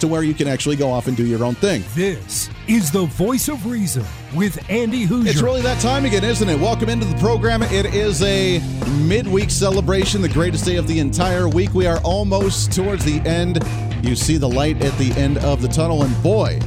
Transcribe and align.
to 0.00 0.08
where 0.08 0.22
you 0.22 0.34
can 0.34 0.48
actually 0.48 0.76
go 0.76 0.90
off 0.90 1.06
and 1.06 1.16
do 1.16 1.26
your 1.26 1.44
own 1.44 1.54
thing. 1.54 1.82
This 1.94 2.48
is 2.66 2.90
the 2.90 3.06
voice 3.06 3.48
of 3.48 3.66
reason 3.66 4.04
with 4.34 4.58
Andy 4.70 5.06
Hooser. 5.06 5.28
It's 5.28 5.42
really 5.42 5.62
that 5.62 5.80
time 5.80 6.04
again, 6.04 6.24
isn't 6.24 6.48
it? 6.48 6.58
Welcome 6.58 6.88
into 6.88 7.06
the 7.06 7.16
program. 7.16 7.62
It 7.62 7.86
is 7.86 8.22
a 8.22 8.60
midweek 9.06 9.50
celebration, 9.50 10.22
the 10.22 10.28
greatest 10.28 10.64
day 10.64 10.76
of 10.76 10.86
the 10.86 10.98
entire 10.98 11.48
week. 11.48 11.74
We 11.74 11.86
are 11.86 11.98
almost 11.98 12.72
towards 12.72 13.04
the 13.04 13.20
end. 13.28 13.58
You 14.02 14.14
see 14.14 14.36
the 14.36 14.48
light 14.48 14.82
at 14.82 14.96
the 14.98 15.12
end 15.12 15.38
of 15.38 15.62
the 15.62 15.68
tunnel, 15.68 16.02
and 16.02 16.22
boy, 16.22 16.60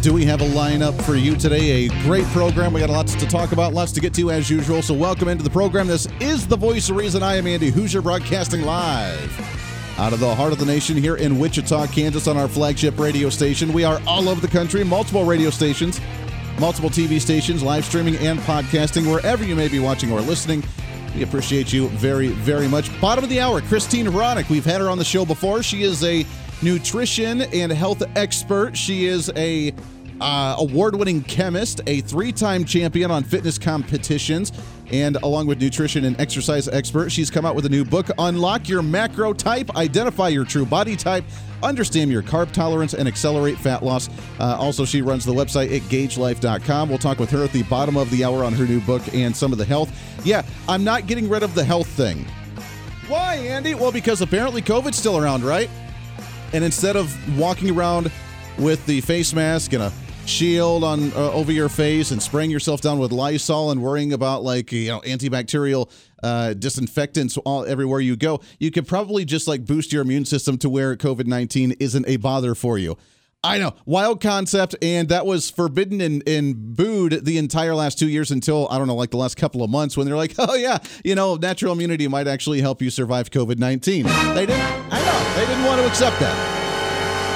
do 0.00 0.14
we 0.14 0.24
have 0.24 0.40
a 0.40 0.48
lineup 0.48 1.00
for 1.02 1.16
you 1.16 1.36
today? 1.36 1.86
A 1.86 1.88
great 2.02 2.24
program. 2.26 2.72
We 2.72 2.80
got 2.80 2.90
lots 2.90 3.14
to 3.16 3.26
talk 3.26 3.52
about, 3.52 3.74
lots 3.74 3.92
to 3.92 4.00
get 4.00 4.14
to 4.14 4.30
as 4.30 4.48
usual. 4.48 4.80
So, 4.80 4.94
welcome 4.94 5.28
into 5.28 5.42
the 5.42 5.50
program. 5.50 5.86
This 5.86 6.06
is 6.20 6.46
the 6.46 6.56
voice 6.56 6.88
of 6.88 6.96
reason. 6.96 7.22
I 7.22 7.36
am 7.36 7.46
Andy 7.46 7.72
Hooser, 7.72 8.02
broadcasting 8.02 8.62
live 8.62 9.55
out 9.98 10.12
of 10.12 10.20
the 10.20 10.34
heart 10.34 10.52
of 10.52 10.58
the 10.58 10.66
nation 10.66 10.96
here 10.96 11.16
in 11.16 11.38
Wichita, 11.38 11.86
Kansas, 11.86 12.28
on 12.28 12.36
our 12.36 12.48
flagship 12.48 12.98
radio 12.98 13.30
station. 13.30 13.72
We 13.72 13.84
are 13.84 14.00
all 14.06 14.28
over 14.28 14.40
the 14.40 14.48
country, 14.48 14.84
multiple 14.84 15.24
radio 15.24 15.48
stations, 15.48 16.00
multiple 16.58 16.90
TV 16.90 17.20
stations, 17.20 17.62
live 17.62 17.84
streaming 17.84 18.16
and 18.16 18.38
podcasting, 18.40 19.10
wherever 19.10 19.42
you 19.44 19.56
may 19.56 19.68
be 19.68 19.78
watching 19.78 20.12
or 20.12 20.20
listening. 20.20 20.62
We 21.14 21.22
appreciate 21.22 21.72
you 21.72 21.88
very, 21.88 22.28
very 22.28 22.68
much. 22.68 23.00
Bottom 23.00 23.24
of 23.24 23.30
the 23.30 23.40
hour, 23.40 23.62
Christine 23.62 24.06
Hronec. 24.06 24.50
We've 24.50 24.64
had 24.64 24.82
her 24.82 24.90
on 24.90 24.98
the 24.98 25.04
show 25.04 25.24
before. 25.24 25.62
She 25.62 25.82
is 25.82 26.04
a 26.04 26.26
nutrition 26.60 27.42
and 27.42 27.72
health 27.72 28.02
expert. 28.16 28.76
She 28.76 29.06
is 29.06 29.30
a 29.34 29.72
uh, 30.20 30.56
award-winning 30.58 31.22
chemist, 31.22 31.80
a 31.86 32.02
three-time 32.02 32.66
champion 32.66 33.10
on 33.10 33.24
fitness 33.24 33.58
competitions, 33.58 34.52
and 34.92 35.16
along 35.16 35.46
with 35.46 35.60
nutrition 35.60 36.04
and 36.04 36.20
exercise 36.20 36.68
expert, 36.68 37.10
she's 37.10 37.30
come 37.30 37.44
out 37.44 37.54
with 37.54 37.66
a 37.66 37.68
new 37.68 37.84
book, 37.84 38.08
Unlock 38.18 38.68
Your 38.68 38.82
Macro 38.82 39.32
Type, 39.32 39.74
Identify 39.76 40.28
Your 40.28 40.44
True 40.44 40.66
Body 40.66 40.96
Type, 40.96 41.24
Understand 41.62 42.10
Your 42.10 42.22
Carb 42.22 42.52
Tolerance, 42.52 42.94
and 42.94 43.08
Accelerate 43.08 43.58
Fat 43.58 43.82
Loss. 43.82 44.08
Uh, 44.38 44.56
also, 44.58 44.84
she 44.84 45.02
runs 45.02 45.24
the 45.24 45.32
website 45.32 45.74
at 45.74 45.82
gaugelife.com. 45.82 46.88
We'll 46.88 46.98
talk 46.98 47.18
with 47.18 47.30
her 47.30 47.44
at 47.44 47.52
the 47.52 47.62
bottom 47.64 47.96
of 47.96 48.10
the 48.10 48.24
hour 48.24 48.44
on 48.44 48.52
her 48.52 48.64
new 48.64 48.80
book 48.80 49.02
and 49.14 49.34
some 49.34 49.52
of 49.52 49.58
the 49.58 49.64
health. 49.64 49.92
Yeah, 50.24 50.42
I'm 50.68 50.84
not 50.84 51.06
getting 51.06 51.28
rid 51.28 51.42
of 51.42 51.54
the 51.54 51.64
health 51.64 51.88
thing. 51.88 52.24
Why, 53.08 53.36
Andy? 53.36 53.74
Well, 53.74 53.92
because 53.92 54.20
apparently 54.20 54.62
COVID's 54.62 54.96
still 54.96 55.16
around, 55.16 55.44
right? 55.44 55.70
And 56.52 56.64
instead 56.64 56.96
of 56.96 57.38
walking 57.38 57.76
around 57.76 58.10
with 58.58 58.84
the 58.86 59.00
face 59.00 59.34
mask 59.34 59.72
and 59.72 59.82
a 59.82 59.92
shield 60.26 60.84
on 60.84 61.12
uh, 61.12 61.32
over 61.32 61.52
your 61.52 61.68
face 61.68 62.10
and 62.10 62.22
spraying 62.22 62.50
yourself 62.50 62.80
down 62.80 62.98
with 62.98 63.12
Lysol 63.12 63.70
and 63.70 63.82
worrying 63.82 64.12
about 64.12 64.42
like 64.42 64.72
you 64.72 64.88
know 64.88 65.00
antibacterial 65.00 65.90
uh, 66.22 66.54
disinfectants 66.54 67.36
all 67.38 67.64
everywhere 67.64 68.00
you 68.00 68.16
go, 68.16 68.40
you 68.58 68.70
could 68.70 68.86
probably 68.86 69.24
just 69.24 69.46
like 69.46 69.64
boost 69.64 69.92
your 69.92 70.02
immune 70.02 70.24
system 70.24 70.58
to 70.58 70.68
where 70.68 70.96
COVID 70.96 71.26
nineteen 71.26 71.72
isn't 71.78 72.06
a 72.08 72.16
bother 72.16 72.54
for 72.54 72.78
you. 72.78 72.96
I 73.44 73.58
know, 73.58 73.74
wild 73.84 74.20
concept, 74.20 74.74
and 74.82 75.08
that 75.10 75.24
was 75.24 75.50
forbidden 75.50 76.00
and, 76.00 76.22
and 76.26 76.74
booed 76.74 77.24
the 77.24 77.38
entire 77.38 77.76
last 77.76 77.96
two 77.96 78.08
years 78.08 78.32
until 78.32 78.66
I 78.70 78.78
don't 78.78 78.88
know, 78.88 78.96
like 78.96 79.10
the 79.10 79.18
last 79.18 79.36
couple 79.36 79.62
of 79.62 79.70
months 79.70 79.96
when 79.96 80.06
they're 80.06 80.16
like, 80.16 80.34
oh 80.38 80.54
yeah, 80.54 80.78
you 81.04 81.14
know, 81.14 81.36
natural 81.36 81.72
immunity 81.72 82.08
might 82.08 82.26
actually 82.26 82.60
help 82.60 82.82
you 82.82 82.90
survive 82.90 83.30
COVID 83.30 83.58
nineteen. 83.58 84.04
They 84.34 84.46
didn't. 84.46 84.60
I 84.90 84.98
know 85.04 85.40
they 85.40 85.46
didn't 85.46 85.64
want 85.64 85.80
to 85.80 85.86
accept 85.86 86.18
that. 86.20 86.65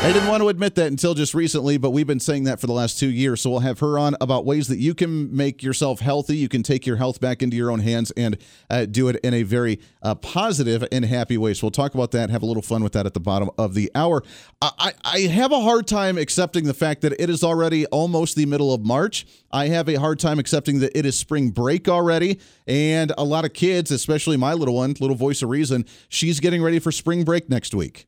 They 0.03 0.15
didn't 0.15 0.29
want 0.29 0.43
to 0.43 0.49
admit 0.49 0.77
that 0.77 0.87
until 0.87 1.13
just 1.13 1.35
recently, 1.35 1.77
but 1.77 1.91
we've 1.91 2.07
been 2.07 2.21
saying 2.21 2.45
that 2.45 2.59
for 2.59 2.67
the 2.67 2.73
last 2.73 2.99
two 2.99 3.11
years. 3.11 3.43
So 3.43 3.51
we'll 3.51 3.61
have 3.61 3.81
her 3.81 3.99
on 3.99 4.17
about 4.23 4.47
ways 4.47 4.67
that 4.69 4.79
you 4.79 4.95
can 4.95 5.37
make 5.37 5.63
yourself 5.63 6.01
healthy. 6.01 6.39
You 6.39 6.49
can 6.49 6.63
take 6.63 6.87
your 6.87 6.97
health 6.97 7.21
back 7.21 7.43
into 7.43 7.55
your 7.55 7.71
own 7.71 7.81
hands 7.81 8.11
and 8.13 8.39
uh, 8.71 8.87
do 8.87 9.09
it 9.09 9.17
in 9.17 9.35
a 9.35 9.43
very 9.43 9.79
uh, 10.03 10.15
positive 10.15 10.87
and 10.91 11.05
happy 11.05 11.37
way. 11.37 11.53
So 11.53 11.67
we'll 11.67 11.73
talk 11.73 11.95
about 11.95 12.13
that, 12.13 12.31
have 12.31 12.43
a 12.43 12.47
little 12.47 12.63
fun 12.63 12.83
with 12.83 12.95
that 12.95 13.05
at 13.05 13.13
the 13.13 13.21
bottom 13.21 13.51
of 13.59 13.75
the 13.75 13.91
hour. 13.95 14.23
I, 14.63 14.95
I 15.05 15.19
have 15.21 15.53
a 15.53 15.61
hard 15.61 15.87
time 15.87 16.17
accepting 16.17 16.65
the 16.65 16.75
fact 16.75 17.03
that 17.03 17.13
it 17.21 17.29
is 17.29 17.45
already 17.45 17.85
almost 17.87 18.37
the 18.37 18.47
middle 18.47 18.73
of 18.73 18.81
March. 18.81 19.27
I 19.53 19.69
have 19.69 19.87
a 19.87 19.97
hard 19.97 20.19
time 20.19 20.39
accepting 20.39 20.81
that 20.81 20.99
it 20.99 21.05
is 21.05 21.19
spring 21.19 21.51
break 21.51 21.91
already. 21.91 22.41
And 22.67 23.13
a 23.19 23.25
lot 23.25 23.45
of 23.45 23.53
kids, 23.53 23.91
especially 23.91 24.39
my 24.39 24.55
little 24.55 24.77
one, 24.77 24.95
little 24.99 25.15
voice 25.15 25.43
of 25.43 25.51
reason, 25.51 25.85
she's 26.09 26.41
getting 26.41 26.63
ready 26.63 26.79
for 26.79 26.91
spring 26.91 27.23
break 27.23 27.51
next 27.51 27.75
week. 27.75 28.07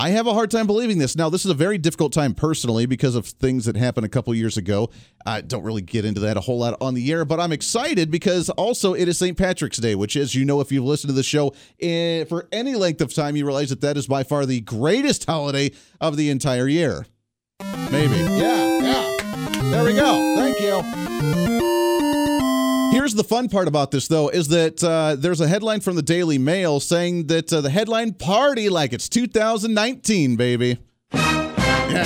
I 0.00 0.10
have 0.10 0.28
a 0.28 0.32
hard 0.32 0.52
time 0.52 0.68
believing 0.68 0.98
this. 0.98 1.16
Now, 1.16 1.28
this 1.28 1.44
is 1.44 1.50
a 1.50 1.54
very 1.54 1.76
difficult 1.76 2.12
time 2.12 2.32
personally 2.32 2.86
because 2.86 3.16
of 3.16 3.26
things 3.26 3.64
that 3.64 3.76
happened 3.76 4.06
a 4.06 4.08
couple 4.08 4.32
years 4.32 4.56
ago. 4.56 4.90
I 5.26 5.40
don't 5.40 5.64
really 5.64 5.82
get 5.82 6.04
into 6.04 6.20
that 6.20 6.36
a 6.36 6.40
whole 6.40 6.60
lot 6.60 6.76
on 6.80 6.94
the 6.94 7.10
air, 7.10 7.24
but 7.24 7.40
I'm 7.40 7.50
excited 7.50 8.08
because 8.08 8.48
also 8.50 8.94
it 8.94 9.08
is 9.08 9.18
St. 9.18 9.36
Patrick's 9.36 9.78
Day, 9.78 9.96
which, 9.96 10.14
as 10.14 10.36
you 10.36 10.44
know, 10.44 10.60
if 10.60 10.70
you've 10.70 10.84
listened 10.84 11.08
to 11.08 11.14
the 11.14 11.24
show 11.24 11.52
eh, 11.80 12.24
for 12.26 12.46
any 12.52 12.76
length 12.76 13.00
of 13.00 13.12
time, 13.12 13.34
you 13.34 13.44
realize 13.44 13.70
that 13.70 13.80
that 13.80 13.96
is 13.96 14.06
by 14.06 14.22
far 14.22 14.46
the 14.46 14.60
greatest 14.60 15.24
holiday 15.26 15.72
of 16.00 16.16
the 16.16 16.30
entire 16.30 16.68
year. 16.68 17.06
Maybe. 17.90 18.14
Yeah, 18.14 18.78
yeah. 18.78 19.16
There 19.62 19.84
we 19.84 19.94
go. 19.94 20.36
Thank 20.36 20.60
you. 20.60 21.77
Here's 22.98 23.14
the 23.14 23.22
fun 23.22 23.48
part 23.48 23.68
about 23.68 23.92
this, 23.92 24.08
though, 24.08 24.28
is 24.28 24.48
that 24.48 24.82
uh, 24.82 25.14
there's 25.14 25.40
a 25.40 25.46
headline 25.46 25.78
from 25.78 25.94
the 25.94 26.02
Daily 26.02 26.36
Mail 26.36 26.80
saying 26.80 27.28
that 27.28 27.52
uh, 27.52 27.60
the 27.60 27.70
headline 27.70 28.12
party 28.12 28.68
like 28.68 28.92
it's 28.92 29.08
2019, 29.08 30.34
baby. 30.34 30.78
Yeah. 31.12 32.02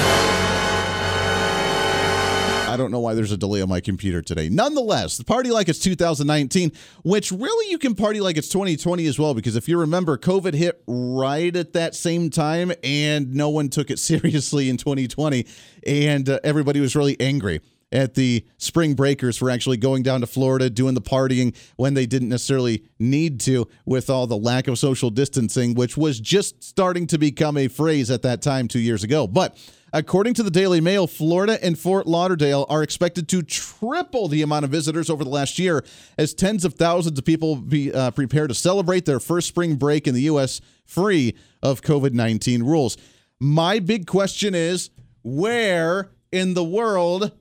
I 2.68 2.76
don't 2.76 2.90
know 2.90 3.00
why 3.00 3.14
there's 3.14 3.32
a 3.32 3.38
delay 3.38 3.62
on 3.62 3.70
my 3.70 3.80
computer 3.80 4.20
today. 4.20 4.50
Nonetheless, 4.50 5.16
the 5.16 5.24
party 5.24 5.50
like 5.50 5.70
it's 5.70 5.78
2019, 5.78 6.72
which 7.04 7.32
really 7.32 7.70
you 7.70 7.78
can 7.78 7.94
party 7.94 8.20
like 8.20 8.36
it's 8.36 8.50
2020 8.50 9.06
as 9.06 9.18
well, 9.18 9.32
because 9.32 9.56
if 9.56 9.70
you 9.70 9.78
remember, 9.78 10.18
COVID 10.18 10.52
hit 10.52 10.82
right 10.86 11.56
at 11.56 11.72
that 11.72 11.94
same 11.94 12.28
time 12.28 12.70
and 12.84 13.34
no 13.34 13.48
one 13.48 13.70
took 13.70 13.90
it 13.90 13.98
seriously 13.98 14.68
in 14.68 14.76
2020, 14.76 15.46
and 15.86 16.28
uh, 16.28 16.38
everybody 16.44 16.80
was 16.80 16.94
really 16.94 17.18
angry 17.18 17.62
at 17.92 18.14
the 18.14 18.44
spring 18.56 18.94
breakers 18.94 19.36
for 19.36 19.50
actually 19.50 19.76
going 19.76 20.02
down 20.02 20.20
to 20.20 20.26
Florida, 20.26 20.70
doing 20.70 20.94
the 20.94 21.00
partying 21.00 21.54
when 21.76 21.94
they 21.94 22.06
didn't 22.06 22.30
necessarily 22.30 22.84
need 22.98 23.38
to, 23.40 23.68
with 23.84 24.08
all 24.08 24.26
the 24.26 24.36
lack 24.36 24.66
of 24.66 24.78
social 24.78 25.10
distancing, 25.10 25.74
which 25.74 25.96
was 25.96 26.18
just 26.18 26.64
starting 26.64 27.06
to 27.06 27.18
become 27.18 27.56
a 27.56 27.68
phrase 27.68 28.10
at 28.10 28.22
that 28.22 28.42
time 28.42 28.66
two 28.66 28.80
years 28.80 29.04
ago. 29.04 29.26
But 29.26 29.56
According 29.94 30.32
to 30.34 30.42
the 30.42 30.50
Daily 30.50 30.80
Mail, 30.80 31.06
Florida 31.06 31.62
and 31.62 31.78
Fort 31.78 32.06
Lauderdale 32.06 32.64
are 32.70 32.82
expected 32.82 33.28
to 33.28 33.42
triple 33.42 34.26
the 34.26 34.40
amount 34.40 34.64
of 34.64 34.70
visitors 34.70 35.10
over 35.10 35.22
the 35.22 35.28
last 35.28 35.58
year 35.58 35.84
as 36.16 36.32
tens 36.32 36.64
of 36.64 36.74
thousands 36.74 37.18
of 37.18 37.26
people 37.26 37.56
be 37.56 37.92
uh, 37.92 38.10
prepare 38.10 38.46
to 38.46 38.54
celebrate 38.54 39.04
their 39.04 39.20
first 39.20 39.48
spring 39.48 39.76
break 39.76 40.06
in 40.06 40.14
the 40.14 40.22
U.S. 40.22 40.62
free 40.86 41.36
of 41.62 41.82
COVID 41.82 42.14
19 42.14 42.62
rules. 42.62 42.96
My 43.38 43.80
big 43.80 44.06
question 44.06 44.54
is 44.54 44.88
where 45.22 46.10
in 46.32 46.54
the 46.54 46.64
world 46.64 47.32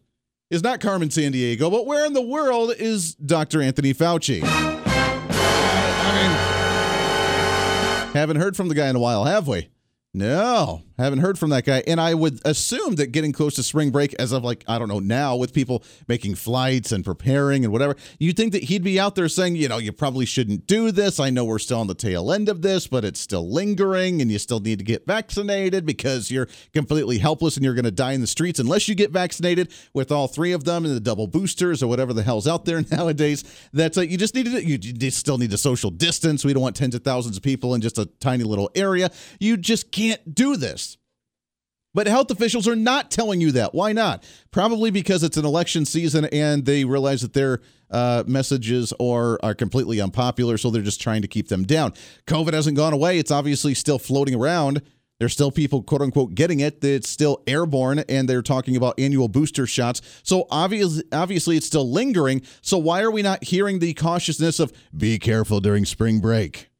is 0.52 0.62
not 0.62 0.80
Carmen 0.82 1.10
Sandiego, 1.10 1.72
but 1.72 1.88
where 1.88 2.06
in 2.06 2.14
the 2.14 2.22
world 2.22 2.74
is 2.78 3.16
Dr. 3.16 3.62
Anthony 3.62 3.94
Fauci? 3.94 4.42
I 4.44 6.08
mean, 8.06 8.14
haven't 8.14 8.36
heard 8.36 8.56
from 8.58 8.68
the 8.68 8.76
guy 8.76 8.90
in 8.90 8.96
a 8.96 9.00
while, 9.00 9.24
have 9.24 9.48
we? 9.48 9.70
No, 10.14 10.84
haven't 11.04 11.20
heard 11.20 11.38
from 11.38 11.50
that 11.52 11.66
guy. 11.66 11.84
And 11.88 12.00
I 12.00 12.14
would 12.14 12.40
assume 12.46 12.96
that 12.96 13.08
getting 13.08 13.32
close 13.32 13.56
to 13.56 13.64
spring 13.64 13.92
break, 13.92 14.14
as 14.16 14.32
of 14.32 14.44
like, 14.44 14.64
I 14.68 14.80
don't 14.80 14.88
know, 14.88 15.00
now 15.00 15.36
with 15.36 15.54
people 15.54 15.84
making 16.08 16.36
flights 16.36 16.92
and 16.92 17.04
preparing 17.04 17.64
and 17.64 17.72
whatever, 17.72 17.96
you'd 18.20 18.38
think 18.38 18.54
that 18.54 18.64
he'd 18.64 18.84
be 18.84 19.00
out 19.00 19.16
there 19.16 19.30
saying, 19.30 19.56
you 19.56 19.68
know, 19.68 19.78
you 19.78 19.92
probably 19.92 20.26
shouldn't 20.26 20.68
do 20.68 20.92
this. 20.92 21.20
I 21.20 21.30
know 21.30 21.46
we're 21.46 21.60
still 21.60 21.80
on 21.80 21.88
the 21.88 21.96
tail 21.96 22.32
end 22.32 22.50
of 22.50 22.62
this, 22.62 22.88
but 22.88 23.06
it's 23.06 23.20
still 23.20 23.50
lingering 23.50 24.22
and 24.22 24.32
you 24.32 24.40
still 24.40 24.60
need 24.60 24.80
to 24.80 24.86
get 24.86 25.06
vaccinated 25.06 25.86
because 25.86 26.32
you're 26.32 26.48
completely 26.74 27.18
helpless 27.18 27.56
and 27.56 27.64
you're 27.64 27.74
going 27.74 27.86
to 27.86 27.92
die 27.92 28.14
in 28.14 28.22
the 28.22 28.28
streets 28.28 28.60
unless 28.60 28.88
you 28.88 28.96
get 28.96 29.12
vaccinated 29.12 29.72
with 29.94 30.12
all 30.12 30.28
three 30.28 30.52
of 30.52 30.64
them 30.64 30.86
and 30.86 30.96
the 30.96 31.00
double 31.00 31.28
boosters 31.28 31.84
or 31.84 31.88
whatever 31.88 32.14
the 32.14 32.24
hell's 32.24 32.48
out 32.48 32.66
there 32.66 32.82
nowadays. 32.92 33.44
That's 33.74 33.98
uh, 33.98 34.02
you 34.02 34.18
just 34.18 34.36
need 34.36 34.46
to, 34.46 34.64
you, 34.64 34.78
you 34.82 35.12
still 35.12 35.38
need 35.38 35.54
a 35.54 35.58
social 35.58 35.90
distance. 35.90 36.44
We 36.44 36.54
don't 36.54 36.64
want 36.64 36.76
tens 36.76 36.96
of 36.96 37.04
thousands 37.04 37.38
of 37.38 37.44
people 37.44 37.76
in 37.76 37.82
just 37.82 37.98
a 37.98 38.06
tiny 38.06 38.44
little 38.44 38.70
area. 38.76 39.12
You 39.40 39.58
just 39.58 39.92
can't 39.92 40.34
do 40.34 40.58
this. 40.58 40.91
But 41.94 42.08
health 42.08 42.32
officials 42.32 42.68
are 42.68 42.76
not 42.76 43.12
telling 43.12 43.42
you 43.42 43.52
that. 43.54 43.74
Why 43.74 43.92
not? 43.92 44.24
Probably 44.52 44.92
because 44.92 45.24
it's 45.24 45.38
an 45.38 45.46
election 45.46 45.86
season 45.86 46.26
and 46.26 46.66
they 46.66 46.86
realize 46.86 47.22
that 47.22 47.34
their 47.34 47.60
uh, 47.90 48.24
messages 48.26 48.94
are, 49.00 49.38
are 49.44 49.54
completely 49.54 50.00
unpopular, 50.00 50.58
so 50.58 50.72
they're 50.72 50.82
just 50.82 51.02
trying 51.02 51.22
to 51.22 51.28
keep 51.28 51.50
them 51.50 51.64
down. 51.64 51.94
COVID 52.28 52.54
hasn't 52.54 52.78
gone 52.78 52.94
away. 52.94 53.20
It's 53.20 53.32
obviously 53.32 53.74
still 53.74 54.00
floating 54.00 54.36
around. 54.36 54.82
There's 55.20 55.34
still 55.34 55.52
people, 55.52 55.84
quote 55.84 56.02
unquote, 56.02 56.34
getting 56.34 56.62
it. 56.62 56.84
It's 56.84 57.08
still 57.08 57.44
airborne, 57.46 58.00
and 58.10 58.28
they're 58.28 58.42
talking 58.42 58.76
about 58.76 59.00
annual 59.00 59.28
booster 59.28 59.68
shots. 59.68 60.02
So 60.24 60.48
obviously, 60.50 61.04
obviously, 61.12 61.58
it's 61.58 61.68
still 61.68 61.92
lingering. 61.92 62.42
So 62.62 62.80
why 62.80 63.02
are 63.02 63.12
we 63.12 63.22
not 63.22 63.44
hearing 63.44 63.78
the 63.78 63.94
cautiousness 63.94 64.60
of 64.60 64.74
be 64.98 65.20
careful 65.20 65.60
during 65.60 65.86
spring 65.86 66.22
break? 66.22 66.72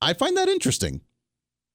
I 0.00 0.12
find 0.12 0.36
that 0.36 0.48
interesting. 0.48 1.00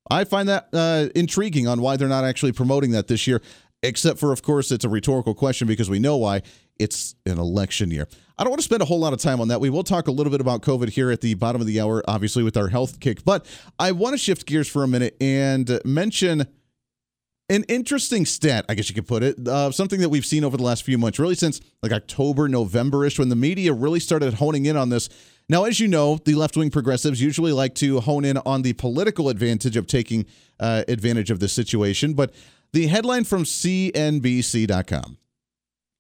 I 0.10 0.24
find 0.24 0.50
that 0.50 0.70
uh, 0.74 1.10
intriguing 1.16 1.68
on 1.68 1.82
why 1.82 1.98
they're 1.98 2.08
not 2.08 2.24
actually 2.24 2.52
promoting 2.52 2.92
that 2.92 3.08
this 3.08 3.28
year, 3.28 3.42
except 3.84 4.20
for, 4.20 4.32
of 4.32 4.42
course, 4.42 4.72
it's 4.72 4.86
a 4.86 4.90
rhetorical 4.90 5.34
question 5.34 5.68
because 5.68 5.90
we 5.90 6.00
know 6.00 6.18
why. 6.18 6.42
It's 6.80 7.16
an 7.26 7.38
election 7.38 7.92
year. 7.92 8.08
I 8.38 8.44
don't 8.44 8.52
want 8.52 8.62
to 8.62 8.66
spend 8.66 8.82
a 8.82 8.86
whole 8.86 9.00
lot 9.00 9.12
of 9.12 9.20
time 9.20 9.42
on 9.42 9.50
that. 9.50 9.60
We 9.60 9.70
will 9.70 9.84
talk 9.84 10.08
a 10.08 10.12
little 10.12 10.32
bit 10.32 10.40
about 10.40 10.62
COVID 10.62 10.90
here 10.90 11.12
at 11.12 11.20
the 11.20 11.34
bottom 11.34 11.60
of 11.60 11.68
the 11.68 11.82
hour, 11.82 12.02
obviously, 12.08 12.42
with 12.42 12.56
our 12.56 12.70
health 12.70 13.02
kick. 13.02 13.26
But 13.26 13.46
I 13.78 13.92
want 13.92 14.14
to 14.14 14.18
shift 14.18 14.46
gears 14.46 14.70
for 14.70 14.84
a 14.84 14.88
minute 14.88 15.18
and 15.20 15.82
mention 15.84 16.48
an 17.50 17.64
interesting 17.68 18.26
stat, 18.26 18.64
I 18.70 18.76
guess 18.76 18.88
you 18.90 18.96
could 18.96 19.08
put 19.08 19.24
it, 19.24 19.46
uh, 19.46 19.72
something 19.72 20.00
that 20.00 20.10
we've 20.10 20.26
seen 20.26 20.44
over 20.44 20.56
the 20.56 20.64
last 20.64 20.84
few 20.84 20.98
months, 20.98 21.20
really 21.20 21.36
since 21.36 21.60
like 21.82 21.92
October, 21.92 22.48
November 22.48 23.06
ish, 23.06 23.20
when 23.20 23.30
the 23.30 23.36
media 23.36 23.74
really 23.74 24.00
started 24.00 24.36
honing 24.36 24.66
in 24.66 24.78
on 24.78 24.90
this. 24.90 25.10
Now, 25.50 25.64
as 25.64 25.80
you 25.80 25.88
know, 25.88 26.20
the 26.24 26.36
left 26.36 26.56
wing 26.56 26.70
progressives 26.70 27.22
usually 27.22 27.52
like 27.52 27.74
to 27.76 28.00
hone 28.02 28.24
in 28.24 28.38
on 28.38 28.62
the 28.62 28.74
political 28.74 29.30
advantage 29.30 29.76
of 29.76 29.88
taking 29.88 30.28
uh, 30.60 30.84
advantage 30.88 31.32
of 31.32 31.40
the 31.40 31.48
situation. 31.48 32.14
But 32.14 32.34
the 32.72 32.86
headline 32.86 33.24
from 33.24 33.44
CNBC.com 33.44 35.18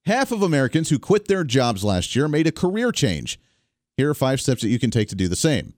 Half 0.06 0.31
of 0.31 0.42
Americans 0.42 0.90
who 0.90 1.00
quit 1.00 1.28
their 1.28 1.44
jobs 1.44 1.84
last 1.84 2.16
year 2.16 2.28
made 2.28 2.48
a 2.48 2.51
career 2.51 2.92
change. 2.92 3.40
Here 3.98 4.10
are 4.10 4.16
five 4.16 4.40
steps 4.40 4.62
that 4.62 4.69
you 4.69 4.80
can 4.80 4.92
take 4.92 5.10
to 5.10 5.16
do 5.16 5.28
the 5.28 5.36
same. 5.36 5.74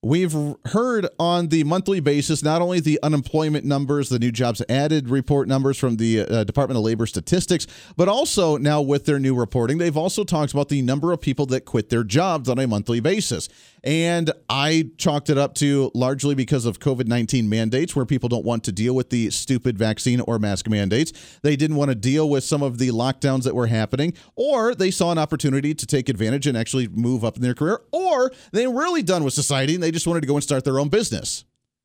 We've 0.00 0.32
heard 0.66 1.08
on 1.18 1.48
the 1.48 1.64
monthly 1.64 1.98
basis 1.98 2.44
not 2.44 2.62
only 2.62 2.78
the 2.78 3.00
unemployment 3.02 3.64
numbers, 3.64 4.08
the 4.08 4.20
new 4.20 4.30
jobs 4.30 4.62
added 4.68 5.08
report 5.08 5.48
numbers 5.48 5.76
from 5.76 5.96
the 5.96 6.20
uh, 6.20 6.44
Department 6.44 6.78
of 6.78 6.84
Labor 6.84 7.04
Statistics, 7.04 7.66
but 7.96 8.08
also 8.08 8.56
now 8.58 8.80
with 8.80 9.06
their 9.06 9.18
new 9.18 9.34
reporting, 9.34 9.78
they've 9.78 9.96
also 9.96 10.22
talked 10.22 10.52
about 10.52 10.68
the 10.68 10.82
number 10.82 11.10
of 11.10 11.20
people 11.20 11.46
that 11.46 11.64
quit 11.64 11.88
their 11.88 12.04
jobs 12.04 12.48
on 12.48 12.60
a 12.60 12.68
monthly 12.68 13.00
basis. 13.00 13.48
And 13.82 14.30
I 14.48 14.90
chalked 14.98 15.30
it 15.30 15.38
up 15.38 15.54
to 15.56 15.90
largely 15.94 16.34
because 16.34 16.64
of 16.64 16.78
COVID 16.78 17.06
19 17.06 17.48
mandates, 17.48 17.96
where 17.96 18.04
people 18.04 18.28
don't 18.28 18.44
want 18.44 18.64
to 18.64 18.72
deal 18.72 18.94
with 18.94 19.10
the 19.10 19.30
stupid 19.30 19.78
vaccine 19.78 20.20
or 20.20 20.38
mask 20.38 20.68
mandates. 20.68 21.12
They 21.42 21.56
didn't 21.56 21.76
want 21.76 21.90
to 21.90 21.94
deal 21.94 22.28
with 22.28 22.44
some 22.44 22.62
of 22.62 22.78
the 22.78 22.90
lockdowns 22.90 23.44
that 23.44 23.54
were 23.54 23.66
happening, 23.66 24.14
or 24.36 24.74
they 24.74 24.90
saw 24.90 25.10
an 25.10 25.18
opportunity 25.18 25.74
to 25.74 25.86
take 25.86 26.08
advantage 26.08 26.46
and 26.46 26.56
actually 26.56 26.88
move 26.88 27.24
up 27.24 27.36
in 27.36 27.42
their 27.42 27.54
career, 27.54 27.80
or 27.92 28.30
they 28.52 28.66
were 28.66 28.80
really 28.80 29.02
done 29.02 29.24
with 29.24 29.34
society 29.34 29.74
and 29.74 29.82
they 29.82 29.87
just 29.90 30.06
wanted 30.06 30.20
to 30.20 30.26
go 30.26 30.34
and 30.34 30.42
start 30.42 30.64
their 30.64 30.78
own 30.78 30.88
business, 30.88 31.44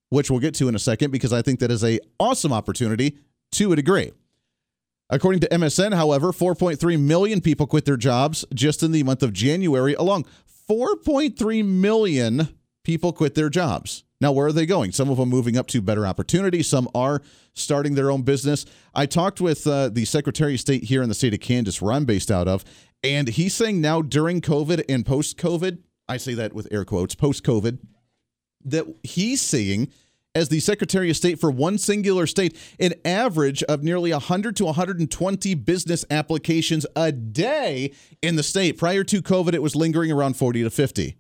which 0.10 0.30
we'll 0.30 0.40
get 0.40 0.56
to 0.56 0.68
in 0.68 0.76
a 0.76 0.80
second 0.80 1.12
because 1.12 1.34
I 1.34 1.42
think 1.42 1.60
that 1.60 1.72
is 1.72 1.84
a 1.84 2.00
awesome 2.20 2.54
opportunity 2.54 3.18
to 3.54 3.72
a 3.72 3.76
degree. 3.76 4.12
According 5.10 5.42
to 5.42 5.50
MSN, 5.50 5.94
however, 5.94 6.32
4.3 6.32 7.00
million 7.00 7.42
people 7.42 7.68
quit 7.68 7.86
their 7.86 7.98
jobs 7.98 8.46
just 8.54 8.82
in 8.82 8.92
the 8.92 9.04
month 9.04 9.22
of 9.22 9.34
January 9.34 9.94
along. 9.94 10.26
4.3 10.70 11.66
million 11.66 12.50
people 12.84 13.14
quit 13.14 13.36
their 13.36 13.50
jobs. 13.50 14.04
Now, 14.22 14.32
where 14.32 14.48
are 14.48 14.54
they 14.54 14.66
going? 14.66 14.94
Some 14.94 15.10
of 15.10 15.18
them 15.18 15.30
moving 15.30 15.58
up 15.58 15.68
to 15.68 15.82
better 15.82 16.08
opportunities. 16.08 16.68
Some 16.68 16.88
are 16.96 17.22
starting 17.54 17.96
their 17.96 18.10
own 18.10 18.22
business. 18.22 18.66
I 18.96 19.06
talked 19.06 19.42
with 19.42 19.68
uh, 19.68 19.90
the 19.90 20.06
Secretary 20.06 20.54
of 20.54 20.62
State 20.62 20.86
here 20.86 21.04
in 21.04 21.10
the 21.10 21.16
state 21.16 21.34
of 21.34 21.42
Kansas, 21.42 21.82
where 21.82 21.92
I'm 21.92 22.06
based 22.06 22.32
out 22.32 22.48
of, 22.48 22.64
and 23.04 23.28
he's 23.28 23.54
saying 23.54 23.82
now 23.82 24.02
during 24.02 24.40
COVID 24.40 24.86
and 24.88 25.06
post 25.06 25.38
COVID, 25.38 25.80
I 26.08 26.18
say 26.18 26.34
that 26.36 26.54
with 26.54 26.70
air 26.72 26.86
quotes, 26.86 27.16
post 27.16 27.44
COVID, 27.44 27.80
that 28.66 28.86
he's 29.04 29.42
seeing 29.42 29.90
as 30.36 30.50
the 30.50 30.60
Secretary 30.60 31.10
of 31.10 31.16
State 31.16 31.40
for 31.40 31.52
one 31.52 31.78
singular 31.78 32.26
state, 32.26 32.58
an 32.80 32.94
average 33.06 33.62
of 33.64 33.84
nearly 33.84 34.12
100 34.12 34.56
to 34.58 34.66
120 34.66 35.54
business 35.56 36.06
applications 36.10 36.86
a 36.96 37.12
day 37.12 37.94
in 38.22 38.36
the 38.36 38.44
state. 38.44 38.78
Prior 38.78 39.04
to 39.04 39.22
COVID, 39.22 39.54
it 39.54 39.62
was 39.62 39.76
lingering 39.76 40.12
around 40.12 40.36
40 40.36 40.64
to 40.64 40.70
50. 40.70 41.16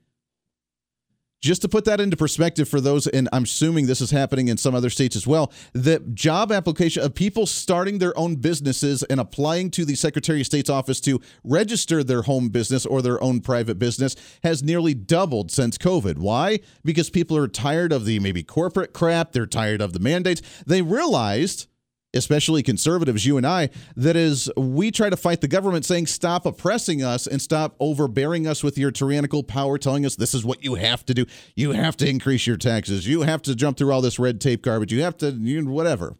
Just 1.43 1.61
to 1.63 1.67
put 1.67 1.83
that 1.83 1.99
into 1.99 2.15
perspective 2.15 2.69
for 2.69 2.79
those, 2.79 3.05
and 3.05 3.27
I'm 3.33 3.43
assuming 3.43 3.85
this 3.85 3.99
is 3.99 4.11
happening 4.11 4.47
in 4.47 4.55
some 4.55 4.73
other 4.73 4.89
states 4.89 5.13
as 5.13 5.27
well, 5.27 5.51
the 5.73 5.99
job 6.13 6.53
application 6.53 7.03
of 7.03 7.15
people 7.15 7.45
starting 7.45 7.99
their 7.99 8.17
own 8.17 8.37
businesses 8.37 9.03
and 9.03 9.19
applying 9.19 9.69
to 9.71 9.83
the 9.83 9.95
Secretary 9.95 10.39
of 10.39 10.45
State's 10.45 10.69
office 10.69 11.01
to 11.01 11.19
register 11.43 12.01
their 12.01 12.21
home 12.21 12.47
business 12.47 12.85
or 12.85 13.01
their 13.01 13.21
own 13.21 13.41
private 13.41 13.77
business 13.77 14.15
has 14.43 14.63
nearly 14.63 14.93
doubled 14.93 15.51
since 15.51 15.77
COVID. 15.77 16.17
Why? 16.17 16.61
Because 16.85 17.09
people 17.09 17.35
are 17.35 17.49
tired 17.49 17.91
of 17.91 18.05
the 18.05 18.21
maybe 18.21 18.41
corporate 18.41 18.93
crap, 18.93 19.33
they're 19.33 19.45
tired 19.45 19.81
of 19.81 19.91
the 19.91 19.99
mandates. 19.99 20.41
They 20.65 20.81
realized 20.81 21.67
especially 22.13 22.63
conservatives, 22.63 23.25
you 23.25 23.37
and 23.37 23.45
I, 23.45 23.69
that 23.95 24.15
is, 24.15 24.49
we 24.55 24.91
try 24.91 25.09
to 25.09 25.17
fight 25.17 25.41
the 25.41 25.47
government 25.47 25.85
saying, 25.85 26.07
stop 26.07 26.45
oppressing 26.45 27.03
us 27.03 27.27
and 27.27 27.41
stop 27.41 27.75
overbearing 27.79 28.47
us 28.47 28.63
with 28.63 28.77
your 28.77 28.91
tyrannical 28.91 29.43
power, 29.43 29.77
telling 29.77 30.05
us 30.05 30.15
this 30.15 30.33
is 30.33 30.45
what 30.45 30.63
you 30.63 30.75
have 30.75 31.05
to 31.07 31.13
do. 31.13 31.25
You 31.55 31.71
have 31.71 31.97
to 31.97 32.09
increase 32.09 32.45
your 32.45 32.57
taxes. 32.57 33.07
You 33.07 33.21
have 33.21 33.41
to 33.43 33.55
jump 33.55 33.77
through 33.77 33.91
all 33.91 34.01
this 34.01 34.19
red 34.19 34.39
tape 34.39 34.61
garbage. 34.61 34.93
You 34.93 35.01
have 35.01 35.17
to, 35.17 35.31
you, 35.31 35.65
whatever. 35.65 36.15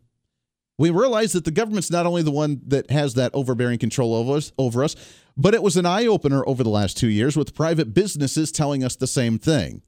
We 0.78 0.90
realize 0.90 1.34
that 1.34 1.46
the 1.46 1.52
government's 1.52 1.92
not 1.92 2.08
only 2.08 2.24
the 2.24 2.32
one 2.32 2.62
that 2.68 2.90
has 2.90 3.14
that 3.14 3.34
overbearing 3.36 3.78
control 3.78 4.16
over 4.16 4.38
us, 4.38 4.52
over 4.58 4.84
us, 4.84 4.96
but 5.38 5.54
it 5.54 5.62
was 5.62 5.78
an 5.78 5.86
eye 5.86 6.08
opener 6.08 6.44
over 6.48 6.64
the 6.64 6.70
last 6.70 6.98
two 6.98 7.08
years 7.08 7.38
with 7.38 7.54
private 7.56 7.94
businesses 7.94 8.52
telling 8.52 8.84
us 8.84 8.96
the 8.96 9.08
same 9.08 9.38
thing. 9.38 9.84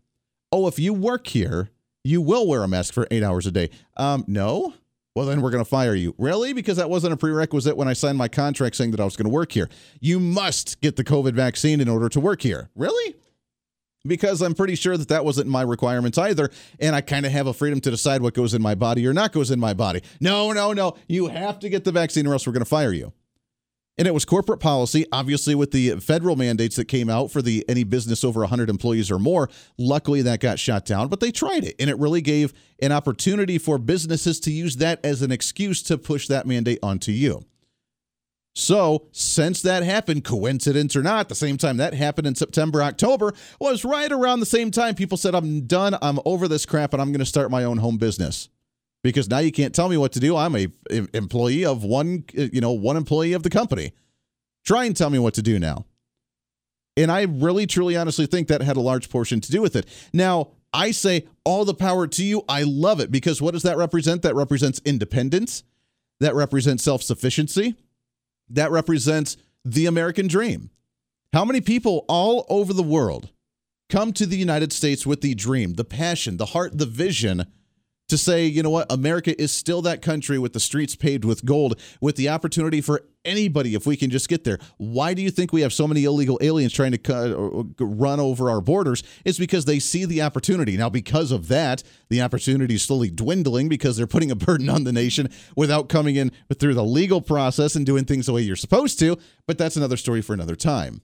Oh, 0.51 0.67
if 0.67 0.77
you 0.77 0.93
work 0.93 1.27
here, 1.27 1.69
you 2.03 2.21
will 2.21 2.47
wear 2.47 2.61
a 2.63 2.67
mask 2.67 2.93
for 2.93 3.07
eight 3.09 3.23
hours 3.23 3.47
a 3.47 3.51
day. 3.51 3.71
Um, 3.97 4.23
no 4.27 4.75
well, 5.15 5.25
then 5.25 5.41
we're 5.41 5.49
going 5.49 5.63
to 5.63 5.69
fire 5.69 5.95
you. 5.95 6.13
Really? 6.17 6.51
Because 6.51 6.75
that 6.77 6.89
wasn't 6.89 7.13
a 7.13 7.17
prerequisite 7.17 7.77
when 7.77 7.87
I 7.87 7.93
signed 7.93 8.17
my 8.17 8.27
contract 8.27 8.75
saying 8.75 8.91
that 8.91 8.99
I 8.99 9.05
was 9.05 9.15
going 9.15 9.25
to 9.25 9.33
work 9.33 9.53
here. 9.53 9.69
You 10.01 10.19
must 10.19 10.81
get 10.81 10.97
the 10.97 11.05
COVID 11.05 11.33
vaccine 11.33 11.79
in 11.79 11.87
order 11.87 12.09
to 12.09 12.19
work 12.19 12.41
here. 12.41 12.69
Really? 12.75 13.15
Because 14.05 14.41
I'm 14.41 14.53
pretty 14.53 14.75
sure 14.75 14.97
that 14.97 15.07
that 15.07 15.23
wasn't 15.23 15.47
my 15.47 15.61
requirements 15.61 16.17
either. 16.17 16.51
And 16.79 16.95
I 16.95 17.01
kind 17.01 17.25
of 17.25 17.31
have 17.31 17.47
a 17.47 17.53
freedom 17.53 17.79
to 17.81 17.89
decide 17.89 18.21
what 18.21 18.33
goes 18.33 18.53
in 18.53 18.61
my 18.61 18.75
body 18.75 19.07
or 19.07 19.13
not 19.13 19.31
goes 19.31 19.51
in 19.51 19.59
my 19.59 19.73
body. 19.73 20.01
No, 20.19 20.51
no, 20.51 20.73
no. 20.73 20.95
You 21.07 21.27
have 21.27 21.59
to 21.59 21.69
get 21.69 21.85
the 21.85 21.91
vaccine 21.93 22.27
or 22.27 22.33
else 22.33 22.45
we're 22.45 22.53
going 22.53 22.61
to 22.61 22.69
fire 22.69 22.93
you. 22.93 23.13
And 23.97 24.07
it 24.07 24.13
was 24.13 24.25
corporate 24.25 24.59
policy, 24.59 25.05
obviously, 25.11 25.55
with 25.55 25.71
the 25.71 25.91
federal 26.01 26.35
mandates 26.35 26.75
that 26.75 26.85
came 26.85 27.09
out 27.09 27.31
for 27.31 27.41
the 27.41 27.63
any 27.69 27.85
business 27.85 28.25
over 28.25 28.41
100 28.41 28.69
employees 28.69 29.09
or 29.09 29.19
more. 29.19 29.49
Luckily, 29.77 30.21
that 30.23 30.41
got 30.41 30.59
shot 30.59 30.85
down, 30.85 31.07
but 31.07 31.21
they 31.21 31.31
tried 31.31 31.63
it, 31.63 31.75
and 31.79 31.89
it 31.89 31.97
really 31.97 32.21
gave 32.21 32.53
an 32.81 32.91
opportunity 32.91 33.57
for 33.57 33.77
businesses 33.77 34.39
to 34.41 34.51
use 34.51 34.77
that 34.77 35.03
as 35.05 35.21
an 35.21 35.31
excuse 35.31 35.81
to 35.83 35.97
push 35.97 36.27
that 36.27 36.45
mandate 36.45 36.79
onto 36.83 37.13
you. 37.13 37.45
So, 38.57 39.07
since 39.11 39.61
that 39.63 39.83
happened, 39.83 40.23
coincidence 40.23 40.95
or 40.95 41.03
not, 41.03 41.27
the 41.29 41.35
same 41.35 41.57
time 41.57 41.77
that 41.77 41.93
happened 41.93 42.27
in 42.27 42.35
September, 42.35 42.81
October 42.81 43.33
was 43.59 43.85
right 43.85 44.11
around 44.11 44.39
the 44.39 44.45
same 44.45 44.71
time 44.71 44.95
people 44.95 45.17
said, 45.17 45.35
I'm 45.35 45.67
done, 45.67 45.97
I'm 46.01 46.19
over 46.25 46.47
this 46.47 46.65
crap, 46.65 46.93
and 46.93 47.01
I'm 47.01 47.11
going 47.11 47.19
to 47.19 47.25
start 47.25 47.51
my 47.51 47.63
own 47.63 47.77
home 47.77 47.97
business 47.97 48.49
because 49.05 49.29
now 49.29 49.37
you 49.37 49.51
can't 49.51 49.75
tell 49.75 49.87
me 49.87 49.97
what 49.97 50.13
to 50.13 50.19
do. 50.19 50.35
I'm 50.35 50.55
a 50.55 50.67
employee 51.13 51.63
of 51.63 51.83
one, 51.83 52.25
you 52.33 52.59
know, 52.59 52.71
one 52.71 52.97
employee 52.97 53.33
of 53.33 53.43
the 53.43 53.51
company. 53.51 53.91
Try 54.65 54.85
and 54.85 54.97
tell 54.97 55.11
me 55.11 55.19
what 55.19 55.35
to 55.35 55.43
do 55.43 55.59
now. 55.59 55.85
And 56.97 57.11
I 57.11 57.21
really, 57.23 57.67
truly, 57.67 57.95
honestly 57.95 58.25
think 58.25 58.47
that 58.47 58.63
had 58.63 58.77
a 58.77 58.81
large 58.81 59.11
portion 59.11 59.41
to 59.41 59.51
do 59.51 59.61
with 59.61 59.75
it. 59.75 59.85
Now, 60.11 60.53
I 60.73 60.89
say 60.89 61.27
all 61.43 61.65
the 61.65 61.75
power 61.75 62.07
to 62.07 62.23
you. 62.23 62.45
I 62.49 62.63
love 62.63 62.99
it 62.99 63.11
because 63.11 63.43
what 63.43 63.53
does 63.53 63.61
that 63.61 63.77
represent? 63.77 64.23
That 64.23 64.33
represents 64.33 64.81
independence. 64.83 65.61
That 66.19 66.33
represents 66.33 66.83
self 66.83 67.03
sufficiency. 67.03 67.75
That 68.49 68.71
represents 68.71 69.37
the 69.63 69.85
American 69.85 70.27
dream. 70.27 70.71
How 71.31 71.45
many 71.45 71.61
people 71.61 72.05
all 72.07 72.47
over 72.49 72.73
the 72.73 72.81
world 72.81 73.29
come 73.87 74.13
to 74.13 74.25
the 74.25 74.37
United 74.37 74.73
States 74.73 75.05
with 75.05 75.21
the 75.21 75.35
dream, 75.35 75.75
the 75.75 75.85
passion, 75.85 76.37
the 76.37 76.47
heart, 76.47 76.79
the 76.79 76.87
vision 76.87 77.45
to 78.07 78.17
say, 78.17 78.45
you 78.45 78.61
know 78.61 78.69
what, 78.69 78.91
America 78.91 79.39
is 79.41 79.51
still 79.51 79.81
that 79.83 80.01
country 80.01 80.37
with 80.37 80.53
the 80.53 80.59
streets 80.59 80.95
paved 80.95 81.25
with 81.25 81.45
gold, 81.45 81.79
with 82.01 82.15
the 82.15 82.29
opportunity 82.29 82.81
for 82.81 83.01
anybody 83.23 83.73
if 83.73 83.87
we 83.87 83.97
can 83.97 84.11
just 84.11 84.29
get 84.29 84.43
there. 84.43 84.59
Why 84.77 85.13
do 85.15 85.21
you 85.21 85.31
think 85.31 85.51
we 85.51 85.61
have 85.61 85.73
so 85.73 85.87
many 85.87 86.03
illegal 86.03 86.37
aliens 86.41 86.73
trying 86.73 86.91
to 86.91 87.73
run 87.79 88.19
over 88.19 88.49
our 88.49 88.61
borders? 88.61 89.03
It's 89.23 89.39
because 89.39 89.65
they 89.65 89.79
see 89.79 90.05
the 90.05 90.21
opportunity. 90.21 90.77
Now, 90.77 90.89
because 90.89 91.31
of 91.31 91.47
that, 91.47 91.81
the 92.09 92.21
opportunity 92.21 92.75
is 92.75 92.83
slowly 92.83 93.09
dwindling 93.09 93.69
because 93.69 93.97
they're 93.97 94.07
putting 94.07 94.31
a 94.31 94.35
burden 94.45 94.69
on 94.69 94.83
the 94.83 94.93
nation 94.93 95.29
without 95.55 95.89
coming 95.89 96.15
in 96.15 96.31
through 96.59 96.75
the 96.75 96.83
legal 96.83 97.21
process 97.21 97.75
and 97.75 97.85
doing 97.85 98.05
things 98.05 98.27
the 98.27 98.33
way 98.33 98.41
you're 98.41 98.55
supposed 98.55 98.99
to. 98.99 99.17
But 99.47 99.57
that's 99.57 99.75
another 99.75 99.97
story 99.97 100.21
for 100.21 100.33
another 100.33 100.55
time 100.55 101.01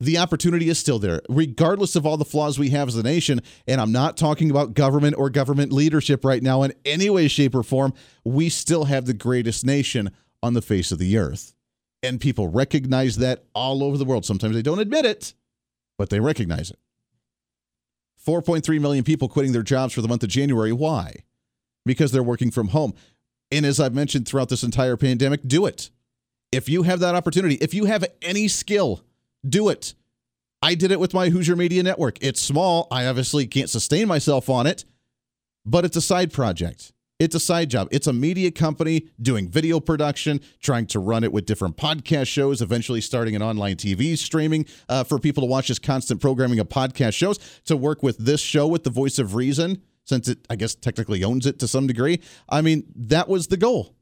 the 0.00 0.18
opportunity 0.18 0.68
is 0.68 0.78
still 0.78 0.98
there, 0.98 1.20
regardless 1.28 1.94
of 1.94 2.06
all 2.06 2.16
the 2.16 2.24
flaws 2.24 2.58
we 2.58 2.70
have 2.70 2.88
as 2.88 2.96
a 2.96 3.02
nation. 3.02 3.40
And 3.66 3.80
I'm 3.80 3.92
not 3.92 4.16
talking 4.16 4.50
about 4.50 4.74
government 4.74 5.16
or 5.18 5.30
government 5.30 5.72
leadership 5.72 6.24
right 6.24 6.42
now 6.42 6.62
in 6.62 6.72
any 6.84 7.10
way, 7.10 7.28
shape, 7.28 7.54
or 7.54 7.62
form. 7.62 7.92
We 8.24 8.48
still 8.48 8.84
have 8.84 9.06
the 9.06 9.14
greatest 9.14 9.64
nation 9.64 10.10
on 10.42 10.54
the 10.54 10.62
face 10.62 10.90
of 10.90 10.98
the 10.98 11.18
earth. 11.18 11.54
And 12.02 12.20
people 12.20 12.48
recognize 12.48 13.16
that 13.16 13.44
all 13.54 13.84
over 13.84 13.98
the 13.98 14.06
world. 14.06 14.24
Sometimes 14.24 14.54
they 14.54 14.62
don't 14.62 14.78
admit 14.78 15.04
it, 15.04 15.34
but 15.98 16.08
they 16.08 16.18
recognize 16.18 16.70
it. 16.70 16.78
4.3 18.26 18.80
million 18.80 19.04
people 19.04 19.28
quitting 19.28 19.52
their 19.52 19.62
jobs 19.62 19.92
for 19.92 20.00
the 20.00 20.08
month 20.08 20.22
of 20.22 20.30
January. 20.30 20.72
Why? 20.72 21.24
because 21.84 22.12
they're 22.12 22.22
working 22.22 22.50
from 22.50 22.68
home. 22.68 22.94
And 23.50 23.66
as 23.66 23.80
I've 23.80 23.94
mentioned 23.94 24.28
throughout 24.28 24.48
this 24.48 24.62
entire 24.62 24.96
pandemic, 24.96 25.40
do 25.46 25.66
it. 25.66 25.90
If 26.52 26.68
you 26.68 26.82
have 26.82 27.00
that 27.00 27.14
opportunity, 27.14 27.56
if 27.56 27.74
you 27.74 27.86
have 27.86 28.04
any 28.22 28.48
skill, 28.48 29.04
do 29.48 29.68
it. 29.68 29.94
I 30.62 30.74
did 30.74 30.90
it 30.90 31.00
with 31.00 31.14
my 31.14 31.30
Hooser 31.30 31.56
Media 31.56 31.82
Network. 31.82 32.18
It's 32.20 32.40
small. 32.40 32.86
I 32.90 33.06
obviously 33.06 33.46
can't 33.46 33.70
sustain 33.70 34.06
myself 34.08 34.50
on 34.50 34.66
it, 34.66 34.84
but 35.64 35.84
it's 35.84 35.96
a 35.96 36.02
side 36.02 36.32
project. 36.32 36.92
It's 37.20 37.34
a 37.34 37.40
side 37.40 37.68
job. 37.68 37.88
It's 37.90 38.06
a 38.06 38.14
media 38.14 38.50
company 38.50 39.08
doing 39.20 39.48
video 39.48 39.78
production, 39.78 40.40
trying 40.60 40.86
to 40.86 40.98
run 40.98 41.22
it 41.22 41.32
with 41.32 41.44
different 41.44 41.76
podcast 41.76 42.28
shows, 42.28 42.62
eventually 42.62 43.02
starting 43.02 43.36
an 43.36 43.42
online 43.42 43.76
TV 43.76 44.16
streaming 44.16 44.64
uh, 44.88 45.04
for 45.04 45.18
people 45.18 45.42
to 45.42 45.46
watch 45.46 45.68
this 45.68 45.78
constant 45.78 46.22
programming 46.22 46.58
of 46.60 46.70
podcast 46.70 47.12
shows, 47.12 47.38
to 47.66 47.76
work 47.76 48.02
with 48.02 48.16
this 48.16 48.40
show 48.40 48.66
with 48.66 48.84
the 48.84 48.90
voice 48.90 49.18
of 49.18 49.34
reason, 49.34 49.82
since 50.04 50.28
it, 50.28 50.38
I 50.48 50.56
guess, 50.56 50.74
technically 50.74 51.22
owns 51.22 51.44
it 51.44 51.58
to 51.58 51.68
some 51.68 51.86
degree. 51.86 52.22
I 52.48 52.62
mean, 52.62 52.84
that 52.96 53.28
was 53.28 53.48
the 53.48 53.58
goal. 53.58 53.94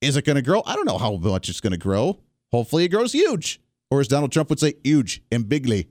Is 0.00 0.16
it 0.16 0.24
going 0.24 0.36
to 0.36 0.42
grow? 0.42 0.64
I 0.66 0.74
don't 0.74 0.86
know 0.86 0.98
how 0.98 1.16
much 1.16 1.48
it's 1.48 1.60
going 1.60 1.72
to 1.72 1.78
grow. 1.78 2.18
Hopefully, 2.50 2.84
it 2.84 2.88
grows 2.88 3.12
huge, 3.12 3.60
or 3.90 4.00
as 4.00 4.08
Donald 4.08 4.32
Trump 4.32 4.50
would 4.50 4.60
say, 4.60 4.74
huge 4.84 5.22
and 5.30 5.48
bigly. 5.48 5.88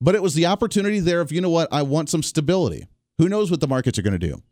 But 0.00 0.14
it 0.14 0.22
was 0.22 0.34
the 0.34 0.46
opportunity 0.46 1.00
there 1.00 1.20
of, 1.20 1.32
you 1.32 1.40
know 1.40 1.50
what, 1.50 1.68
I 1.72 1.82
want 1.82 2.08
some 2.08 2.22
stability. 2.22 2.86
Who 3.18 3.28
knows 3.28 3.50
what 3.50 3.60
the 3.60 3.68
markets 3.68 3.98
are 3.98 4.02
going 4.02 4.18
to 4.18 4.26
do? 4.26 4.42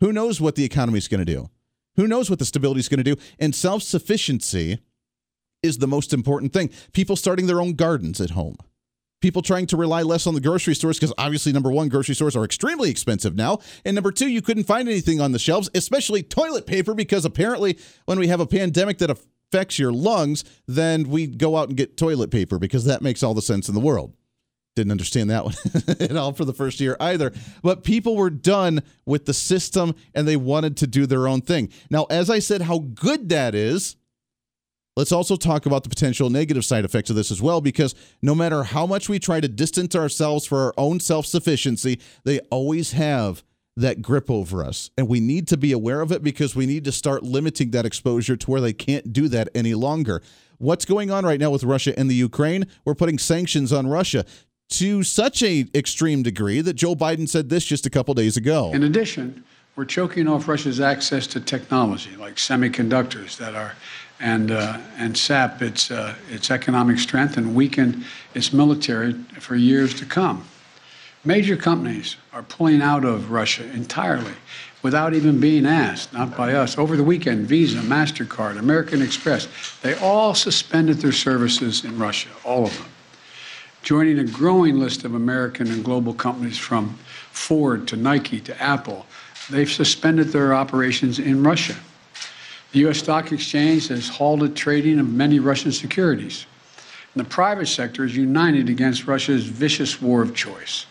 Who 0.00 0.12
knows 0.12 0.40
what 0.40 0.56
the 0.56 0.64
economy 0.64 0.98
is 0.98 1.08
going 1.08 1.24
to 1.24 1.32
do? 1.32 1.48
Who 1.96 2.06
knows 2.06 2.28
what 2.28 2.38
the 2.38 2.44
stability 2.44 2.80
is 2.80 2.88
going 2.88 3.02
to 3.02 3.14
do? 3.14 3.20
And 3.38 3.54
self 3.54 3.82
sufficiency 3.82 4.78
is 5.62 5.78
the 5.78 5.86
most 5.86 6.12
important 6.12 6.52
thing. 6.52 6.70
People 6.92 7.16
starting 7.16 7.46
their 7.46 7.60
own 7.60 7.74
gardens 7.74 8.20
at 8.20 8.30
home. 8.30 8.56
People 9.22 9.40
trying 9.40 9.66
to 9.68 9.78
rely 9.78 10.02
less 10.02 10.26
on 10.26 10.34
the 10.34 10.42
grocery 10.42 10.74
stores 10.74 10.98
because 10.98 11.14
obviously, 11.16 11.50
number 11.50 11.72
one, 11.72 11.88
grocery 11.88 12.14
stores 12.14 12.36
are 12.36 12.44
extremely 12.44 12.90
expensive 12.90 13.34
now. 13.34 13.58
And 13.84 13.94
number 13.94 14.12
two, 14.12 14.28
you 14.28 14.42
couldn't 14.42 14.64
find 14.64 14.88
anything 14.88 15.22
on 15.22 15.32
the 15.32 15.38
shelves, 15.38 15.70
especially 15.74 16.22
toilet 16.22 16.66
paper, 16.66 16.94
because 16.94 17.24
apparently, 17.24 17.78
when 18.04 18.18
we 18.18 18.28
have 18.28 18.40
a 18.40 18.46
pandemic 18.46 18.98
that 18.98 19.10
affects 19.50 19.78
your 19.78 19.92
lungs, 19.92 20.44
then 20.66 21.08
we 21.08 21.26
go 21.26 21.56
out 21.56 21.68
and 21.68 21.76
get 21.76 21.96
toilet 21.96 22.30
paper 22.30 22.58
because 22.58 22.84
that 22.84 23.02
makes 23.02 23.22
all 23.22 23.34
the 23.34 23.42
sense 23.42 23.68
in 23.68 23.74
the 23.74 23.80
world. 23.80 24.12
Didn't 24.74 24.90
understand 24.90 25.30
that 25.30 25.44
one 25.44 25.54
at 26.00 26.16
all 26.16 26.32
for 26.32 26.44
the 26.44 26.52
first 26.52 26.80
year 26.80 26.96
either. 27.00 27.32
But 27.62 27.82
people 27.82 28.16
were 28.16 28.28
done 28.28 28.82
with 29.06 29.24
the 29.24 29.32
system 29.32 29.94
and 30.14 30.28
they 30.28 30.36
wanted 30.36 30.76
to 30.78 30.86
do 30.86 31.06
their 31.06 31.26
own 31.26 31.40
thing. 31.40 31.70
Now, 31.90 32.04
as 32.04 32.28
I 32.28 32.40
said, 32.40 32.62
how 32.62 32.80
good 32.80 33.30
that 33.30 33.54
is, 33.54 33.96
let's 34.94 35.12
also 35.12 35.36
talk 35.36 35.64
about 35.64 35.82
the 35.82 35.88
potential 35.88 36.28
negative 36.28 36.64
side 36.64 36.84
effects 36.84 37.08
of 37.08 37.16
this 37.16 37.30
as 37.30 37.40
well, 37.40 37.62
because 37.62 37.94
no 38.20 38.34
matter 38.34 38.64
how 38.64 38.84
much 38.84 39.08
we 39.08 39.18
try 39.18 39.40
to 39.40 39.48
distance 39.48 39.96
ourselves 39.96 40.44
for 40.44 40.58
our 40.58 40.74
own 40.76 41.00
self 41.00 41.24
sufficiency, 41.24 41.98
they 42.24 42.40
always 42.50 42.92
have 42.92 43.42
that 43.76 44.00
grip 44.00 44.30
over 44.30 44.64
us. 44.64 44.90
And 44.96 45.08
we 45.08 45.20
need 45.20 45.46
to 45.48 45.56
be 45.56 45.72
aware 45.72 46.00
of 46.00 46.10
it 46.10 46.22
because 46.22 46.56
we 46.56 46.66
need 46.66 46.84
to 46.84 46.92
start 46.92 47.22
limiting 47.22 47.70
that 47.72 47.84
exposure 47.84 48.36
to 48.36 48.50
where 48.50 48.60
they 48.60 48.72
can't 48.72 49.12
do 49.12 49.28
that 49.28 49.48
any 49.54 49.74
longer. 49.74 50.22
What's 50.58 50.86
going 50.86 51.10
on 51.10 51.26
right 51.26 51.38
now 51.38 51.50
with 51.50 51.64
Russia 51.64 51.98
and 51.98 52.10
the 52.10 52.14
Ukraine? 52.14 52.66
We're 52.84 52.94
putting 52.94 53.18
sanctions 53.18 53.72
on 53.72 53.86
Russia 53.86 54.24
to 54.68 55.02
such 55.02 55.42
a 55.42 55.66
extreme 55.74 56.22
degree 56.22 56.60
that 56.62 56.74
Joe 56.74 56.94
Biden 56.94 57.28
said 57.28 57.50
this 57.50 57.64
just 57.64 57.86
a 57.86 57.90
couple 57.90 58.14
days 58.14 58.36
ago. 58.36 58.72
In 58.72 58.82
addition, 58.82 59.44
we're 59.76 59.84
choking 59.84 60.26
off 60.26 60.48
Russia's 60.48 60.80
access 60.80 61.26
to 61.28 61.40
technology 61.40 62.16
like 62.16 62.36
semiconductors 62.36 63.36
that 63.36 63.54
are 63.54 63.74
and 64.18 64.50
uh, 64.50 64.78
and 64.96 65.16
sap 65.16 65.60
its 65.60 65.90
uh, 65.90 66.14
its 66.30 66.50
economic 66.50 66.98
strength 66.98 67.36
and 67.36 67.54
weaken 67.54 68.04
its 68.34 68.52
military 68.52 69.12
for 69.38 69.54
years 69.54 69.92
to 69.94 70.06
come. 70.06 70.46
Major 71.26 71.56
companies 71.56 72.16
are 72.32 72.44
pulling 72.44 72.80
out 72.80 73.04
of 73.04 73.30
Russia 73.30 73.64
entirely 73.72 74.34
without 74.82 75.12
even 75.12 75.40
being 75.40 75.66
asked, 75.66 76.12
not 76.12 76.36
by 76.36 76.54
us. 76.54 76.78
Over 76.78 76.96
the 76.96 77.04
weekend, 77.04 77.46
Visa, 77.46 77.78
MasterCard, 77.78 78.58
American 78.58 79.02
Express, 79.02 79.48
they 79.82 79.94
all 79.94 80.34
suspended 80.34 80.98
their 80.98 81.12
services 81.12 81.84
in 81.84 81.98
Russia, 81.98 82.30
all 82.44 82.64
of 82.64 82.78
them 82.78 82.86
joining 83.86 84.18
a 84.18 84.24
growing 84.24 84.80
list 84.80 85.04
of 85.04 85.14
American 85.14 85.68
and 85.68 85.84
global 85.84 86.12
companies 86.12 86.58
from 86.58 86.98
Ford 87.30 87.86
to 87.86 87.94
Nike 87.94 88.40
to 88.40 88.60
Apple. 88.60 89.06
They've 89.48 89.70
suspended 89.70 90.32
their 90.32 90.52
operations 90.54 91.20
in 91.20 91.44
Russia. 91.44 91.76
The 92.72 92.80
U.S. 92.80 92.98
Stock 92.98 93.30
Exchange 93.30 93.86
has 93.86 94.08
halted 94.08 94.56
trading 94.56 94.98
of 94.98 95.08
many 95.08 95.38
Russian 95.38 95.70
securities. 95.70 96.46
And 97.14 97.24
the 97.24 97.28
private 97.28 97.66
sector 97.66 98.04
is 98.04 98.16
united 98.16 98.68
against 98.68 99.06
Russia's 99.06 99.46
vicious 99.46 100.02
war 100.02 100.20
of 100.20 100.34
choice. 100.34 100.86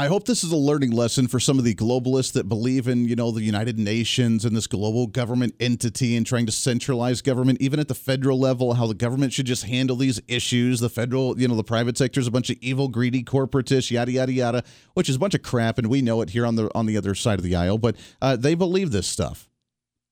I 0.00 0.06
hope 0.06 0.24
this 0.24 0.42
is 0.42 0.50
a 0.50 0.56
learning 0.56 0.92
lesson 0.92 1.28
for 1.28 1.38
some 1.38 1.58
of 1.58 1.64
the 1.66 1.74
globalists 1.74 2.32
that 2.32 2.48
believe 2.48 2.88
in, 2.88 3.06
you 3.06 3.14
know, 3.14 3.30
the 3.30 3.42
United 3.42 3.78
Nations 3.78 4.46
and 4.46 4.56
this 4.56 4.66
global 4.66 5.06
government 5.06 5.54
entity 5.60 6.16
and 6.16 6.24
trying 6.24 6.46
to 6.46 6.52
centralize 6.52 7.20
government, 7.20 7.60
even 7.60 7.78
at 7.78 7.86
the 7.86 7.94
federal 7.94 8.40
level, 8.40 8.72
how 8.72 8.86
the 8.86 8.94
government 8.94 9.34
should 9.34 9.44
just 9.44 9.64
handle 9.64 9.96
these 9.96 10.18
issues. 10.26 10.80
The 10.80 10.88
federal, 10.88 11.38
you 11.38 11.46
know, 11.46 11.54
the 11.54 11.62
private 11.62 11.98
sector 11.98 12.18
is 12.18 12.26
a 12.26 12.30
bunch 12.30 12.48
of 12.48 12.56
evil, 12.62 12.88
greedy 12.88 13.22
corporatists, 13.22 13.90
yada 13.90 14.10
yada 14.10 14.32
yada, 14.32 14.64
which 14.94 15.10
is 15.10 15.16
a 15.16 15.18
bunch 15.18 15.34
of 15.34 15.42
crap, 15.42 15.76
and 15.76 15.88
we 15.88 16.00
know 16.00 16.22
it 16.22 16.30
here 16.30 16.46
on 16.46 16.56
the 16.56 16.70
on 16.74 16.86
the 16.86 16.96
other 16.96 17.14
side 17.14 17.38
of 17.38 17.44
the 17.44 17.54
aisle. 17.54 17.76
But 17.76 17.96
uh, 18.22 18.36
they 18.36 18.54
believe 18.54 18.92
this 18.92 19.06
stuff. 19.06 19.50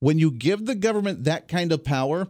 When 0.01 0.19
you 0.19 0.29
give 0.29 0.67
the 0.67 0.75
government 0.75 1.23
that 1.23 1.47
kind 1.47 1.71
of 1.71 1.83
power, 1.83 2.27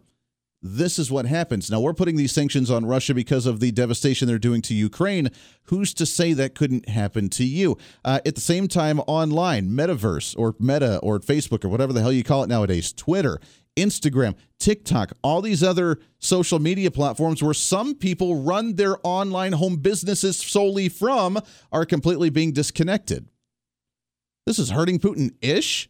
this 0.62 1.00
is 1.00 1.10
what 1.10 1.25
happens. 1.25 1.72
Now, 1.72 1.80
we're 1.80 1.94
putting 1.94 2.18
these 2.18 2.34
sanctions 2.34 2.70
on 2.70 2.86
Russia 2.86 3.13
because 3.13 3.46
of 3.46 3.60
the 3.60 3.72
devastation 3.72 4.28
they're 4.28 4.38
doing 4.38 4.62
to 4.63 4.74
Ukraine. 4.74 5.30
Who's 5.63 5.94
to 5.96 6.06
say 6.06 6.34
that 6.34 6.56
couldn't 6.56 6.89
happen 6.89 7.30
to 7.30 7.46
you? 7.46 7.78
Uh, 8.04 8.20
at 8.25 8.36
the 8.36 8.42
same 8.42 8.68
time, 8.68 9.00
online, 9.01 9.70
metaverse 9.70 10.38
or 10.38 10.56
meta 10.60 11.00
or 11.00 11.20
Facebook 11.20 11.63
or 11.63 11.70
whatever 11.70 11.94
the 11.94 12.01
hell 12.01 12.12
you 12.12 12.24
call 12.24 12.44
it 12.44 12.48
nowadays, 12.48 12.92
Twitter, 12.92 13.39
Instagram, 13.78 14.36
TikTok, 14.60 15.13
all 15.24 15.42
these 15.42 15.63
other 15.63 16.00
social 16.18 16.60
media 16.60 16.92
platforms 16.92 17.42
where 17.42 17.54
some 17.54 17.96
people 17.96 18.42
run 18.42 18.75
their 18.75 18.98
online 19.04 19.54
home 19.54 19.78
businesses 19.78 20.38
solely 20.38 20.89
from 20.89 21.39
are 21.72 21.86
completely 21.86 22.30
being 22.30 22.51
disconnected. 22.51 23.30
This 24.46 24.60
is 24.60 24.72
hurting 24.72 25.00
Putin 25.00 25.36
ish 25.42 25.88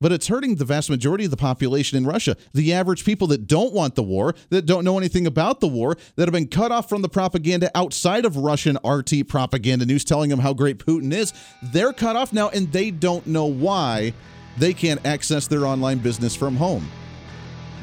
but 0.00 0.12
it's 0.12 0.26
hurting 0.26 0.56
the 0.56 0.64
vast 0.64 0.90
majority 0.90 1.24
of 1.24 1.30
the 1.30 1.36
population 1.36 1.96
in 1.96 2.06
Russia. 2.06 2.36
The 2.52 2.72
average 2.72 3.04
people 3.04 3.26
that 3.28 3.46
don't 3.46 3.72
want 3.72 3.94
the 3.94 4.02
war, 4.02 4.34
that 4.50 4.66
don't 4.66 4.84
know 4.84 4.98
anything 4.98 5.26
about 5.26 5.60
the 5.60 5.68
war, 5.68 5.96
that 6.16 6.28
have 6.28 6.32
been 6.32 6.48
cut 6.48 6.72
off 6.72 6.88
from 6.88 7.02
the 7.02 7.08
propaganda 7.08 7.70
outside 7.74 8.24
of 8.24 8.36
Russian 8.36 8.78
RT 8.84 9.28
propaganda 9.28 9.86
news 9.86 10.04
telling 10.04 10.30
them 10.30 10.40
how 10.40 10.52
great 10.52 10.78
Putin 10.78 11.12
is, 11.12 11.32
they're 11.62 11.92
cut 11.92 12.16
off 12.16 12.32
now 12.32 12.48
and 12.50 12.70
they 12.72 12.90
don't 12.90 13.26
know 13.26 13.46
why 13.46 14.12
they 14.58 14.74
can't 14.74 15.04
access 15.06 15.46
their 15.46 15.66
online 15.66 15.98
business 15.98 16.34
from 16.34 16.56
home. 16.56 16.88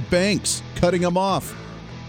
Banks 0.09 0.61
cutting 0.75 1.01
them 1.01 1.17
off. 1.17 1.55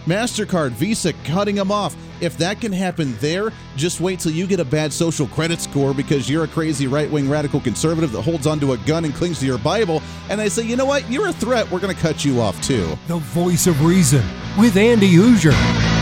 MasterCard, 0.07 0.73
Visa 0.73 1.13
cutting 1.25 1.55
them 1.55 1.71
off. 1.71 1.97
If 2.21 2.37
that 2.39 2.61
can 2.61 2.73
happen 2.73 3.17
there, 3.19 3.53
just 3.77 4.01
wait 4.01 4.21
till 4.21 4.33
you 4.33 4.47
get 4.47 4.61
a 4.61 4.65
bad 4.65 4.93
social 4.93 5.27
credit 5.27 5.61
score 5.61 5.93
because 5.93 6.31
you're 6.31 6.45
a 6.45 6.49
crazy 6.49 6.87
right 6.87 7.11
wing 7.11 7.29
radical 7.29 7.61
conservative 7.61 8.13
that 8.13 8.23
holds 8.23 8.47
onto 8.47 8.73
a 8.73 8.79
gun 8.79 9.05
and 9.05 9.15
clings 9.15 9.41
to 9.41 9.47
your 9.47 9.59
Bible. 9.59 10.03
And 10.31 10.41
they 10.41 10.49
say, 10.49 10.63
you 10.63 10.77
know 10.77 10.87
what? 10.87 11.09
You're 11.11 11.29
a 11.29 11.33
threat. 11.33 11.71
We're 11.71 11.81
going 11.81 11.95
to 11.95 12.01
cut 12.01 12.25
you 12.25 12.41
off 12.41 12.61
too. 12.63 12.97
The 13.09 13.19
voice 13.19 13.67
of 13.67 13.85
reason 13.85 14.25
with 14.59 14.77
Andy 14.77 15.13
Hooser. 15.13 16.02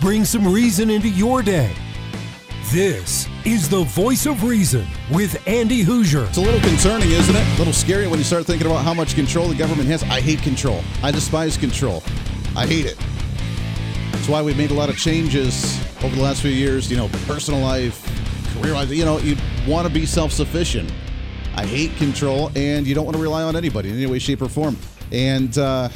Bring 0.00 0.24
some 0.24 0.52
reason 0.52 0.90
into 0.90 1.08
your 1.08 1.42
day. 1.42 1.72
This 2.72 3.28
is 3.44 3.68
the 3.68 3.84
voice 3.84 4.26
of 4.26 4.42
reason 4.42 4.86
with 5.12 5.46
Andy 5.46 5.84
Hooser. 5.84 6.26
It's 6.26 6.38
a 6.38 6.40
little 6.40 6.60
concerning, 6.60 7.10
isn't 7.12 7.36
it? 7.36 7.54
A 7.54 7.58
little 7.58 7.72
scary 7.72 8.08
when 8.08 8.18
you 8.18 8.24
start 8.24 8.44
thinking 8.44 8.66
about 8.66 8.84
how 8.84 8.94
much 8.94 9.14
control 9.14 9.46
the 9.46 9.54
government 9.54 9.88
has. 9.88 10.02
I 10.04 10.20
hate 10.20 10.42
control. 10.42 10.82
I 11.02 11.12
despise 11.12 11.56
control. 11.56 12.02
I 12.56 12.66
hate 12.66 12.86
it. 12.86 12.98
That's 14.12 14.28
why 14.28 14.42
we've 14.42 14.56
made 14.56 14.70
a 14.70 14.74
lot 14.74 14.88
of 14.88 14.96
changes 14.96 15.81
over 16.04 16.14
the 16.14 16.22
last 16.22 16.42
few 16.42 16.50
years. 16.50 16.90
You 16.90 16.96
know, 16.96 17.08
personal 17.26 17.60
life, 17.60 18.02
career 18.54 18.74
life. 18.74 18.90
You 18.90 19.04
know, 19.04 19.18
you 19.18 19.36
want 19.66 19.86
to 19.86 19.92
be 19.92 20.06
self 20.06 20.32
sufficient. 20.32 20.92
I 21.54 21.66
hate 21.66 21.94
control, 21.96 22.50
and 22.56 22.86
you 22.86 22.94
don't 22.94 23.04
want 23.04 23.16
to 23.16 23.22
rely 23.22 23.42
on 23.42 23.56
anybody 23.56 23.90
in 23.90 23.96
any 23.96 24.06
way, 24.06 24.18
shape, 24.18 24.40
or 24.40 24.48
form. 24.48 24.76
And 25.10 25.56
uh, 25.58 25.90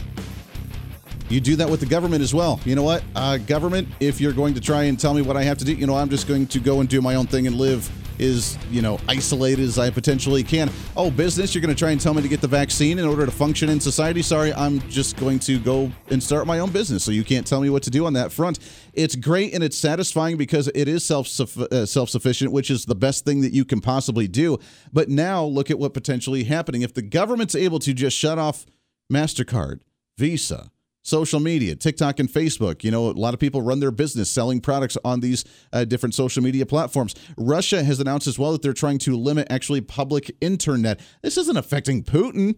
you 1.28 1.40
do 1.40 1.56
that 1.56 1.68
with 1.68 1.80
the 1.80 1.86
government 1.86 2.22
as 2.22 2.34
well. 2.34 2.60
You 2.64 2.74
know 2.74 2.82
what? 2.82 3.02
Uh, 3.14 3.38
government, 3.38 3.88
if 3.98 4.20
you're 4.20 4.34
going 4.34 4.54
to 4.54 4.60
try 4.60 4.84
and 4.84 5.00
tell 5.00 5.14
me 5.14 5.22
what 5.22 5.36
I 5.36 5.42
have 5.44 5.58
to 5.58 5.64
do, 5.64 5.72
you 5.72 5.86
know, 5.86 5.96
I'm 5.96 6.10
just 6.10 6.28
going 6.28 6.46
to 6.48 6.60
go 6.60 6.80
and 6.80 6.88
do 6.88 7.00
my 7.00 7.14
own 7.14 7.26
thing 7.26 7.46
and 7.46 7.56
live 7.56 7.90
as, 8.20 8.58
you 8.70 8.82
know, 8.82 8.98
isolated 9.08 9.62
as 9.62 9.78
I 9.78 9.90
potentially 9.90 10.42
can. 10.42 10.70
Oh, 10.96 11.10
business, 11.10 11.54
you're 11.54 11.62
going 11.62 11.74
to 11.74 11.78
try 11.78 11.90
and 11.90 12.00
tell 12.00 12.14
me 12.14 12.22
to 12.22 12.28
get 12.28 12.40
the 12.40 12.48
vaccine 12.48 12.98
in 12.98 13.04
order 13.04 13.24
to 13.26 13.32
function 13.32 13.68
in 13.68 13.80
society. 13.80 14.22
Sorry, 14.22 14.52
I'm 14.54 14.80
just 14.88 15.16
going 15.16 15.38
to 15.40 15.58
go 15.58 15.90
and 16.10 16.22
start 16.22 16.46
my 16.46 16.58
own 16.58 16.70
business. 16.70 17.04
So 17.04 17.10
you 17.10 17.24
can't 17.24 17.46
tell 17.46 17.60
me 17.60 17.70
what 17.70 17.82
to 17.84 17.90
do 17.90 18.06
on 18.06 18.12
that 18.14 18.32
front. 18.32 18.58
It's 18.92 19.16
great 19.16 19.54
and 19.54 19.62
it's 19.62 19.78
satisfying 19.78 20.36
because 20.36 20.68
it 20.74 20.88
is 20.88 21.04
self 21.04 21.28
uh, 21.40 21.86
self 21.86 22.10
sufficient, 22.10 22.52
which 22.52 22.70
is 22.70 22.84
the 22.84 22.94
best 22.94 23.24
thing 23.24 23.40
that 23.42 23.52
you 23.52 23.64
can 23.64 23.80
possibly 23.80 24.28
do. 24.28 24.58
But 24.92 25.08
now 25.08 25.44
look 25.44 25.70
at 25.70 25.78
what 25.78 25.94
potentially 25.94 26.44
happening 26.44 26.82
if 26.82 26.94
the 26.94 27.02
government's 27.02 27.54
able 27.54 27.78
to 27.80 27.92
just 27.92 28.16
shut 28.16 28.38
off 28.38 28.66
Mastercard, 29.12 29.80
Visa, 30.18 30.70
social 31.06 31.38
media, 31.38 31.76
TikTok 31.76 32.18
and 32.18 32.28
Facebook. 32.28 32.82
You 32.82 32.90
know, 32.90 33.08
a 33.08 33.12
lot 33.12 33.32
of 33.32 33.38
people 33.38 33.62
run 33.62 33.78
their 33.78 33.92
business 33.92 34.28
selling 34.28 34.60
products 34.60 34.98
on 35.04 35.20
these 35.20 35.44
uh, 35.72 35.84
different 35.84 36.14
social 36.14 36.42
media 36.42 36.66
platforms. 36.66 37.14
Russia 37.38 37.84
has 37.84 38.00
announced 38.00 38.26
as 38.26 38.38
well 38.38 38.52
that 38.52 38.62
they're 38.62 38.72
trying 38.72 38.98
to 38.98 39.16
limit 39.16 39.46
actually 39.48 39.80
public 39.80 40.34
internet. 40.40 41.00
This 41.22 41.36
isn't 41.36 41.56
affecting 41.56 42.02
Putin, 42.02 42.56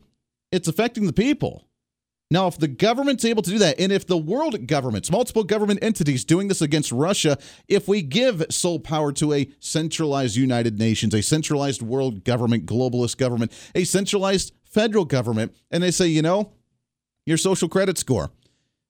it's 0.51 0.67
affecting 0.67 1.07
the 1.07 1.13
people. 1.13 1.67
Now, 2.31 2.47
if 2.47 2.59
the 2.59 2.69
government's 2.69 3.25
able 3.25 3.43
to 3.43 3.51
do 3.51 3.59
that, 3.59 3.81
and 3.81 3.91
if 3.91 4.07
the 4.07 4.19
world 4.19 4.67
governments, 4.67 5.11
multiple 5.11 5.45
government 5.45 5.79
entities 5.83 6.25
doing 6.25 6.49
this 6.49 6.61
against 6.61 6.93
Russia, 6.93 7.39
if 7.69 7.89
we 7.89 8.03
give 8.03 8.45
sole 8.51 8.79
power 8.79 9.13
to 9.13 9.33
a 9.33 9.49
centralized 9.61 10.37
United 10.37 10.79
Nations, 10.79 11.15
a 11.15 11.23
centralized 11.23 11.81
world 11.81 12.25
government, 12.25 12.67
globalist 12.67 13.17
government, 13.17 13.53
a 13.75 13.85
centralized 13.85 14.53
federal 14.65 15.07
government, 15.07 15.55
and 15.71 15.83
they 15.83 15.91
say, 15.91 16.07
you 16.07 16.21
know, 16.21 16.53
your 17.29 17.37
social 17.37 17.69
credit 17.69 17.99
score, 17.99 18.31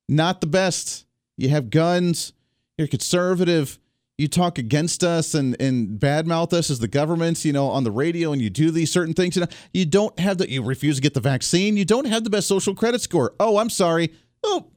not 0.09 0.41
the 0.41 0.47
best. 0.47 1.07
You 1.37 1.51
have 1.51 1.71
guns, 1.71 2.33
you're 2.77 2.89
conservative, 2.89 3.79
you 4.17 4.27
talk 4.27 4.59
against 4.59 5.05
us 5.05 5.35
and, 5.35 5.61
and 5.61 6.01
badmouth 6.01 6.53
us 6.53 6.71
as 6.71 6.81
the 6.81 6.89
government, 6.89 7.45
you 7.45 7.53
know, 7.53 7.69
on 7.69 7.85
the 7.85 7.93
radio 7.93 8.33
and 8.33 8.43
you 8.43 8.51
do 8.51 8.73
these 8.73 8.91
certain 8.91 9.15
things. 9.15 9.37
You 9.37 9.43
know, 9.43 9.49
you 9.73 9.87
don't 9.87 10.19
have 10.19 10.39
that, 10.39 10.49
you 10.49 10.63
refuse 10.63 10.97
to 10.97 11.03
get 11.03 11.15
the 11.15 11.21
vaccine, 11.21 11.77
you 11.77 11.85
don't 11.85 12.07
have 12.07 12.25
the 12.25 12.31
best 12.31 12.49
social 12.49 12.75
credit 12.75 13.01
score. 13.01 13.35
Oh, 13.39 13.59
I'm 13.59 13.71
sorry. 13.71 14.13
Oh, 14.43 14.73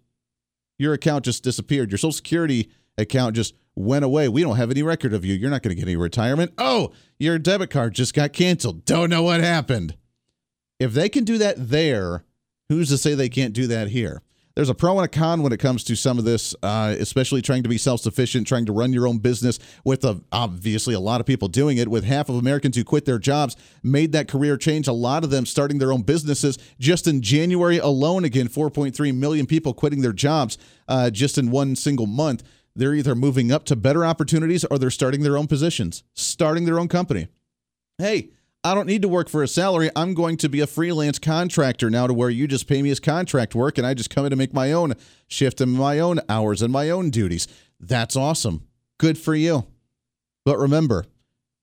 your 0.78 0.94
account 0.94 1.26
just 1.26 1.44
disappeared. 1.44 1.92
Your 1.92 1.98
social 1.98 2.12
security 2.12 2.72
account 2.98 3.36
just 3.36 3.56
went 3.76 4.06
away. 4.06 4.28
We 4.28 4.44
don't 4.44 4.58
have 4.58 4.72
any 4.72 4.84
record 4.84 5.14
of 5.14 5.26
you. 5.26 5.34
You're 5.34 5.50
not 5.50 5.64
going 5.64 5.76
to 5.76 5.80
get 5.80 5.88
any 5.88 5.96
retirement. 5.96 6.54
Oh, 6.58 6.92
your 7.20 7.40
debit 7.40 7.70
card 7.70 7.94
just 7.94 8.14
got 8.14 8.34
canceled. 8.34 8.86
Don't 8.86 9.10
know 9.10 9.24
what 9.24 9.42
happened. 9.42 9.96
If 10.80 10.94
they 10.94 11.10
can 11.10 11.24
do 11.24 11.38
that 11.40 11.56
there, 11.58 12.26
who's 12.70 12.90
to 12.90 12.98
say 12.98 13.14
they 13.14 13.30
can't 13.30 13.54
do 13.54 13.68
that 13.68 13.90
here? 13.90 14.22
There's 14.56 14.70
a 14.70 14.76
pro 14.76 14.98
and 14.98 15.06
a 15.06 15.08
con 15.08 15.44
when 15.44 15.54
it 15.54 15.60
comes 15.60 15.84
to 15.86 15.96
some 15.96 16.18
of 16.18 16.26
this, 16.26 16.54
uh, 16.62 16.96
especially 17.00 17.42
trying 17.42 17.64
to 17.64 17.70
be 17.70 17.78
self 17.78 18.02
sufficient, 18.02 18.48
trying 18.48 18.66
to 18.66 18.72
run 18.72 18.94
your 18.94 19.08
own 19.08 19.20
business. 19.20 19.60
With 19.86 20.04
a, 20.04 20.22
obviously 20.32 20.94
a 20.94 21.00
lot 21.00 21.22
of 21.22 21.28
people 21.28 21.48
doing 21.48 21.78
it, 21.78 21.88
with 21.88 22.04
half 22.04 22.30
of 22.30 22.36
Americans 22.36 22.76
who 22.76 22.84
quit 22.84 23.06
their 23.06 23.20
jobs, 23.20 23.56
made 23.84 24.12
that 24.12 24.28
career 24.28 24.58
change. 24.58 24.88
A 24.88 24.94
lot 24.94 25.24
of 25.24 25.30
them 25.30 25.46
starting 25.46 25.78
their 25.80 25.94
own 25.94 26.02
businesses. 26.02 26.58
Just 26.80 27.08
in 27.08 27.22
January 27.22 27.78
alone, 27.78 28.26
again, 28.26 28.48
4.3 28.48 29.16
million 29.16 29.46
people 29.46 29.74
quitting 29.74 30.02
their 30.02 30.14
jobs 30.14 30.58
uh, 30.88 31.10
just 31.10 31.38
in 31.38 31.52
one 31.52 31.76
single 31.76 32.08
month. 32.08 32.44
They're 32.76 32.94
either 32.94 33.16
moving 33.16 33.52
up 33.52 33.66
to 33.66 33.76
better 33.76 34.06
opportunities 34.06 34.64
or 34.66 34.78
they're 34.78 34.90
starting 34.90 35.24
their 35.24 35.38
own 35.38 35.48
positions, 35.48 36.04
starting 36.14 36.66
their 36.66 36.80
own 36.80 36.88
company. 36.88 37.28
Hey, 37.98 38.32
I 38.64 38.76
don't 38.76 38.86
need 38.86 39.02
to 39.02 39.08
work 39.08 39.28
for 39.28 39.42
a 39.42 39.48
salary. 39.48 39.90
I'm 39.96 40.14
going 40.14 40.38
to 40.38 40.50
be 40.50 40.60
a 40.60 40.68
freelance 40.68 41.18
contractor 41.18 41.90
now 41.90 42.06
to 42.06 42.14
where 42.14 42.30
you 42.30 42.48
just 42.48 42.68
pay 42.68 42.84
me 42.84 42.92
as 42.92 43.00
contract 43.00 43.56
work 43.56 43.80
and 43.80 43.88
I 43.88 43.96
just 43.96 44.12
come 44.12 44.26
in 44.26 44.30
to 44.30 44.36
make 44.36 44.54
my 44.54 44.72
own 44.72 44.94
shift 45.28 45.62
and 45.62 45.74
my 45.74 45.98
own 45.98 46.20
hours 46.30 46.62
and 46.62 46.72
my 46.72 46.92
own 46.92 47.10
duties. 47.10 47.48
That's 47.80 48.16
awesome. 48.16 48.68
Good 49.00 49.18
for 49.18 49.34
you. 49.34 49.66
But 50.46 50.60
remember, 50.60 51.06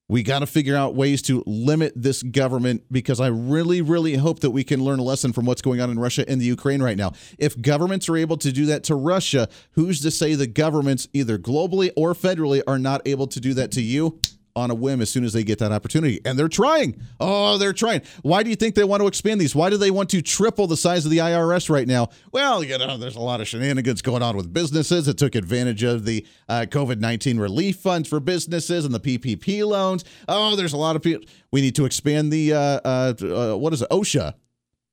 we 0.09 0.25
got 0.25 0.41
to 0.41 0.47
figure 0.47 0.75
out 0.75 0.97
ways 0.97 1.23
to 1.23 1.45
limit 1.47 1.93
this 1.95 2.25
government 2.25 2.83
because 2.91 3.21
I 3.21 3.29
really, 3.29 3.81
really 3.81 4.17
hope 4.17 4.41
that 4.41 4.51
we 4.51 4.65
can 4.65 4.83
learn 4.83 4.99
a 4.99 5.05
lesson 5.05 5.33
from 5.33 5.45
what's 5.45 5.63
going 5.63 5.81
on 5.81 5.91
in 5.91 6.01
Russia 6.01 6.25
and 6.27 6.41
the 6.41 6.47
Ukraine 6.47 6.83
right 6.83 6.97
now. 6.97 7.13
If 7.39 7.61
governments 7.61 8.09
are 8.09 8.17
able 8.17 8.39
to 8.39 8.51
do 8.51 8.67
that 8.67 8.83
to 8.85 8.97
Russia, 8.97 9.49
who's 9.73 10.01
to 10.01 10.11
say 10.11 10.35
the 10.35 10.47
governments, 10.49 11.07
either 11.13 11.39
globally 11.39 11.91
or 11.95 12.15
federally, 12.15 12.63
are 12.67 12.79
not 12.79 13.03
able 13.07 13.29
to 13.29 13.39
do 13.39 13.55
that 13.55 13.71
to 13.73 13.83
you? 13.83 14.19
On 14.59 14.71
a 14.71 14.75
whim 14.75 15.01
as 15.01 15.11
soon 15.11 15.25
as 15.25 15.33
they 15.33 15.44
get 15.44 15.59
that 15.61 15.73
opportunity. 15.73 16.21
And 16.25 16.38
they're 16.38 16.49
trying. 16.49 17.01
Oh, 17.21 17.59
they're 17.59 17.73
trying. 17.73 18.03
Why 18.23 18.42
do 18.42 18.51
you 18.51 18.57
think 18.57 18.75
they 18.75 18.85
want 18.85 19.01
to 19.01 19.07
expand 19.07 19.40
these? 19.40 19.55
Why 19.55 19.71
do 19.71 19.77
they 19.77 19.90
want 19.90 20.11
to 20.11 20.23
triple 20.23 20.66
the 20.66 20.77
size 20.77 21.05
of 21.05 21.11
the 21.11 21.18
IRS 21.18 21.71
right 21.71 21.87
now? 21.87 22.09
Well, 22.33 22.62
you 22.62 22.77
know, 22.77 22.97
there's 22.97 23.16
a 23.16 23.21
lot 23.21 23.40
of 23.40 23.49
shenanigans 23.49 24.03
going 24.03 24.23
on 24.23 24.37
with 24.37 24.53
businesses 24.53 25.07
that 25.07 25.16
took 25.16 25.35
advantage 25.35 25.83
of 25.83 26.05
the 26.05 26.27
uh, 26.49 26.66
COVID 26.68 27.01
19 27.01 27.38
relief 27.38 27.77
funds 27.77 28.09
for 28.09 28.21
businesses 28.21 28.85
and 28.85 28.94
the 28.94 29.01
PPP 29.01 29.66
loans. 29.66 30.05
Oh, 30.29 30.57
there's 30.57 30.73
a 30.73 30.79
lot 30.79 30.97
of 30.97 31.03
people. 31.03 31.27
We 31.53 31.61
need 31.61 31.75
to 31.77 31.85
expand 31.85 32.33
the, 32.33 32.53
uh, 32.53 32.81
uh, 32.85 33.14
uh 33.23 33.57
what 33.57 33.73
is 33.73 33.83
it, 33.83 33.90
OSHA 33.90 34.35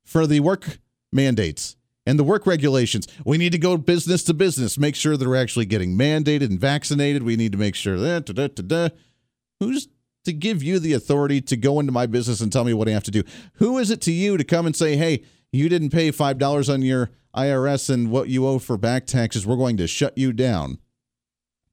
for 0.06 0.28
the 0.28 0.39
work 0.39 0.80
mandates 1.12 1.75
and 2.06 2.19
the 2.19 2.23
work 2.23 2.45
regulations. 2.45 3.08
We 3.25 3.38
need 3.38 3.51
to 3.54 3.58
go 3.58 3.78
business 3.78 4.23
to 4.25 4.34
business, 4.34 4.78
make 4.78 4.95
sure 4.95 5.17
that 5.17 5.28
we're 5.28 5.36
actually 5.36 5.65
getting 5.65 5.97
mandated 5.97 6.49
and 6.49 6.60
vaccinated. 6.60 7.23
We 7.23 7.36
need 7.36 7.51
to 7.54 7.58
make 7.58 7.75
sure 7.75 7.97
that. 7.97 8.25
Da, 8.25 8.47
da, 8.47 8.47
da, 8.47 8.89
Who's 9.60 9.88
to 10.26 10.34
give 10.34 10.63
you 10.63 10.80
the 10.80 10.94
authority 10.94 11.39
to 11.41 11.56
go 11.56 11.80
into 11.80 11.91
my 11.91 12.06
business 12.06 12.41
and 12.41 12.52
tell 12.52 12.63
me 12.63 12.74
what 12.74 12.88
I 12.88 12.91
have 12.91 13.04
to 13.04 13.12
do? 13.12 13.24
Who 13.56 13.78
is 13.78 13.91
it 13.91 14.02
to 14.02 14.12
you 14.12 14.38
to 14.38 14.44
come 14.44 14.65
and 14.65 14.76
say, 14.76 14.96
hey, 14.96 15.24
you 15.52 15.70
didn't 15.70 15.91
pay 15.91 16.12
$5 16.12 16.74
on 16.74 16.82
your 16.82 17.12
IRS 17.36 17.89
and 17.89 18.12
what 18.12 18.30
you 18.30 18.48
owe 18.48 18.60
for 18.60 18.78
back 18.78 19.06
taxes, 19.06 19.46
we're 19.46 19.56
going 19.56 19.78
to 19.78 19.88
shut 19.88 20.18
you 20.18 20.34
down? 20.34 20.80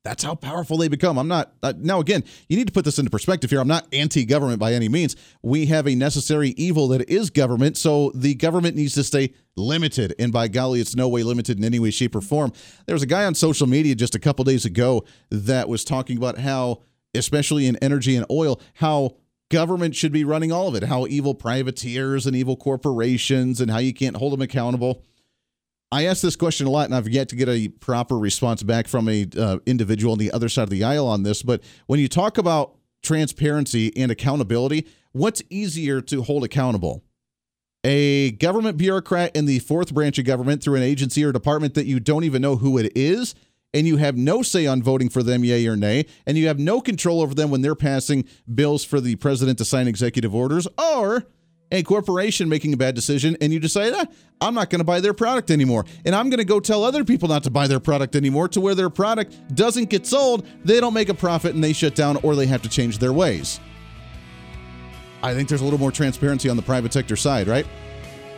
That's 0.05 0.25
how 0.25 0.35
powerful 0.35 0.79
they 0.79 0.89
become. 0.89 1.17
I'm 1.17 1.29
not, 1.29 1.53
uh, 1.63 1.75
now 1.79 2.01
again, 2.01 2.25
you 2.49 2.57
need 2.57 2.67
to 2.67 2.73
put 2.73 2.85
this 2.85 2.99
into 2.99 3.11
perspective 3.11 3.51
here. 3.51 3.61
I'm 3.61 3.69
not 3.69 3.87
anti 3.93 4.25
government 4.25 4.59
by 4.59 4.73
any 4.73 4.89
means. 4.89 5.15
We 5.43 5.67
have 5.67 5.87
a 5.87 5.95
necessary 5.95 6.51
evil 6.51 6.89
that 6.89 7.09
is 7.09 7.31
government, 7.31 7.77
so 7.77 8.11
the 8.13 8.35
government 8.35 8.75
needs 8.75 8.95
to 8.95 9.05
stay 9.05 9.33
limited. 9.57 10.13
And 10.19 10.33
by 10.33 10.49
golly, 10.49 10.81
it's 10.81 10.97
no 10.97 11.09
way 11.09 11.23
limited 11.23 11.59
in 11.59 11.65
any 11.65 11.79
way, 11.79 11.93
shape, 11.93 12.17
or 12.17 12.21
form. 12.21 12.53
There 12.87 12.95
was 12.95 13.05
a 13.05 13.07
guy 13.07 13.25
on 13.25 13.37
social 13.37 13.69
media 13.69 13.95
just 13.95 14.17
a 14.17 14.19
couple 14.19 14.45
days 14.45 14.65
ago 14.65 15.05
that 15.31 15.69
was 15.69 15.85
talking 15.85 16.17
about 16.17 16.37
how, 16.39 16.83
especially 17.15 17.67
in 17.67 17.77
energy 17.77 18.17
and 18.17 18.27
oil, 18.31 18.61
how 18.75 19.17
government 19.51 19.95
should 19.95 20.13
be 20.13 20.25
running 20.25 20.51
all 20.51 20.69
of 20.69 20.75
it, 20.75 20.85
how 20.85 21.07
evil 21.07 21.35
privateers 21.35 22.27
and 22.27 22.35
evil 22.35 22.57
corporations 22.57 23.61
and 23.61 23.71
how 23.71 23.79
you 23.79 23.93
can't 23.93 24.17
hold 24.17 24.33
them 24.33 24.41
accountable. 24.41 25.03
I 25.93 26.07
ask 26.07 26.23
this 26.23 26.37
question 26.37 26.67
a 26.67 26.71
lot, 26.71 26.87
and 26.87 26.95
I've 26.95 27.09
yet 27.09 27.29
to 27.29 27.37
get 27.37 27.51
a 27.51 27.69
proper 27.69 28.19
response 28.19 28.63
back 28.63 28.89
from 28.89 29.11
a 29.11 29.27
uh, 29.39 29.59
individual 29.67 30.13
on 30.13 30.19
the 30.19 30.33
other 30.33 30.49
side 30.49 30.63
of 30.63 30.71
the 30.71 30.83
aisle 30.83 31.07
on 31.07 31.23
this. 31.23 31.43
But 31.43 31.63
when 31.87 32.01
you 32.01 32.09
talk 32.09 32.39
about 32.39 32.77
transparency 33.03 33.95
and 33.95 34.11
accountability, 34.11 34.87
what's 35.13 35.43
easier 35.51 36.01
to 36.01 36.23
hold 36.23 36.45
accountable? 36.45 37.05
A 37.85 38.31
government 38.33 38.79
bureaucrat 38.79 39.37
in 39.37 39.45
the 39.45 39.59
fourth 39.59 39.93
branch 39.93 40.19
of 40.19 40.25
government 40.25 40.63
through 40.63 40.77
an 40.77 40.83
agency 40.83 41.25
or 41.25 41.33
department 41.33 41.75
that 41.75 41.85
you 41.85 42.01
don't 42.01 42.25
even 42.25 42.41
know 42.41 42.57
who 42.57 42.79
it 42.79 42.93
is, 42.97 43.35
and 43.75 43.87
you 43.87 43.97
have 43.97 44.17
no 44.17 44.43
say 44.43 44.67
on 44.67 44.83
voting 44.83 45.09
for 45.09 45.23
them, 45.23 45.45
yay 45.45 45.67
or 45.67 45.77
nay, 45.77 46.07
and 46.27 46.37
you 46.37 46.47
have 46.47 46.59
no 46.59 46.81
control 46.81 47.21
over 47.21 47.35
them 47.35 47.51
when 47.51 47.63
they're 47.63 47.75
passing 47.75 48.25
bills 48.55 48.85
for 48.85 49.01
the 49.01 49.17
president 49.17 49.59
to 49.59 49.65
sign 49.65 49.89
executive 49.89 50.35
orders, 50.35 50.69
or 50.79 51.27
a 51.73 51.83
corporation 51.83 52.49
making 52.49 52.73
a 52.75 52.77
bad 52.77 52.95
decision 52.95 53.37
and 53.41 53.53
you 53.53 53.59
decide, 53.59 53.93
ah, 53.97 54.05
I'm 54.41 54.55
not 54.55 54.69
going 54.71 54.81
to 54.81 54.85
buy 54.85 55.01
their 55.01 55.15
product 55.15 55.51
anymore. 55.51 55.87
And 56.05 56.15
I'm 56.15 56.29
going 56.29 56.39
to 56.39 56.45
go 56.45 56.61
tell 56.61 56.85
other 56.85 57.03
people 57.03 57.29
not 57.29 57.45
to 57.45 57.51
buy 57.51 57.67
their 57.67 57.81
product 57.81 58.15
anymore 58.15 58.47
to 58.49 58.61
where 58.61 58.75
their 58.75 58.91
product 58.91 59.55
doesn't 59.55 59.89
get 59.89 60.07
sold, 60.07 60.47
they 60.65 60.81
don't 60.81 60.95
make 60.95 61.09
a 61.09 61.15
profit 61.15 61.55
and 61.55 61.65
they 61.65 61.73
shut 61.73 61.95
down 61.95 62.19
or 62.23 62.37
they 62.37 62.47
have 62.47 62.63
to 62.63 62.69
change 62.69 62.99
their 62.99 63.13
ways. 63.13 63.59
I 65.23 65.35
think 65.35 65.49
there's 65.49 65.63
a 65.63 65.65
little 65.65 65.79
more 65.79 65.93
transparency 65.93 66.49
on 66.49 66.57
the 66.57 66.63
private 66.63 66.93
sector 66.93 67.17
side, 67.17 67.49
right? 67.49 67.67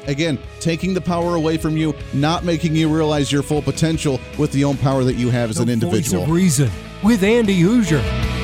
Again, 0.06 0.38
taking 0.60 0.94
the 0.94 1.00
power 1.00 1.34
away 1.34 1.56
from 1.56 1.76
you, 1.76 1.94
not 2.12 2.44
making 2.44 2.76
you 2.76 2.94
realize 2.94 3.32
your 3.32 3.42
full 3.42 3.62
potential 3.62 4.20
with 4.38 4.52
the 4.52 4.64
own 4.64 4.76
power 4.76 5.04
that 5.04 5.14
you 5.14 5.30
have 5.30 5.50
as 5.50 5.56
the 5.56 5.62
an 5.62 5.70
individual. 5.70 6.26
Voice 6.26 6.28
of 6.28 6.34
Reason 6.34 6.70
with 7.02 7.22
Andy 7.22 7.60
Hooser. 7.62 8.43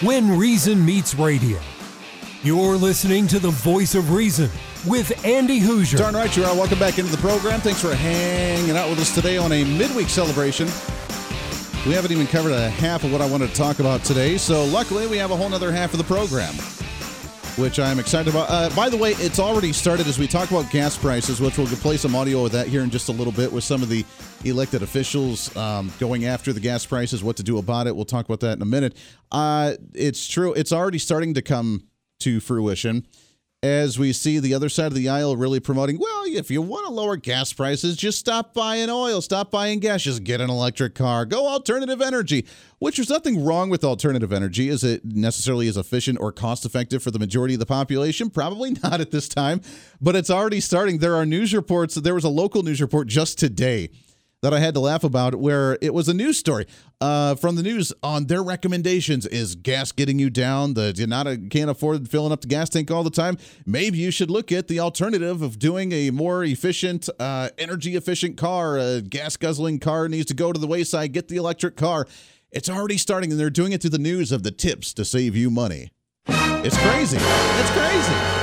When 0.00 0.38
Reason 0.38 0.84
Meets 0.84 1.16
Radio. 1.16 1.58
You're 2.44 2.76
listening 2.76 3.26
to 3.26 3.40
the 3.40 3.50
voice 3.50 3.96
of 3.96 4.12
reason 4.12 4.48
with 4.86 5.24
Andy 5.24 5.58
Hooser. 5.58 5.98
Darn 5.98 6.14
right 6.14 6.36
you 6.36 6.44
are. 6.44 6.54
Welcome 6.54 6.78
back 6.78 7.00
into 7.00 7.10
the 7.10 7.16
program. 7.16 7.60
Thanks 7.60 7.80
for 7.80 7.92
hanging 7.92 8.76
out 8.76 8.88
with 8.88 9.00
us 9.00 9.12
today 9.12 9.38
on 9.38 9.50
a 9.50 9.64
midweek 9.64 10.08
celebration. 10.08 10.66
We 11.84 11.94
haven't 11.94 12.12
even 12.12 12.28
covered 12.28 12.52
a 12.52 12.70
half 12.70 13.02
of 13.02 13.10
what 13.10 13.20
I 13.20 13.28
wanted 13.28 13.48
to 13.48 13.56
talk 13.56 13.80
about 13.80 14.04
today, 14.04 14.36
so 14.38 14.64
luckily 14.66 15.08
we 15.08 15.16
have 15.16 15.32
a 15.32 15.36
whole 15.36 15.52
other 15.52 15.72
half 15.72 15.92
of 15.92 15.98
the 15.98 16.04
program, 16.04 16.54
which 17.58 17.80
I'm 17.80 17.98
excited 17.98 18.32
about. 18.32 18.48
Uh, 18.48 18.70
by 18.76 18.88
the 18.88 18.96
way, 18.96 19.12
it's 19.12 19.38
already 19.38 19.72
started 19.72 20.06
as 20.06 20.18
we 20.18 20.26
talk 20.26 20.50
about 20.50 20.70
gas 20.70 20.96
prices, 20.96 21.40
which 21.40 21.58
we'll 21.58 21.66
play 21.66 21.96
some 21.96 22.14
audio 22.14 22.44
of 22.44 22.52
that 22.52 22.68
here 22.68 22.82
in 22.82 22.90
just 22.90 23.08
a 23.08 23.12
little 23.12 23.32
bit 23.32 23.52
with 23.52 23.64
some 23.64 23.82
of 23.82 23.88
the 23.88 24.04
elected 24.44 24.82
officials 24.82 25.54
um, 25.56 25.92
going 25.98 26.24
after 26.24 26.52
the 26.52 26.60
gas 26.60 26.86
prices, 26.86 27.22
what 27.24 27.36
to 27.36 27.42
do 27.42 27.58
about 27.58 27.86
it. 27.86 27.96
We'll 27.96 28.04
talk 28.04 28.26
about 28.26 28.40
that 28.40 28.56
in 28.56 28.62
a 28.62 28.66
minute. 28.66 28.96
Uh, 29.32 29.74
it's 29.92 30.26
true. 30.26 30.54
It's 30.54 30.72
already 30.72 30.98
starting 30.98 31.34
to 31.34 31.42
come 31.42 31.88
to 32.20 32.40
fruition 32.40 33.06
as 33.62 33.98
we 33.98 34.12
see 34.12 34.38
the 34.38 34.54
other 34.54 34.68
side 34.68 34.86
of 34.86 34.94
the 34.94 35.08
aisle 35.08 35.36
really 35.36 35.58
promoting, 35.58 35.98
well, 35.98 36.22
if 36.26 36.48
you 36.48 36.62
want 36.62 36.86
to 36.86 36.92
lower 36.92 37.16
gas 37.16 37.52
prices, 37.52 37.96
just 37.96 38.18
stop 38.18 38.54
buying 38.54 38.88
oil, 38.88 39.20
stop 39.20 39.50
buying 39.50 39.80
gas, 39.80 40.02
just 40.02 40.22
get 40.22 40.40
an 40.40 40.48
electric 40.48 40.94
car, 40.94 41.24
go 41.24 41.48
alternative 41.48 42.00
energy, 42.00 42.46
which 42.78 42.96
there's 42.96 43.10
nothing 43.10 43.44
wrong 43.44 43.68
with 43.68 43.82
alternative 43.82 44.32
energy. 44.32 44.68
Is 44.68 44.84
it 44.84 45.04
necessarily 45.04 45.66
as 45.66 45.76
efficient 45.76 46.20
or 46.20 46.30
cost 46.30 46.64
effective 46.64 47.02
for 47.02 47.10
the 47.10 47.18
majority 47.18 47.54
of 47.54 47.60
the 47.60 47.66
population? 47.66 48.30
Probably 48.30 48.70
not 48.84 49.00
at 49.00 49.10
this 49.10 49.28
time, 49.28 49.60
but 50.00 50.14
it's 50.14 50.30
already 50.30 50.60
starting. 50.60 50.98
There 50.98 51.16
are 51.16 51.26
news 51.26 51.52
reports. 51.52 51.96
There 51.96 52.14
was 52.14 52.24
a 52.24 52.28
local 52.28 52.62
news 52.62 52.80
report 52.80 53.08
just 53.08 53.38
today 53.38 53.90
that 54.42 54.54
I 54.54 54.60
had 54.60 54.74
to 54.74 54.80
laugh 54.80 55.04
about, 55.04 55.34
where 55.34 55.78
it 55.80 55.92
was 55.92 56.08
a 56.08 56.14
news 56.14 56.38
story 56.38 56.66
uh, 57.00 57.34
from 57.34 57.56
the 57.56 57.62
news 57.62 57.92
on 58.02 58.26
their 58.26 58.42
recommendations. 58.42 59.26
Is 59.26 59.54
gas 59.54 59.92
getting 59.92 60.18
you 60.18 60.30
down? 60.30 60.74
The 60.74 60.94
you 60.96 61.06
not 61.06 61.26
can't 61.50 61.70
afford 61.70 62.08
filling 62.08 62.32
up 62.32 62.40
the 62.40 62.48
gas 62.48 62.68
tank 62.68 62.90
all 62.90 63.02
the 63.02 63.10
time. 63.10 63.36
Maybe 63.66 63.98
you 63.98 64.10
should 64.10 64.30
look 64.30 64.52
at 64.52 64.68
the 64.68 64.80
alternative 64.80 65.42
of 65.42 65.58
doing 65.58 65.92
a 65.92 66.10
more 66.10 66.44
efficient, 66.44 67.08
uh, 67.18 67.50
energy 67.58 67.96
efficient 67.96 68.36
car. 68.36 68.78
A 68.78 69.00
gas 69.02 69.36
guzzling 69.36 69.80
car 69.80 70.08
needs 70.08 70.26
to 70.26 70.34
go 70.34 70.52
to 70.52 70.58
the 70.58 70.66
wayside. 70.66 71.12
Get 71.12 71.28
the 71.28 71.36
electric 71.36 71.76
car. 71.76 72.06
It's 72.50 72.70
already 72.70 72.96
starting, 72.96 73.30
and 73.30 73.38
they're 73.38 73.50
doing 73.50 73.72
it 73.72 73.82
through 73.82 73.90
the 73.90 73.98
news 73.98 74.32
of 74.32 74.42
the 74.42 74.50
tips 74.50 74.94
to 74.94 75.04
save 75.04 75.36
you 75.36 75.50
money. 75.50 75.90
It's 76.28 76.76
crazy. 76.78 77.18
It's 77.18 77.70
crazy. 77.70 78.37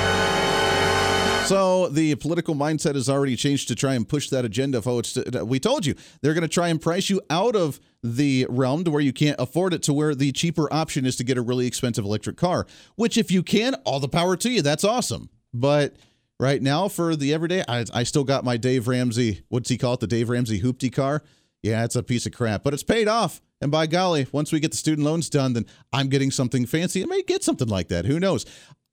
So 1.47 1.89
the 1.89 2.15
political 2.15 2.55
mindset 2.55 2.95
has 2.95 3.07
already 3.07 3.35
changed 3.35 3.67
to 3.67 3.75
try 3.75 3.93
and 3.93 4.07
push 4.07 4.29
that 4.29 4.45
agenda. 4.45 4.81
Folks, 4.81 5.15
uh, 5.15 5.45
we 5.45 5.59
told 5.59 5.85
you 5.85 5.93
they're 6.21 6.33
going 6.33 6.41
to 6.41 6.47
try 6.47 6.69
and 6.69 6.81
price 6.81 7.09
you 7.09 7.21
out 7.29 7.55
of 7.55 7.79
the 8.01 8.47
realm 8.49 8.83
to 8.83 8.91
where 8.91 9.01
you 9.01 9.13
can't 9.13 9.39
afford 9.39 9.73
it 9.73 9.83
to 9.83 9.93
where 9.93 10.15
the 10.15 10.31
cheaper 10.31 10.71
option 10.73 11.05
is 11.05 11.15
to 11.17 11.23
get 11.23 11.37
a 11.37 11.41
really 11.41 11.67
expensive 11.67 12.03
electric 12.03 12.37
car. 12.37 12.65
Which, 12.95 13.17
if 13.17 13.31
you 13.31 13.43
can, 13.43 13.75
all 13.85 13.99
the 13.99 14.07
power 14.07 14.35
to 14.37 14.49
you. 14.49 14.61
That's 14.63 14.83
awesome. 14.83 15.29
But 15.53 15.95
right 16.39 16.61
now, 16.61 16.87
for 16.87 17.15
the 17.15 17.33
everyday, 17.33 17.63
I, 17.67 17.85
I 17.93 18.03
still 18.03 18.23
got 18.23 18.43
my 18.43 18.57
Dave 18.57 18.87
Ramsey. 18.87 19.43
What's 19.49 19.69
he 19.69 19.77
call 19.77 19.93
it? 19.93 19.99
The 19.99 20.07
Dave 20.07 20.29
Ramsey 20.29 20.61
hoopty 20.61 20.91
car. 20.91 21.23
Yeah, 21.61 21.83
it's 21.83 21.95
a 21.95 22.03
piece 22.03 22.25
of 22.25 22.31
crap, 22.31 22.63
but 22.63 22.73
it's 22.73 22.83
paid 22.83 23.07
off. 23.07 23.41
And 23.61 23.71
by 23.71 23.87
golly, 23.87 24.27
once 24.31 24.51
we 24.51 24.59
get 24.59 24.71
the 24.71 24.77
student 24.77 25.05
loans 25.05 25.29
done, 25.29 25.53
then 25.53 25.65
I'm 25.93 26.09
getting 26.09 26.29
something 26.29 26.65
fancy. 26.65 27.01
I 27.01 27.05
may 27.05 27.21
get 27.23 27.43
something 27.43 27.67
like 27.67 27.87
that. 27.87 28.05
Who 28.05 28.19
knows? 28.19 28.45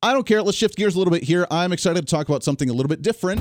I 0.04 0.12
don't 0.12 0.26
care. 0.26 0.42
Let's 0.42 0.58
shift 0.58 0.76
gears 0.76 0.96
a 0.96 0.98
little 0.98 1.12
bit 1.12 1.22
here. 1.22 1.46
I'm 1.48 1.72
excited 1.72 2.00
to 2.00 2.10
talk 2.10 2.28
about 2.28 2.42
something 2.42 2.68
a 2.68 2.72
little 2.72 2.88
bit 2.88 3.02
different. 3.02 3.40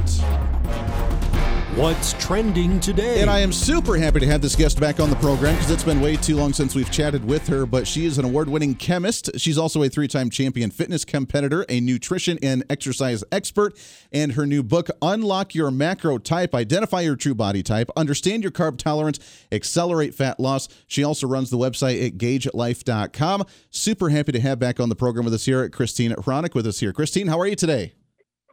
What's 1.75 2.11
trending 2.21 2.81
today? 2.81 3.21
And 3.21 3.29
I 3.29 3.39
am 3.39 3.53
super 3.53 3.95
happy 3.95 4.19
to 4.19 4.25
have 4.25 4.41
this 4.41 4.57
guest 4.57 4.77
back 4.77 4.99
on 4.99 5.09
the 5.09 5.15
program 5.15 5.55
because 5.55 5.71
it's 5.71 5.85
been 5.85 6.01
way 6.01 6.17
too 6.17 6.35
long 6.35 6.51
since 6.51 6.75
we've 6.75 6.91
chatted 6.91 7.23
with 7.23 7.47
her. 7.47 7.65
But 7.65 7.87
she 7.87 8.03
is 8.03 8.17
an 8.17 8.25
award 8.25 8.49
winning 8.49 8.75
chemist. 8.75 9.29
She's 9.39 9.57
also 9.57 9.81
a 9.81 9.87
three 9.87 10.09
time 10.09 10.29
champion 10.29 10.69
fitness 10.69 11.05
competitor, 11.05 11.65
a 11.69 11.79
nutrition 11.79 12.37
and 12.43 12.65
exercise 12.69 13.23
expert. 13.31 13.77
And 14.11 14.33
her 14.33 14.45
new 14.45 14.63
book, 14.63 14.89
Unlock 15.01 15.55
Your 15.55 15.71
Macro 15.71 16.17
Type 16.17 16.53
Identify 16.53 17.01
Your 17.01 17.15
True 17.15 17.35
Body 17.35 17.63
Type, 17.63 17.89
Understand 17.95 18.43
Your 18.43 18.51
Carb 18.51 18.77
Tolerance, 18.77 19.19
Accelerate 19.49 20.13
Fat 20.13 20.41
Loss. 20.41 20.67
She 20.87 21.05
also 21.05 21.25
runs 21.25 21.51
the 21.51 21.57
website 21.57 22.05
at 22.05 22.17
gaugelife.com. 22.17 23.45
Super 23.69 24.09
happy 24.09 24.33
to 24.33 24.41
have 24.41 24.59
back 24.59 24.81
on 24.81 24.89
the 24.89 24.95
program 24.95 25.23
with 25.23 25.33
us 25.33 25.45
here, 25.45 25.63
at 25.63 25.71
Christine 25.71 26.11
Hronec 26.11 26.53
with 26.53 26.67
us 26.67 26.81
here. 26.81 26.91
Christine, 26.91 27.27
how 27.27 27.39
are 27.39 27.47
you 27.47 27.55
today? 27.55 27.93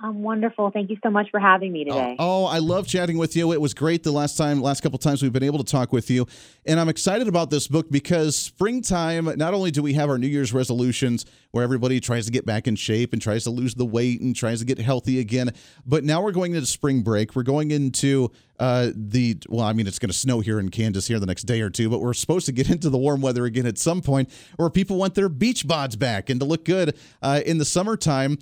I'm 0.00 0.22
wonderful. 0.22 0.70
Thank 0.70 0.90
you 0.90 0.96
so 1.02 1.10
much 1.10 1.28
for 1.30 1.40
having 1.40 1.72
me 1.72 1.84
today. 1.84 2.16
Oh, 2.18 2.44
oh, 2.44 2.46
I 2.46 2.58
love 2.58 2.86
chatting 2.86 3.18
with 3.18 3.34
you. 3.34 3.52
It 3.52 3.60
was 3.60 3.74
great 3.74 4.04
the 4.04 4.12
last 4.12 4.36
time, 4.36 4.62
last 4.62 4.80
couple 4.80 4.98
times 4.98 5.22
we've 5.22 5.32
been 5.32 5.42
able 5.42 5.58
to 5.58 5.70
talk 5.70 5.92
with 5.92 6.08
you. 6.08 6.26
And 6.66 6.78
I'm 6.78 6.88
excited 6.88 7.26
about 7.26 7.50
this 7.50 7.66
book 7.66 7.90
because 7.90 8.36
springtime, 8.36 9.24
not 9.36 9.54
only 9.54 9.72
do 9.72 9.82
we 9.82 9.94
have 9.94 10.08
our 10.08 10.16
New 10.16 10.28
Year's 10.28 10.52
resolutions 10.52 11.26
where 11.50 11.64
everybody 11.64 11.98
tries 11.98 12.26
to 12.26 12.32
get 12.32 12.46
back 12.46 12.68
in 12.68 12.76
shape 12.76 13.12
and 13.12 13.20
tries 13.20 13.42
to 13.44 13.50
lose 13.50 13.74
the 13.74 13.86
weight 13.86 14.20
and 14.20 14.36
tries 14.36 14.60
to 14.60 14.64
get 14.64 14.78
healthy 14.78 15.18
again, 15.18 15.52
but 15.84 16.04
now 16.04 16.22
we're 16.22 16.32
going 16.32 16.54
into 16.54 16.66
spring 16.66 17.02
break. 17.02 17.34
We're 17.34 17.42
going 17.42 17.72
into 17.72 18.30
uh, 18.60 18.90
the, 18.94 19.36
well, 19.48 19.64
I 19.64 19.72
mean, 19.72 19.88
it's 19.88 19.98
going 19.98 20.10
to 20.10 20.16
snow 20.16 20.38
here 20.38 20.60
in 20.60 20.68
Kansas 20.68 21.08
here 21.08 21.18
the 21.18 21.26
next 21.26 21.44
day 21.44 21.60
or 21.60 21.70
two, 21.70 21.90
but 21.90 22.00
we're 22.00 22.14
supposed 22.14 22.46
to 22.46 22.52
get 22.52 22.70
into 22.70 22.88
the 22.88 22.98
warm 22.98 23.20
weather 23.20 23.46
again 23.46 23.66
at 23.66 23.78
some 23.78 24.00
point 24.00 24.30
where 24.56 24.70
people 24.70 24.96
want 24.96 25.16
their 25.16 25.28
beach 25.28 25.66
bods 25.66 25.98
back 25.98 26.30
and 26.30 26.38
to 26.38 26.46
look 26.46 26.64
good 26.64 26.96
uh, 27.20 27.40
in 27.44 27.58
the 27.58 27.64
summertime. 27.64 28.38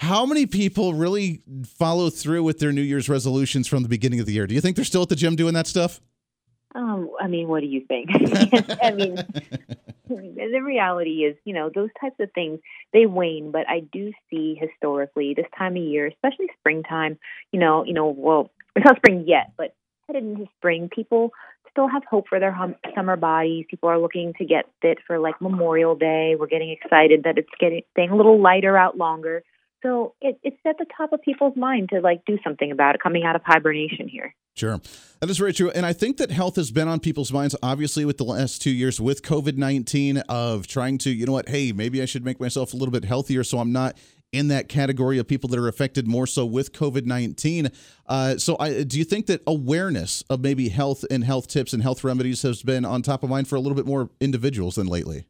How 0.00 0.24
many 0.24 0.46
people 0.46 0.94
really 0.94 1.42
follow 1.76 2.08
through 2.08 2.42
with 2.42 2.58
their 2.58 2.72
New 2.72 2.80
Year's 2.80 3.10
resolutions 3.10 3.68
from 3.68 3.82
the 3.82 3.88
beginning 3.88 4.18
of 4.18 4.24
the 4.24 4.32
year? 4.32 4.46
Do 4.46 4.54
you 4.54 4.62
think 4.62 4.76
they're 4.76 4.84
still 4.86 5.02
at 5.02 5.10
the 5.10 5.14
gym 5.14 5.36
doing 5.36 5.52
that 5.52 5.66
stuff? 5.66 6.00
Um, 6.74 7.10
I 7.20 7.26
mean, 7.26 7.48
what 7.48 7.60
do 7.60 7.66
you 7.66 7.84
think? 7.86 8.08
I 8.82 8.92
mean, 8.92 9.16
the 10.08 10.60
reality 10.64 11.24
is, 11.24 11.36
you 11.44 11.52
know, 11.52 11.70
those 11.74 11.90
types 12.00 12.16
of 12.18 12.32
things 12.32 12.60
they 12.94 13.04
wane, 13.04 13.50
but 13.50 13.68
I 13.68 13.80
do 13.92 14.10
see 14.30 14.58
historically 14.58 15.34
this 15.34 15.44
time 15.58 15.76
of 15.76 15.82
year, 15.82 16.06
especially 16.06 16.46
springtime. 16.58 17.18
You 17.52 17.60
know, 17.60 17.84
you 17.84 17.92
know, 17.92 18.08
well, 18.08 18.50
it's 18.74 18.86
not 18.86 18.96
spring 18.96 19.24
yet, 19.26 19.52
but 19.58 19.74
headed 20.06 20.24
into 20.24 20.46
spring, 20.56 20.88
people 20.88 21.34
still 21.70 21.88
have 21.88 22.04
hope 22.04 22.26
for 22.26 22.40
their 22.40 22.52
hum- 22.52 22.76
summer 22.94 23.16
bodies. 23.16 23.66
People 23.68 23.90
are 23.90 23.98
looking 23.98 24.32
to 24.38 24.46
get 24.46 24.64
fit 24.80 24.96
for 25.06 25.18
like 25.18 25.42
Memorial 25.42 25.94
Day. 25.94 26.36
We're 26.40 26.46
getting 26.46 26.70
excited 26.70 27.24
that 27.24 27.36
it's 27.36 27.50
getting 27.60 27.82
staying 27.92 28.10
a 28.10 28.16
little 28.16 28.40
lighter 28.40 28.78
out 28.78 28.96
longer. 28.96 29.44
So 29.82 30.14
it, 30.20 30.38
it's 30.42 30.56
at 30.66 30.78
the 30.78 30.86
top 30.96 31.12
of 31.12 31.22
people's 31.22 31.56
mind 31.56 31.88
to 31.90 32.00
like 32.00 32.24
do 32.26 32.38
something 32.44 32.70
about 32.70 32.94
it 32.94 33.02
coming 33.02 33.24
out 33.24 33.36
of 33.36 33.42
hibernation 33.44 34.08
here. 34.08 34.34
Sure. 34.56 34.80
That 35.20 35.30
is 35.30 35.38
very 35.38 35.52
true. 35.52 35.70
And 35.70 35.86
I 35.86 35.92
think 35.92 36.18
that 36.18 36.30
health 36.30 36.56
has 36.56 36.70
been 36.70 36.88
on 36.88 37.00
people's 37.00 37.32
minds, 37.32 37.56
obviously, 37.62 38.04
with 38.04 38.18
the 38.18 38.24
last 38.24 38.60
two 38.60 38.70
years 38.70 39.00
with 39.00 39.22
COVID 39.22 39.56
19 39.56 40.18
of 40.28 40.66
trying 40.66 40.98
to, 40.98 41.10
you 41.10 41.24
know 41.24 41.32
what, 41.32 41.48
hey, 41.48 41.72
maybe 41.72 42.02
I 42.02 42.04
should 42.04 42.24
make 42.24 42.40
myself 42.40 42.74
a 42.74 42.76
little 42.76 42.92
bit 42.92 43.04
healthier 43.04 43.42
so 43.44 43.58
I'm 43.58 43.72
not 43.72 43.96
in 44.32 44.48
that 44.48 44.68
category 44.68 45.18
of 45.18 45.26
people 45.26 45.48
that 45.48 45.58
are 45.58 45.66
affected 45.66 46.06
more 46.06 46.26
so 46.26 46.44
with 46.44 46.72
COVID 46.72 47.06
19. 47.06 47.68
Uh, 48.06 48.36
so, 48.36 48.56
I, 48.60 48.82
do 48.82 48.98
you 48.98 49.04
think 49.04 49.26
that 49.26 49.42
awareness 49.46 50.22
of 50.28 50.40
maybe 50.40 50.68
health 50.68 51.04
and 51.10 51.24
health 51.24 51.48
tips 51.48 51.72
and 51.72 51.82
health 51.82 52.04
remedies 52.04 52.42
has 52.42 52.62
been 52.62 52.84
on 52.84 53.02
top 53.02 53.22
of 53.22 53.30
mind 53.30 53.48
for 53.48 53.56
a 53.56 53.60
little 53.60 53.76
bit 53.76 53.86
more 53.86 54.10
individuals 54.20 54.74
than 54.74 54.86
lately? 54.86 55.24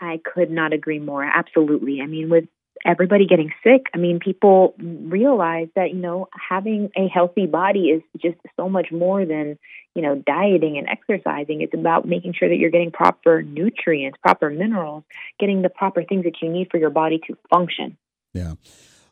I 0.00 0.20
could 0.24 0.50
not 0.50 0.72
agree 0.72 1.00
more. 1.00 1.24
Absolutely. 1.24 2.00
I 2.00 2.06
mean, 2.06 2.30
with 2.30 2.44
everybody 2.84 3.26
getting 3.26 3.52
sick, 3.62 3.86
I 3.94 3.98
mean, 3.98 4.18
people 4.18 4.74
realize 4.78 5.68
that, 5.76 5.90
you 5.90 5.98
know, 5.98 6.28
having 6.48 6.90
a 6.96 7.08
healthy 7.08 7.46
body 7.46 7.86
is 7.86 8.02
just 8.20 8.38
so 8.56 8.68
much 8.68 8.88
more 8.92 9.24
than, 9.24 9.58
you 9.94 10.02
know, 10.02 10.16
dieting 10.26 10.78
and 10.78 10.88
exercising. 10.88 11.60
It's 11.62 11.74
about 11.74 12.06
making 12.06 12.34
sure 12.38 12.48
that 12.48 12.56
you're 12.56 12.70
getting 12.70 12.90
proper 12.90 13.42
nutrients, 13.42 14.18
proper 14.22 14.50
minerals, 14.50 15.04
getting 15.38 15.62
the 15.62 15.68
proper 15.68 16.04
things 16.04 16.24
that 16.24 16.36
you 16.42 16.50
need 16.50 16.68
for 16.70 16.78
your 16.78 16.90
body 16.90 17.20
to 17.26 17.36
function. 17.50 17.96
Yeah. 18.34 18.54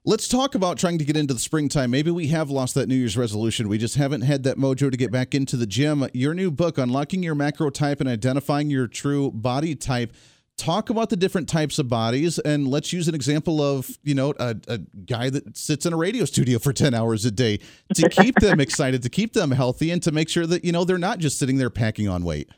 Let's 0.08 0.28
talk 0.28 0.54
about 0.54 0.78
trying 0.78 0.98
to 0.98 1.04
get 1.04 1.16
into 1.16 1.34
the 1.34 1.40
springtime. 1.40 1.90
Maybe 1.90 2.12
we 2.12 2.28
have 2.28 2.48
lost 2.48 2.76
that 2.76 2.86
New 2.86 2.94
Year's 2.94 3.16
resolution. 3.16 3.68
We 3.68 3.76
just 3.76 3.96
haven't 3.96 4.20
had 4.20 4.44
that 4.44 4.56
mojo 4.56 4.88
to 4.88 4.96
get 4.96 5.10
back 5.10 5.34
into 5.34 5.56
the 5.56 5.66
gym. 5.66 6.06
Your 6.14 6.32
new 6.32 6.52
book, 6.52 6.78
Unlocking 6.78 7.24
Your 7.24 7.34
Macro 7.34 7.70
Type 7.70 8.00
and 8.00 8.08
Identifying 8.08 8.70
Your 8.70 8.86
True 8.86 9.32
Body 9.32 9.74
Type 9.74 10.12
talk 10.56 10.88
about 10.88 11.10
the 11.10 11.16
different 11.16 11.48
types 11.48 11.78
of 11.78 11.88
bodies 11.88 12.38
and 12.38 12.66
let's 12.66 12.92
use 12.92 13.08
an 13.08 13.14
example 13.14 13.60
of 13.60 13.98
you 14.02 14.14
know 14.14 14.32
a, 14.38 14.56
a, 14.68 14.78
guy 15.04 15.28
that 15.28 15.56
sits 15.56 15.84
in 15.84 15.92
a 15.92 15.96
radio 15.96 16.24
studio 16.24 16.58
for 16.58 16.72
10 16.72 16.94
hours 16.94 17.24
a 17.24 17.30
day 17.30 17.58
to 17.94 18.08
keep 18.10 18.34
them 18.36 18.58
excited 18.58 19.02
to 19.02 19.10
keep 19.10 19.34
them 19.34 19.50
healthy 19.50 19.90
and 19.90 20.02
to 20.02 20.10
make 20.10 20.28
sure 20.28 20.46
that 20.46 20.64
you 20.64 20.72
know 20.72 20.84
they're 20.84 20.98
not 20.98 21.18
just 21.18 21.38
sitting 21.38 21.58
there 21.58 21.70
packing 21.70 22.08
on 22.08 22.24
weight. 22.24 22.48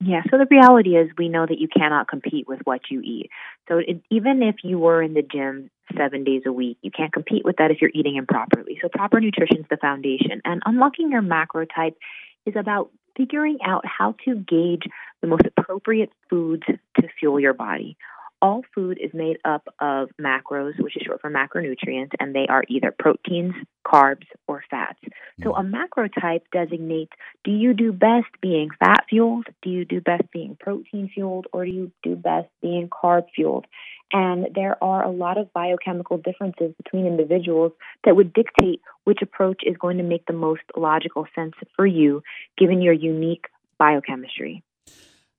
Yeah 0.00 0.22
so 0.30 0.36
the 0.36 0.46
reality 0.50 0.90
is 0.90 1.08
we 1.16 1.28
know 1.28 1.46
that 1.46 1.58
you 1.58 1.68
cannot 1.68 2.06
compete 2.06 2.46
with 2.46 2.60
what 2.64 2.82
you 2.90 3.00
eat. 3.00 3.30
So 3.68 3.78
it, 3.78 4.02
even 4.10 4.42
if 4.42 4.56
you 4.62 4.78
were 4.78 5.02
in 5.02 5.14
the 5.14 5.22
gym 5.22 5.70
seven 5.96 6.24
days 6.24 6.42
a 6.44 6.52
week 6.52 6.76
you 6.82 6.90
can't 6.90 7.12
compete 7.12 7.46
with 7.46 7.56
that 7.56 7.70
if 7.70 7.78
you're 7.80 7.90
eating 7.94 8.16
improperly. 8.16 8.78
So 8.82 8.88
proper 8.88 9.20
nutrition 9.20 9.60
is 9.60 9.66
the 9.70 9.78
foundation. 9.78 10.42
And 10.44 10.60
unlocking 10.66 11.10
your 11.10 11.22
macro 11.22 11.64
type 11.64 11.96
is 12.44 12.54
about 12.58 12.90
figuring 13.16 13.58
out 13.64 13.84
how 13.86 14.14
to 14.24 14.36
gauge 14.36 14.84
the 15.20 15.26
most 15.26 15.42
appropriate 15.56 16.10
foods 16.28 16.62
to 16.66 17.08
fuel 17.18 17.38
your 17.38 17.54
body. 17.54 17.96
All 18.42 18.62
food 18.74 18.98
is 19.00 19.12
made 19.14 19.38
up 19.44 19.68
of 19.80 20.08
macros, 20.20 20.72
which 20.78 20.96
is 20.96 21.02
short 21.06 21.20
for 21.20 21.30
macronutrients, 21.30 22.10
and 22.18 22.34
they 22.34 22.46
are 22.48 22.64
either 22.68 22.92
proteins, 22.96 23.54
carbs, 23.86 24.26
or 24.48 24.64
fats. 24.68 24.98
So 25.42 25.52
hmm. 25.52 25.60
a 25.60 25.62
macro 25.62 26.08
type 26.08 26.42
designates 26.52 27.12
do 27.44 27.52
you 27.52 27.72
do 27.72 27.92
best 27.92 28.26
being 28.40 28.68
fat 28.80 29.04
fueled, 29.08 29.46
do 29.62 29.70
you 29.70 29.84
do 29.84 30.00
best 30.00 30.24
being 30.32 30.56
protein 30.58 31.08
fueled, 31.14 31.46
or 31.52 31.64
do 31.64 31.70
you 31.70 31.92
do 32.02 32.16
best 32.16 32.48
being 32.60 32.88
carb 32.88 33.26
fueled? 33.34 33.66
And 34.12 34.48
there 34.54 34.82
are 34.82 35.04
a 35.04 35.10
lot 35.10 35.38
of 35.38 35.52
biochemical 35.52 36.18
differences 36.18 36.74
between 36.76 37.06
individuals 37.06 37.72
that 38.04 38.16
would 38.16 38.32
dictate 38.32 38.80
which 39.04 39.22
approach 39.22 39.62
is 39.64 39.76
going 39.78 39.98
to 39.98 40.02
make 40.02 40.26
the 40.26 40.32
most 40.32 40.62
logical 40.76 41.26
sense 41.34 41.54
for 41.76 41.86
you, 41.86 42.22
given 42.58 42.82
your 42.82 42.92
unique 42.92 43.46
biochemistry. 43.78 44.62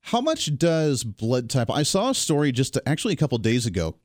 How 0.03 0.19
much 0.19 0.57
does 0.57 1.03
blood 1.03 1.49
type? 1.49 1.69
I 1.69 1.83
saw 1.83 2.09
a 2.09 2.13
story 2.13 2.51
just 2.51 2.77
actually 2.85 3.13
a 3.13 3.17
couple 3.17 3.37
days 3.37 3.65
ago 3.65 3.95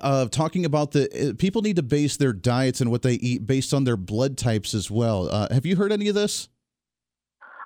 of 0.00 0.32
talking 0.32 0.64
about 0.64 0.90
the 0.90 1.30
uh, 1.30 1.34
people 1.38 1.62
need 1.62 1.76
to 1.76 1.82
base 1.82 2.16
their 2.16 2.32
diets 2.32 2.80
and 2.80 2.90
what 2.90 3.02
they 3.02 3.14
eat 3.14 3.46
based 3.46 3.72
on 3.72 3.84
their 3.84 3.96
blood 3.96 4.36
types 4.36 4.74
as 4.74 4.90
well. 4.90 5.28
Uh, 5.28 5.46
have 5.52 5.64
you 5.64 5.76
heard 5.76 5.92
any 5.92 6.08
of 6.08 6.16
this? 6.16 6.48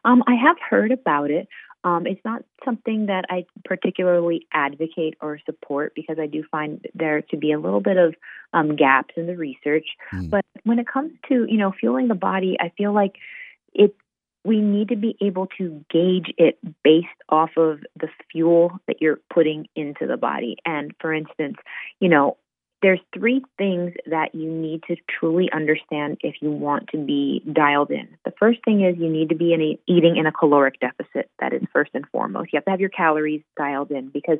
Um, 0.04 0.22
I 0.26 0.34
have 0.34 0.56
heard 0.68 0.92
about 0.92 1.30
it. 1.30 1.48
Um, 1.82 2.06
it's 2.06 2.20
not 2.22 2.42
something 2.66 3.06
that 3.06 3.24
I 3.30 3.46
particularly 3.64 4.46
advocate 4.52 5.14
or 5.22 5.40
support 5.46 5.94
because 5.94 6.18
I 6.20 6.26
do 6.26 6.44
find 6.50 6.84
there 6.94 7.22
to 7.22 7.36
be 7.38 7.52
a 7.52 7.58
little 7.58 7.80
bit 7.80 7.96
of 7.96 8.14
um, 8.52 8.76
gaps 8.76 9.14
in 9.16 9.26
the 9.26 9.36
research. 9.36 9.86
Mm. 10.12 10.28
But 10.28 10.44
when 10.64 10.78
it 10.78 10.86
comes 10.86 11.12
to 11.28 11.46
you 11.48 11.56
know 11.56 11.72
fueling 11.72 12.08
the 12.08 12.14
body, 12.14 12.58
I 12.60 12.70
feel 12.76 12.92
like 12.92 13.14
it 13.72 13.96
we 14.44 14.60
need 14.60 14.88
to 14.88 14.96
be 14.96 15.16
able 15.20 15.46
to 15.58 15.84
gauge 15.90 16.32
it 16.38 16.58
based 16.82 17.06
off 17.28 17.50
of 17.56 17.80
the 17.98 18.08
fuel 18.32 18.72
that 18.86 19.00
you're 19.00 19.20
putting 19.32 19.66
into 19.76 20.06
the 20.06 20.16
body. 20.16 20.56
And 20.64 20.94
for 21.00 21.12
instance, 21.12 21.56
you 22.00 22.08
know, 22.08 22.36
there's 22.82 23.00
three 23.14 23.42
things 23.58 23.92
that 24.06 24.34
you 24.34 24.50
need 24.50 24.82
to 24.84 24.96
truly 25.06 25.50
understand 25.52 26.16
if 26.22 26.36
you 26.40 26.50
want 26.50 26.88
to 26.88 26.96
be 26.96 27.42
dialed 27.52 27.90
in. 27.90 28.08
The 28.24 28.32
first 28.38 28.60
thing 28.64 28.82
is 28.82 28.96
you 28.98 29.10
need 29.10 29.28
to 29.28 29.34
be 29.34 29.52
in 29.52 29.60
a, 29.60 29.78
eating 29.86 30.16
in 30.16 30.24
a 30.24 30.32
caloric 30.32 30.80
deficit. 30.80 31.30
That 31.40 31.52
is 31.52 31.60
first 31.72 31.90
and 31.92 32.06
foremost. 32.10 32.52
You 32.52 32.56
have 32.56 32.64
to 32.64 32.70
have 32.70 32.80
your 32.80 32.88
calories 32.88 33.42
dialed 33.58 33.90
in 33.90 34.08
because 34.08 34.38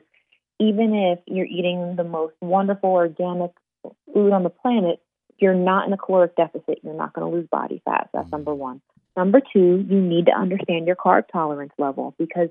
even 0.59 0.95
if 0.95 1.19
you're 1.27 1.47
eating 1.47 1.97
the 1.97 2.05
most 2.05 2.35
wonderful 2.41 2.91
organic 2.91 3.53
food 3.83 4.33
on 4.33 4.43
the 4.43 4.51
planet, 4.51 5.01
if 5.29 5.37
you're 5.39 5.55
not 5.55 5.87
in 5.87 5.93
a 5.93 5.99
caloric 5.99 6.35
deficit, 6.37 6.79
you're 6.83 6.95
not 6.95 7.13
going 7.13 7.31
to 7.31 7.37
lose 7.37 7.49
body 7.51 7.83
fat. 7.85 8.09
That's 8.15 8.27
mm-hmm. 8.27 8.37
number 8.37 8.55
one. 8.55 8.81
Number 9.17 9.41
two, 9.41 9.85
you 9.89 10.01
need 10.01 10.27
to 10.27 10.33
understand 10.33 10.87
your 10.87 10.97
carb 10.97 11.25
tolerance 11.33 11.73
level 11.79 12.15
because, 12.19 12.49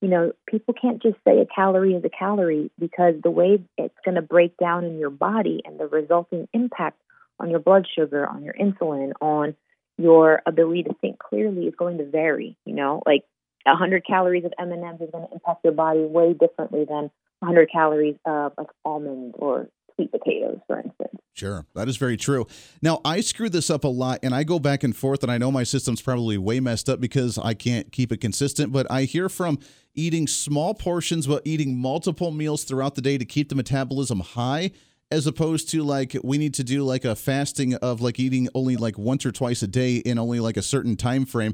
you 0.00 0.08
know, 0.08 0.32
people 0.46 0.74
can't 0.74 1.02
just 1.02 1.16
say 1.26 1.40
a 1.40 1.46
calorie 1.46 1.94
is 1.94 2.04
a 2.04 2.10
calorie 2.10 2.70
because 2.78 3.14
the 3.22 3.30
way 3.30 3.60
it's 3.78 3.94
going 4.04 4.16
to 4.16 4.22
break 4.22 4.56
down 4.56 4.84
in 4.84 4.98
your 4.98 5.10
body 5.10 5.62
and 5.64 5.80
the 5.80 5.86
resulting 5.86 6.48
impact 6.52 7.00
on 7.40 7.50
your 7.50 7.60
blood 7.60 7.86
sugar, 7.96 8.26
on 8.26 8.44
your 8.44 8.54
insulin, 8.54 9.12
on 9.20 9.54
your 9.98 10.42
ability 10.46 10.84
to 10.84 10.94
think 11.00 11.18
clearly 11.18 11.66
is 11.66 11.74
going 11.76 11.98
to 11.98 12.04
vary. 12.04 12.56
You 12.66 12.74
know, 12.74 13.02
like 13.06 13.24
100 13.64 14.06
calories 14.06 14.44
of 14.44 14.52
M&Ms 14.58 15.00
is 15.00 15.10
going 15.10 15.26
to 15.26 15.34
impact 15.34 15.64
your 15.64 15.72
body 15.72 16.00
way 16.00 16.34
differently 16.34 16.84
than 16.88 17.10
100 17.40 17.70
calories 17.70 18.16
of 18.24 18.52
like 18.58 18.68
almonds 18.84 19.34
or 19.38 19.68
sweet 20.02 20.12
potatoes, 20.12 20.58
for 20.66 20.78
instance. 20.78 21.20
Sure, 21.34 21.66
that 21.74 21.88
is 21.88 21.96
very 21.96 22.16
true. 22.16 22.46
Now, 22.82 23.00
I 23.04 23.20
screw 23.20 23.48
this 23.48 23.70
up 23.70 23.84
a 23.84 23.88
lot 23.88 24.20
and 24.22 24.34
I 24.34 24.44
go 24.44 24.58
back 24.58 24.82
and 24.84 24.94
forth, 24.94 25.22
and 25.22 25.32
I 25.32 25.38
know 25.38 25.50
my 25.50 25.62
system's 25.62 26.02
probably 26.02 26.36
way 26.38 26.60
messed 26.60 26.88
up 26.88 27.00
because 27.00 27.38
I 27.38 27.54
can't 27.54 27.90
keep 27.90 28.12
it 28.12 28.20
consistent, 28.20 28.72
but 28.72 28.86
I 28.90 29.04
hear 29.04 29.28
from 29.28 29.58
eating 29.94 30.26
small 30.26 30.74
portions 30.74 31.26
but 31.26 31.42
eating 31.44 31.76
multiple 31.76 32.30
meals 32.30 32.64
throughout 32.64 32.94
the 32.94 33.02
day 33.02 33.18
to 33.18 33.24
keep 33.26 33.50
the 33.50 33.54
metabolism 33.54 34.20
high 34.20 34.70
as 35.10 35.26
opposed 35.26 35.68
to 35.68 35.82
like 35.82 36.16
we 36.24 36.38
need 36.38 36.54
to 36.54 36.64
do 36.64 36.82
like 36.82 37.04
a 37.04 37.14
fasting 37.14 37.74
of 37.74 38.00
like 38.00 38.18
eating 38.18 38.48
only 38.54 38.76
like 38.76 38.96
once 38.96 39.26
or 39.26 39.30
twice 39.30 39.62
a 39.62 39.66
day 39.66 39.96
in 39.96 40.18
only 40.18 40.40
like 40.40 40.56
a 40.56 40.62
certain 40.62 40.96
time 40.96 41.26
frame 41.26 41.52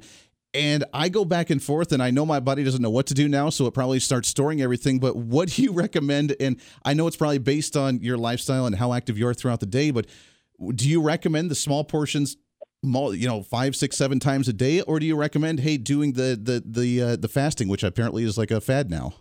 and 0.54 0.84
I 0.94 1.08
go 1.08 1.24
back 1.24 1.50
and 1.50 1.62
forth, 1.62 1.92
and 1.92 2.02
I 2.02 2.10
know 2.10 2.24
my 2.24 2.40
body 2.40 2.64
doesn't 2.64 2.80
know 2.80 2.90
what 2.90 3.06
to 3.06 3.14
do 3.14 3.28
now, 3.28 3.50
so 3.50 3.66
it 3.66 3.74
probably 3.74 4.00
starts 4.00 4.28
storing 4.28 4.62
everything. 4.62 4.98
But 4.98 5.16
what 5.16 5.48
do 5.54 5.62
you 5.62 5.72
recommend? 5.72 6.34
And 6.40 6.60
I 6.84 6.94
know 6.94 7.06
it's 7.06 7.16
probably 7.16 7.38
based 7.38 7.76
on 7.76 8.00
your 8.00 8.16
lifestyle 8.16 8.66
and 8.66 8.76
how 8.76 8.92
active 8.92 9.18
you 9.18 9.26
are 9.28 9.34
throughout 9.34 9.60
the 9.60 9.66
day, 9.66 9.90
but 9.90 10.06
do 10.74 10.88
you 10.88 11.00
recommend 11.00 11.50
the 11.50 11.54
small 11.54 11.84
portions? 11.84 12.36
you 12.82 13.26
know 13.26 13.42
five 13.42 13.74
six 13.74 13.96
seven 13.96 14.20
times 14.20 14.46
a 14.46 14.52
day 14.52 14.80
or 14.82 15.00
do 15.00 15.06
you 15.06 15.16
recommend 15.16 15.58
hey 15.58 15.76
doing 15.76 16.12
the 16.12 16.38
the 16.40 16.62
the 16.64 17.02
uh, 17.02 17.16
the 17.16 17.26
fasting 17.26 17.68
which 17.68 17.82
apparently 17.82 18.22
is 18.22 18.38
like 18.38 18.52
a 18.52 18.60
fad 18.60 18.88
now 18.88 19.12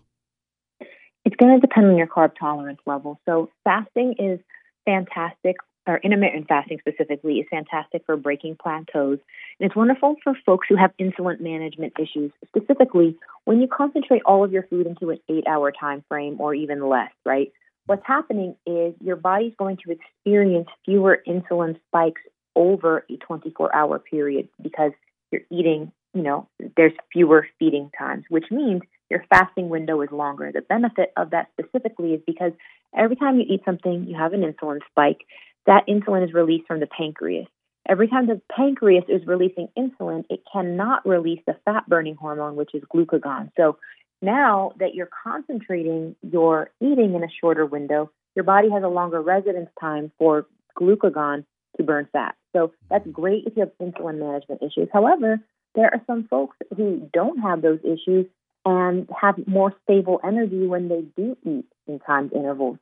it's 1.26 1.36
going 1.38 1.54
to 1.54 1.60
depend 1.60 1.88
on 1.88 1.98
your 1.98 2.06
carb 2.06 2.34
tolerance 2.40 2.80
level 2.86 3.20
so 3.26 3.50
fasting 3.64 4.14
is 4.20 4.40
fantastic 4.86 5.56
or 5.88 5.98
intermittent 5.98 6.48
fasting 6.48 6.80
specifically, 6.80 7.36
is 7.36 7.48
fantastic 7.50 8.06
for 8.06 8.18
breaking 8.18 8.58
plateaus. 8.62 9.20
And 9.60 9.68
it's 9.68 9.76
wonderful 9.76 10.16
for 10.24 10.34
folks 10.46 10.68
who 10.70 10.76
have 10.76 10.92
insulin 11.00 11.40
management 11.40 11.94
issues, 12.00 12.32
specifically 12.48 13.18
when 13.46 13.62
you 13.62 13.68
concentrate 13.68 14.22
all 14.26 14.44
of 14.44 14.52
your 14.52 14.64
food 14.64 14.88
into 14.88 15.10
an 15.10 15.20
eight 15.30 15.48
hour 15.48 15.72
time 15.72 16.04
frame 16.10 16.40
or 16.40 16.54
even 16.54 16.88
less, 16.88 17.12
right? 17.26 17.52
What's 17.86 18.06
happening 18.06 18.56
is 18.66 18.94
your 19.02 19.16
body's 19.16 19.54
going 19.58 19.78
to 19.86 19.92
experience 19.92 20.68
fewer 20.84 21.24
insulin 21.26 21.80
spikes 21.88 22.22
over 22.56 23.06
a 23.10 23.16
24 23.18 23.74
hour 23.74 24.00
period 24.00 24.50
because 24.62 24.92
you're 25.32 25.44
eating, 25.50 25.92
you 26.14 26.22
know, 26.22 26.50
there's 26.76 26.92
fewer 27.14 27.48
feeding 27.60 27.90
times, 27.98 28.26
which 28.30 28.46
means 28.52 28.82
your 29.10 29.24
fasting 29.30 29.70
window 29.70 30.02
is 30.02 30.12
longer. 30.12 30.52
The 30.52 30.62
benefit 30.62 31.14
of 31.16 31.30
that 31.30 31.48
specifically 31.54 32.14
is 32.14 32.22
because 32.28 32.52
every 32.98 33.16
time 33.16 33.40
you 33.40 33.46
eat 33.48 33.62
something, 33.64 34.06
you 34.08 34.18
have 34.18 34.34
an 34.34 34.42
insulin 34.42 34.80
spike. 34.90 35.26
That 35.68 35.86
insulin 35.88 36.26
is 36.26 36.34
released 36.34 36.68
from 36.68 36.80
the 36.80 36.88
pancreas. 36.88 37.48
Every 37.88 38.08
time 38.08 38.28
the 38.28 38.42
pancreas 38.54 39.06
is 39.08 39.26
releasing 39.28 39.70
insulin, 39.78 40.26
it 40.30 40.42
cannot 40.52 41.06
release 41.08 41.42
the 41.46 41.56
fat 41.64 41.88
burning 41.88 42.16
hormone, 42.16 42.56
which 42.56 42.74
is 42.74 42.84
glucagon. 42.94 43.52
So 43.56 43.78
now 44.22 44.74
that 44.80 44.96
you're 44.96 45.10
concentrating 45.24 46.16
your 46.22 46.72
eating 46.82 47.14
in 47.14 47.24
a 47.24 47.28
shorter 47.40 47.66
window, 47.66 48.12
your 48.36 48.44
body 48.44 48.70
has 48.72 48.84
a 48.84 48.88
longer 48.88 49.22
residence 49.22 49.70
time 49.80 50.12
for 50.18 50.48
glucagon 50.78 51.46
to 51.78 51.84
burn 51.84 52.08
fat. 52.12 52.36
So 52.56 52.74
that's 52.90 53.04
mm-hmm. 53.04 53.12
great 53.12 53.44
if 53.46 53.56
you 53.56 53.62
have 53.62 53.72
insulin 53.82 54.20
management 54.20 54.62
issues. 54.64 54.90
However, 54.92 55.40
there 55.76 55.94
are 55.94 56.02
some 56.08 56.28
folks 56.30 56.58
who 56.76 57.10
don't 57.14 57.40
have 57.40 57.62
those 57.62 57.80
issues 57.84 58.26
and 58.66 59.08
have 59.22 59.36
more 59.48 59.74
stable 59.84 60.20
energy 60.24 60.66
when 60.66 60.90
they 60.90 61.04
do 61.16 61.38
eat 61.46 61.66
in 61.88 62.00
timed 62.00 62.34
intervals. 62.34 62.78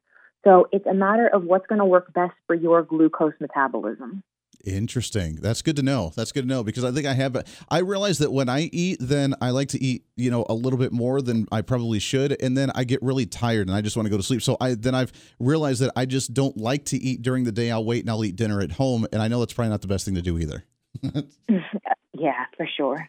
So 0.45 0.67
it's 0.71 0.85
a 0.85 0.93
matter 0.93 1.27
of 1.27 1.43
what's 1.43 1.65
going 1.67 1.79
to 1.79 1.85
work 1.85 2.13
best 2.13 2.35
for 2.45 2.55
your 2.55 2.83
glucose 2.83 3.33
metabolism. 3.39 4.23
Interesting. 4.63 5.35
That's 5.35 5.61
good 5.61 5.75
to 5.75 5.83
know. 5.83 6.11
That's 6.15 6.31
good 6.31 6.41
to 6.43 6.47
know 6.47 6.63
because 6.63 6.83
I 6.83 6.91
think 6.91 7.05
I 7.05 7.13
have. 7.13 7.43
I 7.69 7.79
realize 7.79 8.17
that 8.19 8.31
when 8.31 8.49
I 8.49 8.61
eat, 8.71 8.97
then 8.99 9.35
I 9.39 9.51
like 9.51 9.69
to 9.69 9.83
eat, 9.83 10.05
you 10.15 10.31
know, 10.31 10.45
a 10.49 10.53
little 10.53 10.79
bit 10.79 10.91
more 10.91 11.21
than 11.21 11.47
I 11.51 11.61
probably 11.61 11.99
should, 11.99 12.41
and 12.41 12.57
then 12.57 12.71
I 12.73 12.83
get 12.83 13.01
really 13.03 13.27
tired 13.27 13.67
and 13.67 13.75
I 13.75 13.81
just 13.81 13.95
want 13.95 14.07
to 14.07 14.09
go 14.09 14.17
to 14.17 14.23
sleep. 14.23 14.41
So 14.41 14.57
I 14.59 14.73
then 14.73 14.95
I've 14.95 15.11
realized 15.39 15.81
that 15.81 15.91
I 15.95 16.05
just 16.05 16.33
don't 16.33 16.57
like 16.57 16.85
to 16.85 16.97
eat 16.97 17.21
during 17.21 17.43
the 17.43 17.51
day. 17.51 17.69
I'll 17.69 17.85
wait 17.85 18.01
and 18.01 18.09
I'll 18.09 18.25
eat 18.25 18.35
dinner 18.35 18.59
at 18.61 18.71
home, 18.71 19.05
and 19.11 19.21
I 19.21 19.27
know 19.27 19.39
that's 19.39 19.53
probably 19.53 19.69
not 19.69 19.81
the 19.81 19.87
best 19.87 20.05
thing 20.05 20.15
to 20.15 20.21
do 20.21 20.39
either. 20.39 20.63
Yeah, 22.17 22.45
for 22.55 22.65
sure. 22.65 23.05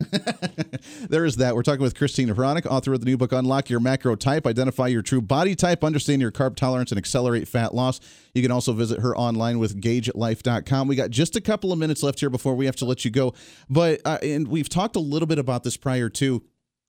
there 1.09 1.25
is 1.25 1.37
that. 1.37 1.55
We're 1.55 1.63
talking 1.63 1.83
with 1.83 1.97
Christine 1.97 2.29
Hronec, 2.29 2.67
author 2.67 2.93
of 2.93 3.01
the 3.01 3.07
new 3.07 3.17
book, 3.17 3.33
Unlock 3.33 3.71
Your 3.71 3.79
Macro 3.79 4.17
Type, 4.17 4.47
Identify 4.47 4.89
Your 4.89 5.03
True 5.03 5.21
Body 5.21 5.55
Type, 5.55 5.85
Understand 5.85 6.21
Your 6.21 6.33
Carb 6.33 6.57
Tolerance, 6.57 6.91
and 6.91 6.99
Accelerate 6.99 7.47
Fat 7.47 7.75
Loss. 7.75 8.01
You 8.35 8.43
can 8.43 8.51
also 8.51 8.73
visit 8.73 9.01
her 9.01 9.17
online 9.17 9.59
with 9.59 9.81
gaugelife.com. 9.81 10.89
We 10.89 10.97
got 10.97 11.11
just 11.11 11.37
a 11.37 11.41
couple 11.41 11.73
of 11.73 11.79
minutes 11.79 12.03
left 12.03 12.19
here 12.19 12.31
before 12.31 12.55
we 12.57 12.67
have 12.67 12.77
to 12.77 12.85
let 12.85 13.05
you 13.05 13.11
go. 13.13 13.33
But, 13.71 14.01
uh, 14.05 14.19
and 14.23 14.49
we've 14.49 14.69
talked 14.69 14.97
a 14.97 15.01
little 15.01 15.27
bit 15.27 15.39
about 15.39 15.63
this 15.63 15.77
prior 15.77 16.09
too, 16.09 16.43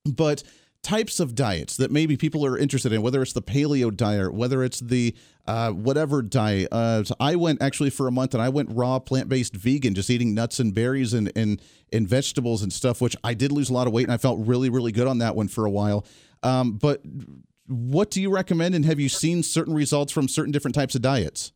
but 0.04 0.42
types 0.88 1.20
of 1.20 1.36
diets 1.36 1.76
that 1.76 1.92
maybe 1.92 2.16
people 2.16 2.46
are 2.46 2.58
interested 2.58 2.94
in, 2.94 3.02
whether 3.02 3.22
it's 3.22 3.34
the 3.34 3.42
paleo 3.42 3.94
diet, 3.94 4.34
whether 4.34 4.64
it's 4.64 4.80
the 4.80 5.14
uh, 5.46 5.72
whatever 5.72 6.22
diet. 6.22 6.70
Uh, 6.72 7.04
so 7.04 7.14
I 7.20 7.36
went 7.36 7.62
actually 7.62 7.90
for 7.90 8.08
a 8.08 8.12
month 8.12 8.34
and 8.34 8.42
I 8.42 8.48
went 8.48 8.70
raw 8.72 8.98
plant 8.98 9.28
based 9.28 9.54
vegan, 9.54 9.96
just 9.96 10.10
eating 10.10 10.34
nuts 10.34 10.62
and 10.62 10.74
berries 10.74 11.14
and, 11.14 11.30
and 11.36 11.62
and 11.92 12.08
vegetables 12.08 12.64
and 12.64 12.72
stuff, 12.72 13.02
which 13.02 13.18
I 13.22 13.34
did 13.34 13.52
lose 13.52 13.70
a 13.70 13.74
lot 13.74 13.88
of 13.88 13.92
weight 13.92 14.06
and 14.06 14.14
I 14.14 14.18
felt 14.18 14.40
really 14.48 14.70
really 14.70 14.94
good 14.94 15.08
on 15.08 15.18
that 15.18 15.36
one 15.36 15.50
for 15.50 15.66
a 15.66 15.70
while. 15.70 16.06
Um, 16.42 16.74
but 16.78 17.02
what 17.68 18.10
do 18.10 18.22
you 18.22 18.30
recommend, 18.30 18.74
and 18.74 18.86
have 18.86 18.98
you 18.98 19.10
seen 19.10 19.44
certain 19.44 19.74
results 19.74 20.14
from 20.14 20.30
certain 20.30 20.54
different 20.54 20.76
types 20.76 20.96
of 20.96 21.02
diets? 21.02 21.52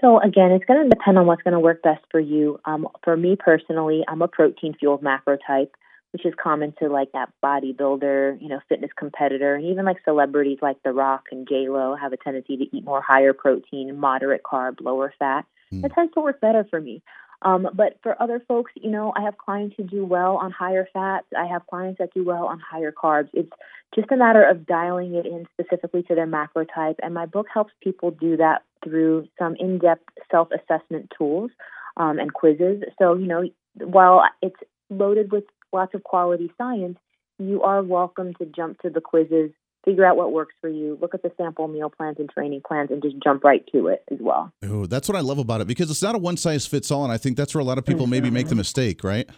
So 0.00 0.20
again, 0.20 0.52
it's 0.52 0.64
going 0.64 0.82
to 0.82 0.88
depend 0.88 1.18
on 1.18 1.26
what's 1.26 1.42
going 1.42 1.54
to 1.54 1.60
work 1.60 1.82
best 1.82 2.04
for 2.10 2.20
you. 2.20 2.60
Um, 2.66 2.86
for 3.02 3.16
me 3.16 3.36
personally, 3.36 4.04
I'm 4.06 4.22
a 4.22 4.28
protein 4.28 4.74
fueled 4.78 5.02
macro 5.02 5.38
type 5.44 5.74
which 6.12 6.26
is 6.26 6.34
common 6.42 6.74
to 6.78 6.88
like 6.88 7.12
that 7.12 7.30
bodybuilder, 7.42 8.40
you 8.40 8.48
know, 8.48 8.60
fitness 8.68 8.90
competitor, 8.96 9.54
and 9.54 9.64
even 9.64 9.84
like 9.84 9.96
celebrities 10.04 10.58
like 10.62 10.82
The 10.82 10.92
Rock 10.92 11.26
and 11.30 11.48
J 11.48 11.68
Lo 11.68 11.96
have 11.96 12.12
a 12.12 12.16
tendency 12.16 12.56
to 12.56 12.76
eat 12.76 12.84
more 12.84 13.02
higher 13.02 13.32
protein, 13.32 13.98
moderate 13.98 14.42
carb, 14.42 14.80
lower 14.80 15.12
fat. 15.18 15.46
Mm. 15.72 15.82
That 15.82 15.94
tends 15.94 16.14
to 16.14 16.20
work 16.20 16.40
better 16.40 16.66
for 16.68 16.80
me. 16.80 17.02
Um, 17.44 17.68
but 17.74 17.98
for 18.02 18.20
other 18.22 18.40
folks, 18.46 18.72
you 18.76 18.90
know, 18.90 19.12
I 19.16 19.22
have 19.22 19.36
clients 19.36 19.74
who 19.76 19.82
do 19.82 20.04
well 20.04 20.36
on 20.36 20.52
higher 20.52 20.88
fats. 20.92 21.26
I 21.36 21.46
have 21.46 21.66
clients 21.66 21.98
that 21.98 22.14
do 22.14 22.24
well 22.24 22.46
on 22.46 22.60
higher 22.60 22.92
carbs. 22.92 23.30
It's 23.32 23.50
just 23.94 24.12
a 24.12 24.16
matter 24.16 24.44
of 24.44 24.64
dialing 24.64 25.14
it 25.14 25.26
in 25.26 25.46
specifically 25.52 26.04
to 26.04 26.14
their 26.14 26.26
macro 26.26 26.64
type. 26.64 27.00
And 27.02 27.14
my 27.14 27.26
book 27.26 27.46
helps 27.52 27.72
people 27.82 28.12
do 28.12 28.36
that 28.36 28.62
through 28.84 29.28
some 29.38 29.56
in 29.56 29.78
depth 29.78 30.08
self 30.30 30.48
assessment 30.52 31.12
tools 31.16 31.50
um, 31.96 32.18
and 32.18 32.32
quizzes. 32.32 32.82
So, 33.00 33.14
you 33.14 33.26
know, 33.26 33.42
while 33.78 34.22
it's 34.40 34.56
loaded 34.88 35.32
with 35.32 35.44
lots 35.72 35.94
of 35.94 36.02
quality 36.02 36.50
science, 36.58 36.98
you 37.38 37.62
are 37.62 37.82
welcome 37.82 38.34
to 38.34 38.46
jump 38.46 38.80
to 38.80 38.90
the 38.90 39.00
quizzes, 39.00 39.50
figure 39.84 40.04
out 40.04 40.16
what 40.16 40.32
works 40.32 40.54
for 40.60 40.68
you, 40.68 40.98
look 41.00 41.14
at 41.14 41.22
the 41.22 41.32
sample 41.36 41.68
meal 41.68 41.90
plans 41.90 42.16
and 42.18 42.30
training 42.30 42.62
plans, 42.66 42.90
and 42.90 43.02
just 43.02 43.16
jump 43.22 43.44
right 43.44 43.64
to 43.72 43.88
it 43.88 44.04
as 44.10 44.18
well. 44.20 44.52
Oh, 44.64 44.86
that's 44.86 45.08
what 45.08 45.16
I 45.16 45.20
love 45.20 45.38
about 45.38 45.60
it 45.60 45.66
because 45.66 45.90
it's 45.90 46.02
not 46.02 46.14
a 46.14 46.18
one 46.18 46.36
size 46.36 46.66
fits 46.66 46.90
all, 46.90 47.04
and 47.04 47.12
I 47.12 47.16
think 47.16 47.36
that's 47.36 47.54
where 47.54 47.60
a 47.60 47.64
lot 47.64 47.78
of 47.78 47.84
people 47.84 48.04
mm-hmm. 48.04 48.10
maybe 48.10 48.30
make 48.30 48.46
the 48.46 48.50
mm-hmm. 48.50 48.58
mistake, 48.58 49.02
right? 49.02 49.28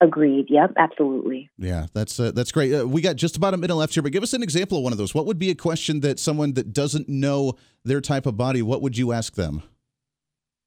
Agreed. 0.00 0.46
Yep, 0.50 0.74
absolutely. 0.76 1.48
Yeah, 1.56 1.86
that's 1.94 2.20
uh, 2.20 2.30
that's 2.30 2.52
great. 2.52 2.74
Uh, 2.74 2.86
we 2.86 3.00
got 3.00 3.16
just 3.16 3.36
about 3.36 3.54
a 3.54 3.56
minute 3.56 3.76
left 3.76 3.94
here, 3.94 4.02
but 4.02 4.12
give 4.12 4.22
us 4.22 4.34
an 4.34 4.42
example 4.42 4.76
of 4.76 4.84
one 4.84 4.92
of 4.92 4.98
those. 4.98 5.14
What 5.14 5.24
would 5.24 5.38
be 5.38 5.48
a 5.48 5.54
question 5.54 6.00
that 6.00 6.18
someone 6.20 6.52
that 6.52 6.74
doesn't 6.74 7.08
know 7.08 7.54
their 7.82 8.02
type 8.02 8.26
of 8.26 8.36
body, 8.36 8.60
what 8.60 8.82
would 8.82 8.98
you 8.98 9.12
ask 9.12 9.36
them? 9.36 9.62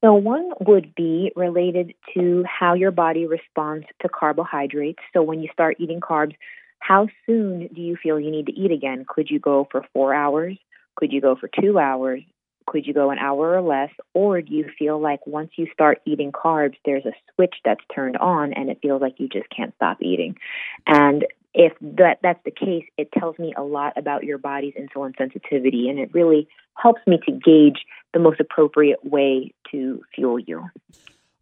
So, 0.02 0.14
one 0.14 0.50
would 0.60 0.94
be 0.94 1.30
related 1.36 1.94
to 2.14 2.44
how 2.44 2.74
your 2.74 2.90
body 2.90 3.26
responds 3.26 3.86
to 4.00 4.08
carbohydrates. 4.08 5.00
So, 5.12 5.22
when 5.22 5.40
you 5.40 5.48
start 5.52 5.76
eating 5.78 6.00
carbs, 6.00 6.34
how 6.78 7.08
soon 7.26 7.68
do 7.68 7.80
you 7.80 7.96
feel 8.02 8.18
you 8.18 8.30
need 8.30 8.46
to 8.46 8.52
eat 8.52 8.72
again? 8.72 9.04
Could 9.06 9.28
you 9.30 9.38
go 9.38 9.68
for 9.70 9.84
four 9.92 10.14
hours? 10.14 10.56
Could 10.96 11.12
you 11.12 11.20
go 11.20 11.36
for 11.36 11.48
two 11.60 11.78
hours? 11.78 12.22
Could 12.66 12.86
you 12.86 12.94
go 12.94 13.10
an 13.10 13.18
hour 13.18 13.54
or 13.54 13.62
less? 13.62 13.90
Or 14.14 14.40
do 14.40 14.54
you 14.54 14.70
feel 14.78 15.00
like 15.00 15.26
once 15.26 15.50
you 15.56 15.66
start 15.72 16.00
eating 16.06 16.32
carbs, 16.32 16.76
there's 16.84 17.04
a 17.04 17.12
switch 17.34 17.56
that's 17.64 17.80
turned 17.94 18.16
on 18.16 18.52
and 18.52 18.70
it 18.70 18.78
feels 18.80 19.02
like 19.02 19.18
you 19.18 19.28
just 19.28 19.48
can't 19.54 19.74
stop 19.76 19.98
eating? 20.00 20.36
And 20.86 21.26
if 21.54 21.72
that 21.80 22.18
that's 22.22 22.42
the 22.44 22.50
case, 22.50 22.84
it 22.96 23.10
tells 23.18 23.38
me 23.38 23.52
a 23.56 23.62
lot 23.62 23.94
about 23.96 24.24
your 24.24 24.38
body's 24.38 24.74
insulin 24.74 25.16
sensitivity, 25.18 25.88
and 25.88 25.98
it 25.98 26.10
really 26.14 26.48
helps 26.76 27.00
me 27.06 27.18
to 27.26 27.32
gauge 27.32 27.84
the 28.12 28.20
most 28.20 28.40
appropriate 28.40 29.04
way 29.04 29.52
to 29.70 30.02
fuel 30.14 30.38
you. 30.38 30.64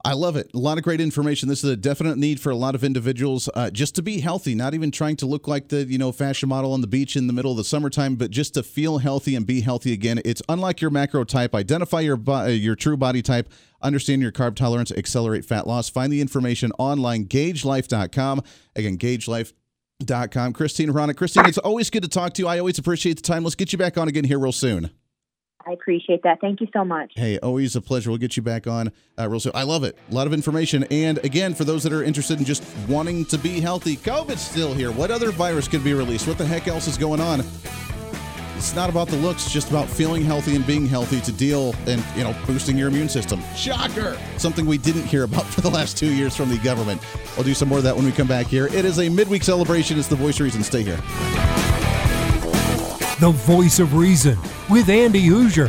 I 0.04 0.12
love 0.12 0.36
it. 0.36 0.48
A 0.54 0.58
lot 0.58 0.78
of 0.78 0.84
great 0.84 1.00
information. 1.00 1.48
This 1.48 1.64
is 1.64 1.70
a 1.70 1.76
definite 1.76 2.16
need 2.16 2.40
for 2.40 2.50
a 2.50 2.56
lot 2.56 2.76
of 2.76 2.84
individuals 2.84 3.48
uh, 3.54 3.68
just 3.70 3.96
to 3.96 4.02
be 4.02 4.20
healthy, 4.20 4.54
not 4.54 4.72
even 4.72 4.92
trying 4.92 5.16
to 5.16 5.26
look 5.26 5.48
like 5.48 5.68
the 5.68 5.84
you 5.84 5.98
know 5.98 6.12
fashion 6.12 6.48
model 6.48 6.72
on 6.72 6.80
the 6.80 6.86
beach 6.86 7.16
in 7.16 7.26
the 7.26 7.32
middle 7.32 7.50
of 7.50 7.56
the 7.56 7.64
summertime, 7.64 8.14
but 8.14 8.30
just 8.30 8.54
to 8.54 8.62
feel 8.62 8.98
healthy 8.98 9.34
and 9.34 9.44
be 9.46 9.60
healthy 9.60 9.92
again. 9.92 10.20
It's 10.24 10.40
Unlock 10.48 10.80
your 10.80 10.90
macro 10.90 11.24
type. 11.24 11.54
Identify 11.54 12.00
your 12.00 12.16
bo- 12.16 12.46
your 12.46 12.76
true 12.76 12.96
body 12.96 13.22
type. 13.22 13.52
Understand 13.82 14.22
your 14.22 14.32
carb 14.32 14.54
tolerance. 14.54 14.92
Accelerate 14.92 15.44
fat 15.44 15.66
loss. 15.66 15.88
Find 15.88 16.12
the 16.12 16.20
information 16.20 16.72
online. 16.78 17.26
GaugeLife.com. 17.26 18.42
Again, 18.76 18.98
GaugeLife 18.98 19.52
Dot 20.04 20.30
com. 20.30 20.52
Christine 20.52 20.90
Hronec. 20.90 21.16
Christine, 21.16 21.46
it's 21.46 21.58
always 21.58 21.90
good 21.90 22.02
to 22.02 22.08
talk 22.08 22.32
to 22.34 22.42
you. 22.42 22.46
I 22.46 22.60
always 22.60 22.78
appreciate 22.78 23.16
the 23.16 23.22
time. 23.22 23.42
Let's 23.42 23.56
get 23.56 23.72
you 23.72 23.78
back 23.78 23.98
on 23.98 24.06
again 24.06 24.22
here 24.22 24.38
real 24.38 24.52
soon. 24.52 24.90
I 25.66 25.72
appreciate 25.72 26.22
that. 26.22 26.40
Thank 26.40 26.60
you 26.60 26.68
so 26.72 26.84
much. 26.84 27.12
Hey, 27.16 27.36
always 27.40 27.74
a 27.74 27.80
pleasure. 27.80 28.08
We'll 28.08 28.18
get 28.18 28.36
you 28.36 28.42
back 28.42 28.68
on 28.68 28.92
uh, 29.18 29.28
real 29.28 29.40
soon. 29.40 29.52
I 29.56 29.64
love 29.64 29.82
it. 29.82 29.98
A 30.08 30.14
lot 30.14 30.28
of 30.28 30.32
information. 30.32 30.84
And 30.84 31.18
again, 31.24 31.52
for 31.52 31.64
those 31.64 31.82
that 31.82 31.92
are 31.92 32.04
interested 32.04 32.38
in 32.38 32.44
just 32.44 32.64
wanting 32.88 33.24
to 33.26 33.38
be 33.38 33.60
healthy, 33.60 33.96
COVID's 33.96 34.40
still 34.40 34.72
here. 34.72 34.92
What 34.92 35.10
other 35.10 35.32
virus 35.32 35.66
could 35.66 35.82
be 35.82 35.94
released? 35.94 36.28
What 36.28 36.38
the 36.38 36.46
heck 36.46 36.68
else 36.68 36.86
is 36.86 36.96
going 36.96 37.20
on? 37.20 37.42
It's 38.58 38.74
not 38.74 38.90
about 38.90 39.06
the 39.06 39.16
looks, 39.18 39.44
it's 39.44 39.52
just 39.52 39.70
about 39.70 39.88
feeling 39.88 40.24
healthy 40.24 40.56
and 40.56 40.66
being 40.66 40.84
healthy 40.84 41.20
to 41.20 41.30
deal 41.30 41.76
and, 41.86 42.04
you 42.16 42.24
know, 42.24 42.34
boosting 42.44 42.76
your 42.76 42.88
immune 42.88 43.08
system. 43.08 43.40
Shocker! 43.54 44.18
Something 44.36 44.66
we 44.66 44.78
didn't 44.78 45.04
hear 45.04 45.22
about 45.22 45.44
for 45.54 45.60
the 45.60 45.70
last 45.70 45.96
two 45.96 46.12
years 46.12 46.34
from 46.34 46.50
the 46.50 46.58
government. 46.58 47.00
We'll 47.36 47.44
do 47.44 47.54
some 47.54 47.68
more 47.68 47.78
of 47.78 47.84
that 47.84 47.94
when 47.94 48.04
we 48.04 48.10
come 48.10 48.26
back 48.26 48.46
here. 48.46 48.66
It 48.66 48.84
is 48.84 48.98
a 48.98 49.08
midweek 49.08 49.44
celebration. 49.44 49.96
It's 49.96 50.08
the 50.08 50.16
voice 50.16 50.40
of 50.40 50.40
reason. 50.40 50.64
Stay 50.64 50.82
here. 50.82 50.96
The 53.20 53.30
voice 53.30 53.78
of 53.78 53.94
reason 53.94 54.36
with 54.68 54.88
Andy 54.88 55.28
Hooser. 55.28 55.68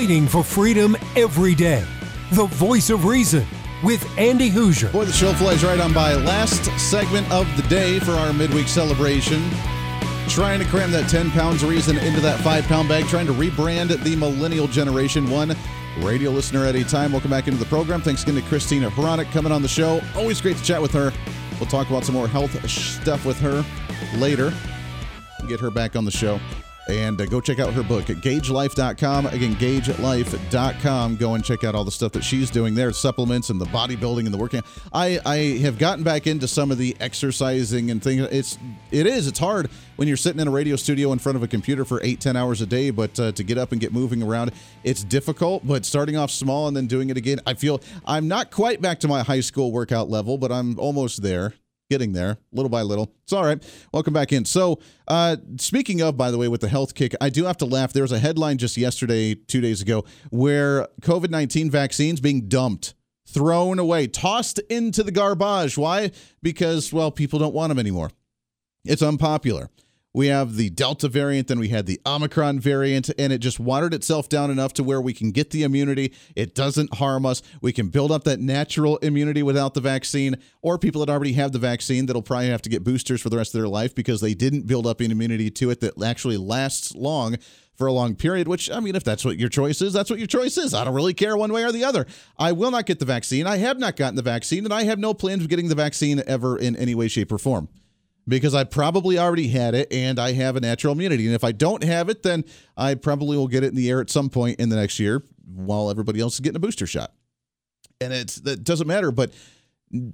Fighting 0.00 0.28
for 0.28 0.42
freedom 0.42 0.96
every 1.14 1.54
day. 1.54 1.84
The 2.32 2.46
voice 2.46 2.90
of 2.90 3.04
reason 3.04 3.46
with 3.82 4.06
Andy 4.16 4.50
Hooser. 4.50 4.90
Boy, 4.92 5.04
the 5.04 5.12
show 5.12 5.32
flies 5.34 5.64
right 5.64 5.80
on 5.80 5.92
by. 5.92 6.14
Last 6.14 6.64
segment 6.78 7.30
of 7.30 7.46
the 7.56 7.62
day 7.68 7.98
for 7.98 8.12
our 8.12 8.32
midweek 8.32 8.68
celebration. 8.68 9.50
Trying 10.28 10.60
to 10.60 10.64
cram 10.66 10.92
that 10.92 11.10
10 11.10 11.30
pounds 11.32 11.62
of 11.62 11.68
reason 11.68 11.98
into 11.98 12.20
that 12.20 12.40
five 12.40 12.64
pound 12.64 12.88
bag, 12.88 13.06
trying 13.08 13.26
to 13.26 13.32
rebrand 13.32 13.88
the 14.02 14.16
millennial 14.16 14.68
generation 14.68 15.28
one 15.28 15.56
radio 15.98 16.30
listener 16.30 16.64
at 16.64 16.74
any 16.74 16.84
time. 16.84 17.12
Welcome 17.12 17.30
back 17.30 17.48
into 17.48 17.58
the 17.58 17.66
program. 17.66 18.00
Thanks 18.00 18.22
again 18.22 18.36
to 18.36 18.42
Christina 18.42 18.90
Hronec 18.90 19.30
coming 19.32 19.52
on 19.52 19.62
the 19.62 19.68
show. 19.68 20.00
Always 20.16 20.40
great 20.40 20.56
to 20.56 20.64
chat 20.64 20.80
with 20.80 20.92
her. 20.92 21.12
We'll 21.58 21.68
talk 21.68 21.88
about 21.88 22.04
some 22.04 22.14
more 22.14 22.28
health 22.28 22.68
stuff 22.68 23.26
with 23.26 23.38
her 23.40 23.64
later. 24.16 24.52
Get 25.48 25.60
her 25.60 25.70
back 25.70 25.96
on 25.96 26.04
the 26.04 26.10
show 26.10 26.40
and 26.88 27.20
uh, 27.20 27.26
go 27.26 27.40
check 27.40 27.58
out 27.58 27.72
her 27.72 27.82
book 27.82 28.10
at 28.10 28.16
gaugelife.com. 28.16 29.26
Again, 29.26 29.54
gaugelife.com. 29.56 31.16
Go 31.16 31.34
and 31.34 31.44
check 31.44 31.64
out 31.64 31.74
all 31.74 31.84
the 31.84 31.90
stuff 31.90 32.12
that 32.12 32.24
she's 32.24 32.50
doing 32.50 32.74
there, 32.74 32.92
supplements 32.92 33.50
and 33.50 33.60
the 33.60 33.66
bodybuilding 33.66 34.24
and 34.24 34.34
the 34.34 34.38
working. 34.38 34.62
I, 34.92 35.20
I 35.24 35.36
have 35.62 35.78
gotten 35.78 36.04
back 36.04 36.26
into 36.26 36.48
some 36.48 36.70
of 36.70 36.78
the 36.78 36.96
exercising 37.00 37.90
and 37.90 38.02
things. 38.02 38.22
It's 38.30 38.58
it 38.90 39.06
is 39.06 39.26
it's 39.26 39.38
hard 39.38 39.70
when 39.96 40.08
you're 40.08 40.16
sitting 40.16 40.40
in 40.40 40.48
a 40.48 40.50
radio 40.50 40.76
studio 40.76 41.12
in 41.12 41.18
front 41.18 41.36
of 41.36 41.42
a 41.42 41.48
computer 41.48 41.84
for 41.84 42.00
eight 42.02 42.20
ten 42.20 42.36
hours 42.36 42.60
a 42.60 42.66
day, 42.66 42.90
but 42.90 43.18
uh, 43.20 43.32
to 43.32 43.44
get 43.44 43.58
up 43.58 43.72
and 43.72 43.80
get 43.80 43.92
moving 43.92 44.22
around, 44.22 44.52
it's 44.82 45.04
difficult. 45.04 45.66
But 45.66 45.84
starting 45.84 46.16
off 46.16 46.30
small 46.30 46.68
and 46.68 46.76
then 46.76 46.86
doing 46.86 47.10
it 47.10 47.16
again, 47.16 47.40
I 47.46 47.54
feel 47.54 47.80
I'm 48.04 48.28
not 48.28 48.50
quite 48.50 48.80
back 48.80 49.00
to 49.00 49.08
my 49.08 49.22
high 49.22 49.40
school 49.40 49.72
workout 49.72 50.08
level, 50.08 50.38
but 50.38 50.50
I'm 50.50 50.78
almost 50.78 51.22
there 51.22 51.54
getting 51.90 52.12
there 52.12 52.38
little 52.52 52.70
by 52.70 52.82
little. 52.82 53.12
It's 53.24 53.32
all 53.32 53.44
right. 53.44 53.62
Welcome 53.92 54.14
back 54.14 54.32
in. 54.32 54.46
So, 54.46 54.80
uh, 55.08 55.36
speaking 55.58 56.00
of, 56.00 56.16
by 56.16 56.30
the 56.30 56.38
way, 56.38 56.48
with 56.48 56.62
the 56.62 56.68
health 56.68 56.94
kick, 56.94 57.14
I 57.20 57.28
do 57.28 57.44
have 57.44 57.58
to 57.58 57.66
laugh. 57.66 57.92
There 57.92 58.04
was 58.04 58.12
a 58.12 58.18
headline 58.18 58.56
just 58.56 58.76
yesterday, 58.76 59.34
two 59.34 59.60
days 59.60 59.82
ago, 59.82 60.04
where 60.30 60.86
COVID 61.02 61.30
19 61.30 61.70
vaccines 61.70 62.20
being 62.20 62.48
dumped, 62.48 62.94
thrown 63.26 63.78
away, 63.78 64.06
tossed 64.06 64.60
into 64.70 65.02
the 65.02 65.12
garbage. 65.12 65.76
Why? 65.76 66.12
Because, 66.42 66.92
well, 66.92 67.10
people 67.10 67.38
don't 67.38 67.54
want 67.54 67.70
them 67.70 67.78
anymore. 67.78 68.10
It's 68.84 69.02
unpopular 69.02 69.68
we 70.12 70.26
have 70.26 70.56
the 70.56 70.70
Delta 70.70 71.08
variant, 71.08 71.48
then 71.48 71.60
we 71.60 71.68
had 71.68 71.86
the 71.86 72.00
Omicron 72.04 72.58
variant, 72.58 73.10
and 73.18 73.32
it 73.32 73.38
just 73.38 73.60
watered 73.60 73.94
itself 73.94 74.28
down 74.28 74.50
enough 74.50 74.72
to 74.74 74.82
where 74.82 75.00
we 75.00 75.12
can 75.12 75.30
get 75.30 75.50
the 75.50 75.62
immunity. 75.62 76.12
It 76.34 76.54
doesn't 76.54 76.94
harm 76.94 77.24
us. 77.24 77.42
We 77.62 77.72
can 77.72 77.88
build 77.88 78.10
up 78.10 78.24
that 78.24 78.40
natural 78.40 78.96
immunity 78.98 79.42
without 79.42 79.74
the 79.74 79.80
vaccine, 79.80 80.36
or 80.62 80.78
people 80.78 81.04
that 81.04 81.12
already 81.12 81.34
have 81.34 81.52
the 81.52 81.58
vaccine 81.60 82.06
that'll 82.06 82.22
probably 82.22 82.48
have 82.48 82.62
to 82.62 82.70
get 82.70 82.82
boosters 82.82 83.20
for 83.20 83.30
the 83.30 83.36
rest 83.36 83.54
of 83.54 83.60
their 83.60 83.68
life 83.68 83.94
because 83.94 84.20
they 84.20 84.34
didn't 84.34 84.66
build 84.66 84.86
up 84.86 85.00
an 85.00 85.12
immunity 85.12 85.50
to 85.50 85.70
it 85.70 85.80
that 85.80 86.02
actually 86.02 86.36
lasts 86.36 86.94
long 86.94 87.36
for 87.76 87.86
a 87.86 87.92
long 87.92 88.14
period, 88.14 88.48
which, 88.48 88.70
I 88.70 88.80
mean, 88.80 88.94
if 88.94 89.04
that's 89.04 89.24
what 89.24 89.38
your 89.38 89.48
choice 89.48 89.80
is, 89.80 89.92
that's 89.92 90.10
what 90.10 90.18
your 90.18 90.26
choice 90.26 90.58
is. 90.58 90.74
I 90.74 90.84
don't 90.84 90.92
really 90.92 91.14
care 91.14 91.36
one 91.36 91.52
way 91.52 91.64
or 91.64 91.72
the 91.72 91.84
other. 91.84 92.06
I 92.36 92.52
will 92.52 92.70
not 92.70 92.84
get 92.84 92.98
the 92.98 93.06
vaccine. 93.06 93.46
I 93.46 93.56
have 93.58 93.78
not 93.78 93.96
gotten 93.96 94.16
the 94.16 94.22
vaccine, 94.22 94.64
and 94.64 94.74
I 94.74 94.82
have 94.82 94.98
no 94.98 95.14
plans 95.14 95.42
of 95.42 95.48
getting 95.48 95.68
the 95.68 95.74
vaccine 95.74 96.22
ever 96.26 96.58
in 96.58 96.76
any 96.76 96.94
way, 96.94 97.08
shape, 97.08 97.32
or 97.32 97.38
form 97.38 97.68
because 98.28 98.54
I 98.54 98.64
probably 98.64 99.18
already 99.18 99.48
had 99.48 99.74
it 99.74 99.92
and 99.92 100.18
I 100.18 100.32
have 100.32 100.56
a 100.56 100.60
natural 100.60 100.92
immunity. 100.92 101.26
And 101.26 101.34
if 101.34 101.44
I 101.44 101.52
don't 101.52 101.82
have 101.82 102.08
it, 102.08 102.22
then 102.22 102.44
I 102.76 102.94
probably 102.94 103.36
will 103.36 103.48
get 103.48 103.64
it 103.64 103.68
in 103.68 103.74
the 103.74 103.90
air 103.90 104.00
at 104.00 104.10
some 104.10 104.28
point 104.28 104.60
in 104.60 104.68
the 104.68 104.76
next 104.76 104.98
year 104.98 105.22
while 105.44 105.90
everybody 105.90 106.20
else 106.20 106.34
is 106.34 106.40
getting 106.40 106.56
a 106.56 106.60
booster 106.60 106.86
shot. 106.86 107.12
And 108.00 108.12
it's 108.12 108.36
that 108.36 108.64
doesn't 108.64 108.86
matter, 108.86 109.10
but 109.10 109.32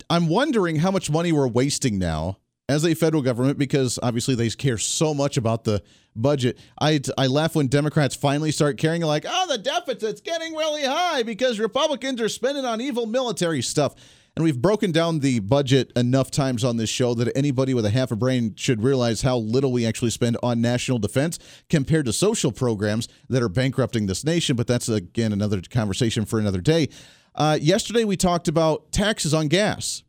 I'm 0.09 0.29
wondering 0.29 0.77
how 0.77 0.91
much 0.91 1.11
money 1.11 1.33
we're 1.33 1.47
wasting 1.47 1.99
now 1.99 2.39
as 2.69 2.85
a 2.85 2.95
federal 2.95 3.23
government 3.23 3.59
because 3.59 3.99
obviously 4.03 4.35
they 4.35 4.49
care 4.51 4.79
so 4.79 5.15
much 5.15 5.37
about 5.37 5.65
the 5.65 5.83
budget. 6.17 6.59
I 6.81 7.01
I 7.17 7.27
laugh 7.27 7.55
when 7.55 7.69
Democrats 7.69 8.17
finally 8.17 8.51
start 8.51 8.79
caring 8.79 9.03
like, 9.03 9.25
"Oh, 9.29 9.47
the 9.49 9.59
deficit's 9.59 10.21
getting 10.21 10.55
really 10.55 10.83
high 10.83 11.23
because 11.23 11.61
Republicans 11.61 12.21
are 12.21 12.29
spending 12.29 12.65
on 12.65 12.81
evil 12.81 13.07
military 13.07 13.63
stuff." 13.63 13.95
And 14.37 14.45
we've 14.45 14.61
broken 14.61 14.93
down 14.93 15.21
the 15.21 15.39
budget 15.39 15.93
enough 15.97 16.31
times 16.31 16.63
on 16.63 16.77
this 16.77 16.91
show 16.91 17.15
that 17.15 17.35
anybody 17.35 17.73
with 17.73 17.87
a 17.87 17.91
half 17.91 18.11
a 18.11 18.17
brain 18.17 18.55
should 18.55 18.83
realize 18.83 19.23
how 19.23 19.39
little 19.39 19.73
we 19.73 19.87
actually 19.87 20.11
spend 20.11 20.37
on 20.43 20.61
national 20.61 20.99
defense 20.99 21.39
compared 21.71 22.05
to 22.05 22.13
social 22.13 22.53
programs 22.53 23.09
that 23.31 23.43
are 23.43 23.49
bankrupting 23.49 24.05
this 24.05 24.25
nation. 24.25 24.55
But 24.55 24.67
that's, 24.67 24.91
again, 24.91 25.33
another 25.33 25.63
conversation 25.63 26.27
for 26.27 26.39
another 26.39 26.61
day. 26.61 26.91
Uh, 27.35 27.59
yesterday, 27.59 28.05
we 28.05 28.19
talked 28.19 28.47
about 28.47 28.93
taxes 28.93 29.33
on 29.33 29.49
gas. 29.49 30.03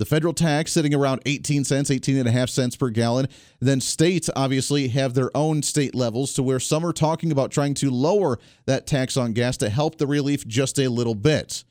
The 0.00 0.04
federal 0.04 0.34
tax 0.34 0.72
sitting 0.72 0.92
around 0.92 1.22
18 1.26 1.62
cents, 1.62 1.88
18 1.88 2.18
and 2.18 2.28
a 2.28 2.32
half 2.32 2.48
cents 2.48 2.74
per 2.74 2.90
gallon. 2.90 3.28
Then 3.60 3.80
states 3.80 4.28
obviously 4.34 4.88
have 4.88 5.14
their 5.14 5.30
own 5.36 5.62
state 5.62 5.94
levels 5.94 6.32
to 6.34 6.42
where 6.42 6.60
some 6.60 6.84
are 6.84 6.92
talking 6.92 7.30
about 7.30 7.52
trying 7.52 7.74
to 7.74 7.90
lower 7.90 8.40
that 8.66 8.88
tax 8.88 9.16
on 9.16 9.34
gas 9.34 9.56
to 9.58 9.68
help 9.68 9.98
the 9.98 10.06
relief 10.08 10.46
just 10.48 10.80
a 10.80 10.88
little 10.88 11.14
bit. 11.14 11.62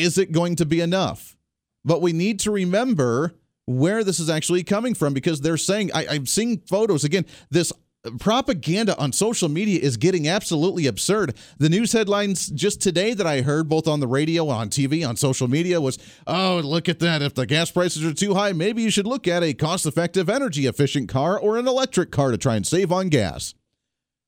Is 0.00 0.18
it 0.18 0.32
going 0.32 0.56
to 0.56 0.66
be 0.66 0.80
enough? 0.80 1.36
But 1.84 2.02
we 2.02 2.12
need 2.12 2.40
to 2.40 2.50
remember 2.50 3.34
where 3.66 4.02
this 4.02 4.18
is 4.18 4.28
actually 4.28 4.64
coming 4.64 4.94
from 4.94 5.14
because 5.14 5.40
they're 5.40 5.56
saying, 5.56 5.90
I, 5.94 6.06
I'm 6.08 6.26
seeing 6.26 6.58
photos 6.58 7.04
again, 7.04 7.24
this 7.50 7.72
propaganda 8.18 8.96
on 8.98 9.12
social 9.12 9.48
media 9.48 9.78
is 9.80 9.96
getting 9.96 10.26
absolutely 10.26 10.86
absurd. 10.86 11.36
The 11.58 11.68
news 11.68 11.92
headlines 11.92 12.48
just 12.48 12.80
today 12.80 13.14
that 13.14 13.26
I 13.26 13.42
heard, 13.42 13.68
both 13.68 13.86
on 13.86 14.00
the 14.00 14.06
radio, 14.06 14.48
on 14.48 14.70
TV, 14.70 15.06
on 15.06 15.16
social 15.16 15.48
media, 15.48 15.80
was 15.80 15.98
oh, 16.26 16.60
look 16.64 16.88
at 16.88 16.98
that. 17.00 17.22
If 17.22 17.34
the 17.34 17.46
gas 17.46 17.70
prices 17.70 18.04
are 18.04 18.14
too 18.14 18.34
high, 18.34 18.52
maybe 18.52 18.82
you 18.82 18.90
should 18.90 19.06
look 19.06 19.28
at 19.28 19.42
a 19.42 19.54
cost 19.54 19.86
effective, 19.86 20.28
energy 20.28 20.66
efficient 20.66 21.08
car 21.08 21.38
or 21.38 21.58
an 21.58 21.68
electric 21.68 22.10
car 22.10 22.30
to 22.30 22.38
try 22.38 22.56
and 22.56 22.66
save 22.66 22.90
on 22.90 23.08
gas. 23.08 23.54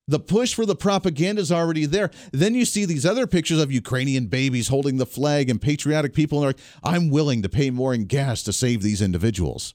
The 0.09 0.19
push 0.19 0.55
for 0.55 0.67
the 0.67 0.75
propaganda 0.75 1.41
is 1.41 1.53
already 1.53 1.87
there. 1.87 2.11
Then 2.33 2.55
you 2.55 2.65
see 2.65 2.85
these 2.85 3.07
other 3.07 3.27
pictures 3.27 3.61
of 3.61 3.71
Ukrainian 3.71 4.27
babies 4.27 4.69
holding 4.69 4.97
the 4.97 5.07
flag 5.07 5.49
and 5.49 5.63
patriotic 5.63 6.13
people, 6.13 6.39
and 6.39 6.45
are 6.45 6.49
like, 6.49 6.61
I'm 6.83 7.09
willing 7.09 7.43
to 7.43 7.49
pay 7.49 7.71
more 7.71 7.95
in 7.95 8.07
gas 8.07 8.43
to 8.45 8.53
save 8.53 8.83
these 8.83 9.01
individuals. 9.01 9.75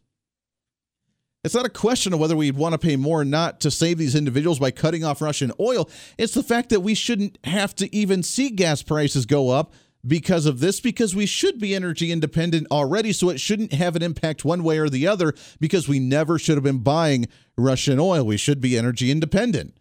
It's 1.43 1.55
not 1.55 1.65
a 1.65 1.69
question 1.69 2.13
of 2.13 2.19
whether 2.19 2.35
we'd 2.35 2.57
want 2.57 2.73
to 2.73 2.77
pay 2.77 2.97
more 2.97 3.21
or 3.21 3.25
not 3.25 3.61
to 3.61 3.71
save 3.71 3.97
these 3.97 4.15
individuals 4.15 4.59
by 4.59 4.71
cutting 4.71 5.05
off 5.05 5.21
Russian 5.21 5.53
oil. 5.61 5.89
It's 6.17 6.33
the 6.33 6.43
fact 6.43 6.69
that 6.69 6.81
we 6.81 6.93
shouldn't 6.93 7.37
have 7.45 7.73
to 7.75 7.95
even 7.95 8.21
see 8.21 8.49
gas 8.49 8.81
prices 8.83 9.25
go 9.25 9.49
up 9.49 9.73
because 10.05 10.45
of 10.45 10.59
this, 10.59 10.81
because 10.81 11.15
we 11.15 11.25
should 11.25 11.57
be 11.57 11.73
energy 11.73 12.11
independent 12.11 12.67
already. 12.69 13.13
So 13.13 13.29
it 13.29 13.39
shouldn't 13.39 13.71
have 13.71 13.95
an 13.95 14.03
impact 14.03 14.43
one 14.43 14.61
way 14.61 14.77
or 14.77 14.89
the 14.89 15.07
other 15.07 15.33
because 15.61 15.87
we 15.87 15.99
never 15.99 16.37
should 16.37 16.57
have 16.57 16.65
been 16.65 16.79
buying 16.79 17.27
Russian 17.57 17.97
oil. 17.97 18.25
We 18.25 18.35
should 18.35 18.59
be 18.59 18.77
energy 18.77 19.09
independent. 19.09 19.76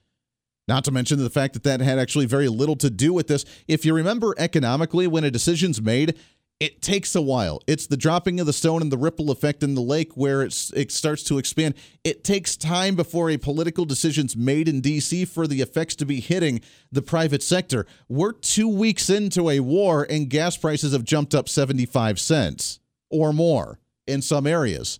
Not 0.68 0.84
to 0.84 0.90
mention 0.90 1.18
the 1.18 1.30
fact 1.30 1.54
that 1.54 1.62
that 1.62 1.80
had 1.80 1.98
actually 1.98 2.26
very 2.26 2.48
little 2.48 2.76
to 2.76 2.90
do 2.90 3.12
with 3.12 3.28
this. 3.28 3.44
If 3.68 3.84
you 3.84 3.94
remember 3.94 4.34
economically, 4.36 5.06
when 5.06 5.24
a 5.24 5.30
decision's 5.30 5.80
made, 5.80 6.18
it 6.58 6.80
takes 6.80 7.14
a 7.14 7.20
while. 7.20 7.60
It's 7.66 7.86
the 7.86 7.98
dropping 7.98 8.40
of 8.40 8.46
the 8.46 8.52
stone 8.52 8.80
and 8.80 8.90
the 8.90 8.96
ripple 8.96 9.30
effect 9.30 9.62
in 9.62 9.74
the 9.74 9.82
lake 9.82 10.16
where 10.16 10.42
it's, 10.42 10.72
it 10.72 10.90
starts 10.90 11.22
to 11.24 11.36
expand. 11.36 11.74
It 12.02 12.24
takes 12.24 12.56
time 12.56 12.96
before 12.96 13.28
a 13.30 13.36
political 13.36 13.84
decision's 13.84 14.36
made 14.36 14.66
in 14.66 14.80
D.C. 14.80 15.26
for 15.26 15.46
the 15.46 15.60
effects 15.60 15.94
to 15.96 16.06
be 16.06 16.20
hitting 16.20 16.62
the 16.90 17.02
private 17.02 17.42
sector. 17.42 17.86
We're 18.08 18.32
two 18.32 18.68
weeks 18.68 19.10
into 19.10 19.50
a 19.50 19.60
war 19.60 20.06
and 20.08 20.30
gas 20.30 20.56
prices 20.56 20.92
have 20.92 21.04
jumped 21.04 21.34
up 21.34 21.48
75 21.48 22.18
cents 22.18 22.80
or 23.10 23.34
more 23.34 23.78
in 24.06 24.22
some 24.22 24.46
areas. 24.46 24.98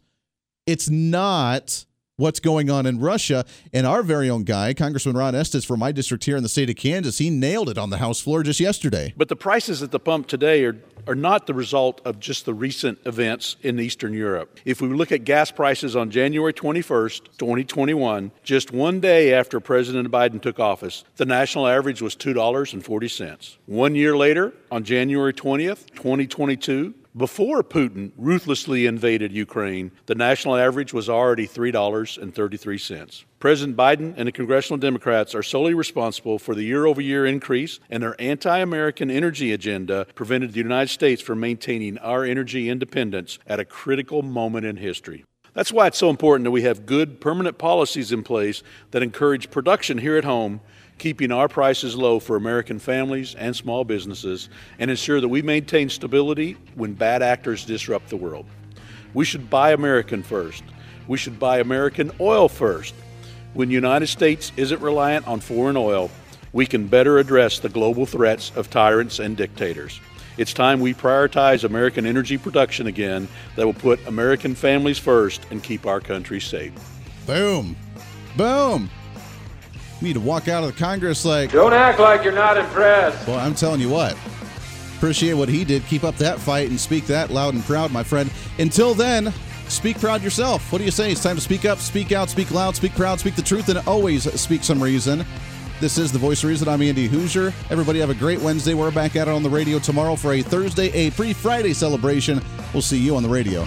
It's 0.66 0.90
not 0.90 1.85
what's 2.18 2.40
going 2.40 2.70
on 2.70 2.86
in 2.86 2.98
Russia. 2.98 3.44
And 3.74 3.86
our 3.86 4.02
very 4.02 4.30
own 4.30 4.44
guy, 4.44 4.72
Congressman 4.72 5.16
Ron 5.16 5.34
Estes 5.34 5.66
from 5.66 5.80
my 5.80 5.92
district 5.92 6.24
here 6.24 6.36
in 6.36 6.42
the 6.42 6.48
state 6.48 6.70
of 6.70 6.76
Kansas, 6.76 7.18
he 7.18 7.28
nailed 7.28 7.68
it 7.68 7.76
on 7.76 7.90
the 7.90 7.98
House 7.98 8.20
floor 8.20 8.42
just 8.42 8.58
yesterday. 8.58 9.12
But 9.16 9.28
the 9.28 9.36
prices 9.36 9.82
at 9.82 9.90
the 9.90 10.00
pump 10.00 10.26
today 10.26 10.64
are, 10.64 10.76
are 11.06 11.14
not 11.14 11.46
the 11.46 11.52
result 11.52 12.00
of 12.06 12.18
just 12.18 12.46
the 12.46 12.54
recent 12.54 12.98
events 13.04 13.56
in 13.62 13.78
Eastern 13.78 14.14
Europe. 14.14 14.58
If 14.64 14.80
we 14.80 14.88
look 14.88 15.12
at 15.12 15.24
gas 15.24 15.50
prices 15.50 15.94
on 15.94 16.10
January 16.10 16.54
21st, 16.54 17.24
2021, 17.36 18.32
just 18.42 18.72
one 18.72 18.98
day 18.98 19.34
after 19.34 19.60
President 19.60 20.10
Biden 20.10 20.40
took 20.40 20.58
office, 20.58 21.04
the 21.16 21.26
national 21.26 21.66
average 21.66 22.00
was 22.00 22.16
$2.40. 22.16 23.56
One 23.66 23.94
year 23.94 24.16
later, 24.16 24.54
on 24.70 24.84
January 24.84 25.34
20th, 25.34 25.90
2022, 25.94 26.94
before 27.16 27.62
Putin 27.62 28.12
ruthlessly 28.16 28.84
invaded 28.84 29.32
Ukraine, 29.32 29.90
the 30.04 30.14
national 30.14 30.56
average 30.56 30.92
was 30.92 31.08
already 31.08 31.48
$3.33. 31.48 33.24
President 33.38 33.76
Biden 33.76 34.12
and 34.16 34.28
the 34.28 34.32
congressional 34.32 34.76
Democrats 34.76 35.34
are 35.34 35.42
solely 35.42 35.72
responsible 35.72 36.38
for 36.38 36.54
the 36.54 36.64
year 36.64 36.84
over 36.84 37.00
year 37.00 37.24
increase, 37.24 37.80
and 37.88 38.02
their 38.02 38.20
anti 38.20 38.58
American 38.58 39.10
energy 39.10 39.52
agenda 39.52 40.06
prevented 40.14 40.52
the 40.52 40.58
United 40.58 40.90
States 40.90 41.22
from 41.22 41.40
maintaining 41.40 41.96
our 41.98 42.24
energy 42.24 42.68
independence 42.68 43.38
at 43.46 43.60
a 43.60 43.64
critical 43.64 44.22
moment 44.22 44.66
in 44.66 44.76
history. 44.76 45.24
That's 45.54 45.72
why 45.72 45.86
it's 45.86 45.96
so 45.96 46.10
important 46.10 46.44
that 46.44 46.50
we 46.50 46.62
have 46.62 46.84
good 46.84 47.18
permanent 47.18 47.56
policies 47.56 48.12
in 48.12 48.24
place 48.24 48.62
that 48.90 49.02
encourage 49.02 49.50
production 49.50 49.96
here 49.96 50.18
at 50.18 50.24
home 50.24 50.60
keeping 50.98 51.30
our 51.30 51.48
prices 51.48 51.94
low 51.94 52.18
for 52.18 52.36
American 52.36 52.78
families 52.78 53.34
and 53.34 53.54
small 53.54 53.84
businesses, 53.84 54.48
and 54.78 54.90
ensure 54.90 55.20
that 55.20 55.28
we 55.28 55.42
maintain 55.42 55.88
stability 55.88 56.56
when 56.74 56.94
bad 56.94 57.22
actors 57.22 57.64
disrupt 57.64 58.08
the 58.08 58.16
world. 58.16 58.46
We 59.14 59.24
should 59.24 59.50
buy 59.50 59.72
American 59.72 60.22
first. 60.22 60.64
We 61.08 61.18
should 61.18 61.38
buy 61.38 61.58
American 61.58 62.10
oil 62.20 62.48
first. 62.48 62.94
When 63.54 63.68
the 63.68 63.74
United 63.74 64.08
States 64.08 64.52
isn't 64.56 64.80
reliant 64.80 65.26
on 65.26 65.40
foreign 65.40 65.76
oil, 65.76 66.10
we 66.52 66.66
can 66.66 66.86
better 66.86 67.18
address 67.18 67.58
the 67.58 67.68
global 67.68 68.06
threats 68.06 68.52
of 68.56 68.70
tyrants 68.70 69.18
and 69.18 69.36
dictators. 69.36 70.00
It's 70.38 70.52
time 70.52 70.80
we 70.80 70.92
prioritize 70.92 71.64
American 71.64 72.04
energy 72.04 72.36
production 72.36 72.86
again 72.86 73.28
that 73.56 73.64
will 73.64 73.74
put 73.74 74.06
American 74.06 74.54
families 74.54 74.98
first 74.98 75.46
and 75.50 75.62
keep 75.62 75.86
our 75.86 76.00
country 76.00 76.40
safe. 76.40 76.72
Boom. 77.26 77.74
Boom. 78.36 78.90
You 80.00 80.08
need 80.08 80.14
to 80.14 80.20
walk 80.20 80.48
out 80.48 80.62
of 80.62 80.74
the 80.74 80.78
Congress 80.78 81.24
like. 81.24 81.52
Don't 81.52 81.72
act 81.72 81.98
like 81.98 82.22
you're 82.22 82.32
not 82.32 82.56
impressed. 82.56 83.26
Well, 83.26 83.38
I'm 83.38 83.54
telling 83.54 83.80
you 83.80 83.88
what. 83.88 84.16
Appreciate 84.96 85.34
what 85.34 85.48
he 85.48 85.64
did. 85.64 85.84
Keep 85.86 86.04
up 86.04 86.16
that 86.16 86.38
fight 86.38 86.70
and 86.70 86.78
speak 86.78 87.06
that 87.06 87.30
loud 87.30 87.54
and 87.54 87.62
proud, 87.64 87.92
my 87.92 88.02
friend. 88.02 88.30
Until 88.58 88.94
then, 88.94 89.32
speak 89.68 89.98
proud 89.98 90.22
yourself. 90.22 90.70
What 90.72 90.78
do 90.78 90.84
you 90.84 90.90
say? 90.90 91.12
It's 91.12 91.22
time 91.22 91.36
to 91.36 91.42
speak 91.42 91.64
up, 91.64 91.78
speak 91.78 92.12
out, 92.12 92.30
speak 92.30 92.50
loud, 92.50 92.76
speak 92.76 92.94
proud, 92.94 93.20
speak 93.20 93.36
the 93.36 93.42
truth, 93.42 93.68
and 93.68 93.78
always 93.86 94.30
speak 94.40 94.64
some 94.64 94.82
reason. 94.82 95.24
This 95.80 95.98
is 95.98 96.10
the 96.10 96.18
voice 96.18 96.42
of 96.42 96.48
reason. 96.48 96.68
I'm 96.68 96.80
Andy 96.80 97.08
Hooser. 97.08 97.52
Everybody 97.70 98.00
have 98.00 98.08
a 98.08 98.14
great 98.14 98.40
Wednesday. 98.40 98.72
We're 98.72 98.90
back 98.90 99.16
at 99.16 99.28
it 99.28 99.30
on 99.30 99.42
the 99.42 99.50
radio 99.50 99.78
tomorrow 99.78 100.16
for 100.16 100.32
a 100.32 100.42
Thursday, 100.42 100.90
a 100.92 101.10
pre 101.10 101.34
Friday 101.34 101.74
celebration. 101.74 102.40
We'll 102.72 102.82
see 102.82 102.98
you 102.98 103.16
on 103.16 103.22
the 103.22 103.28
radio. 103.28 103.66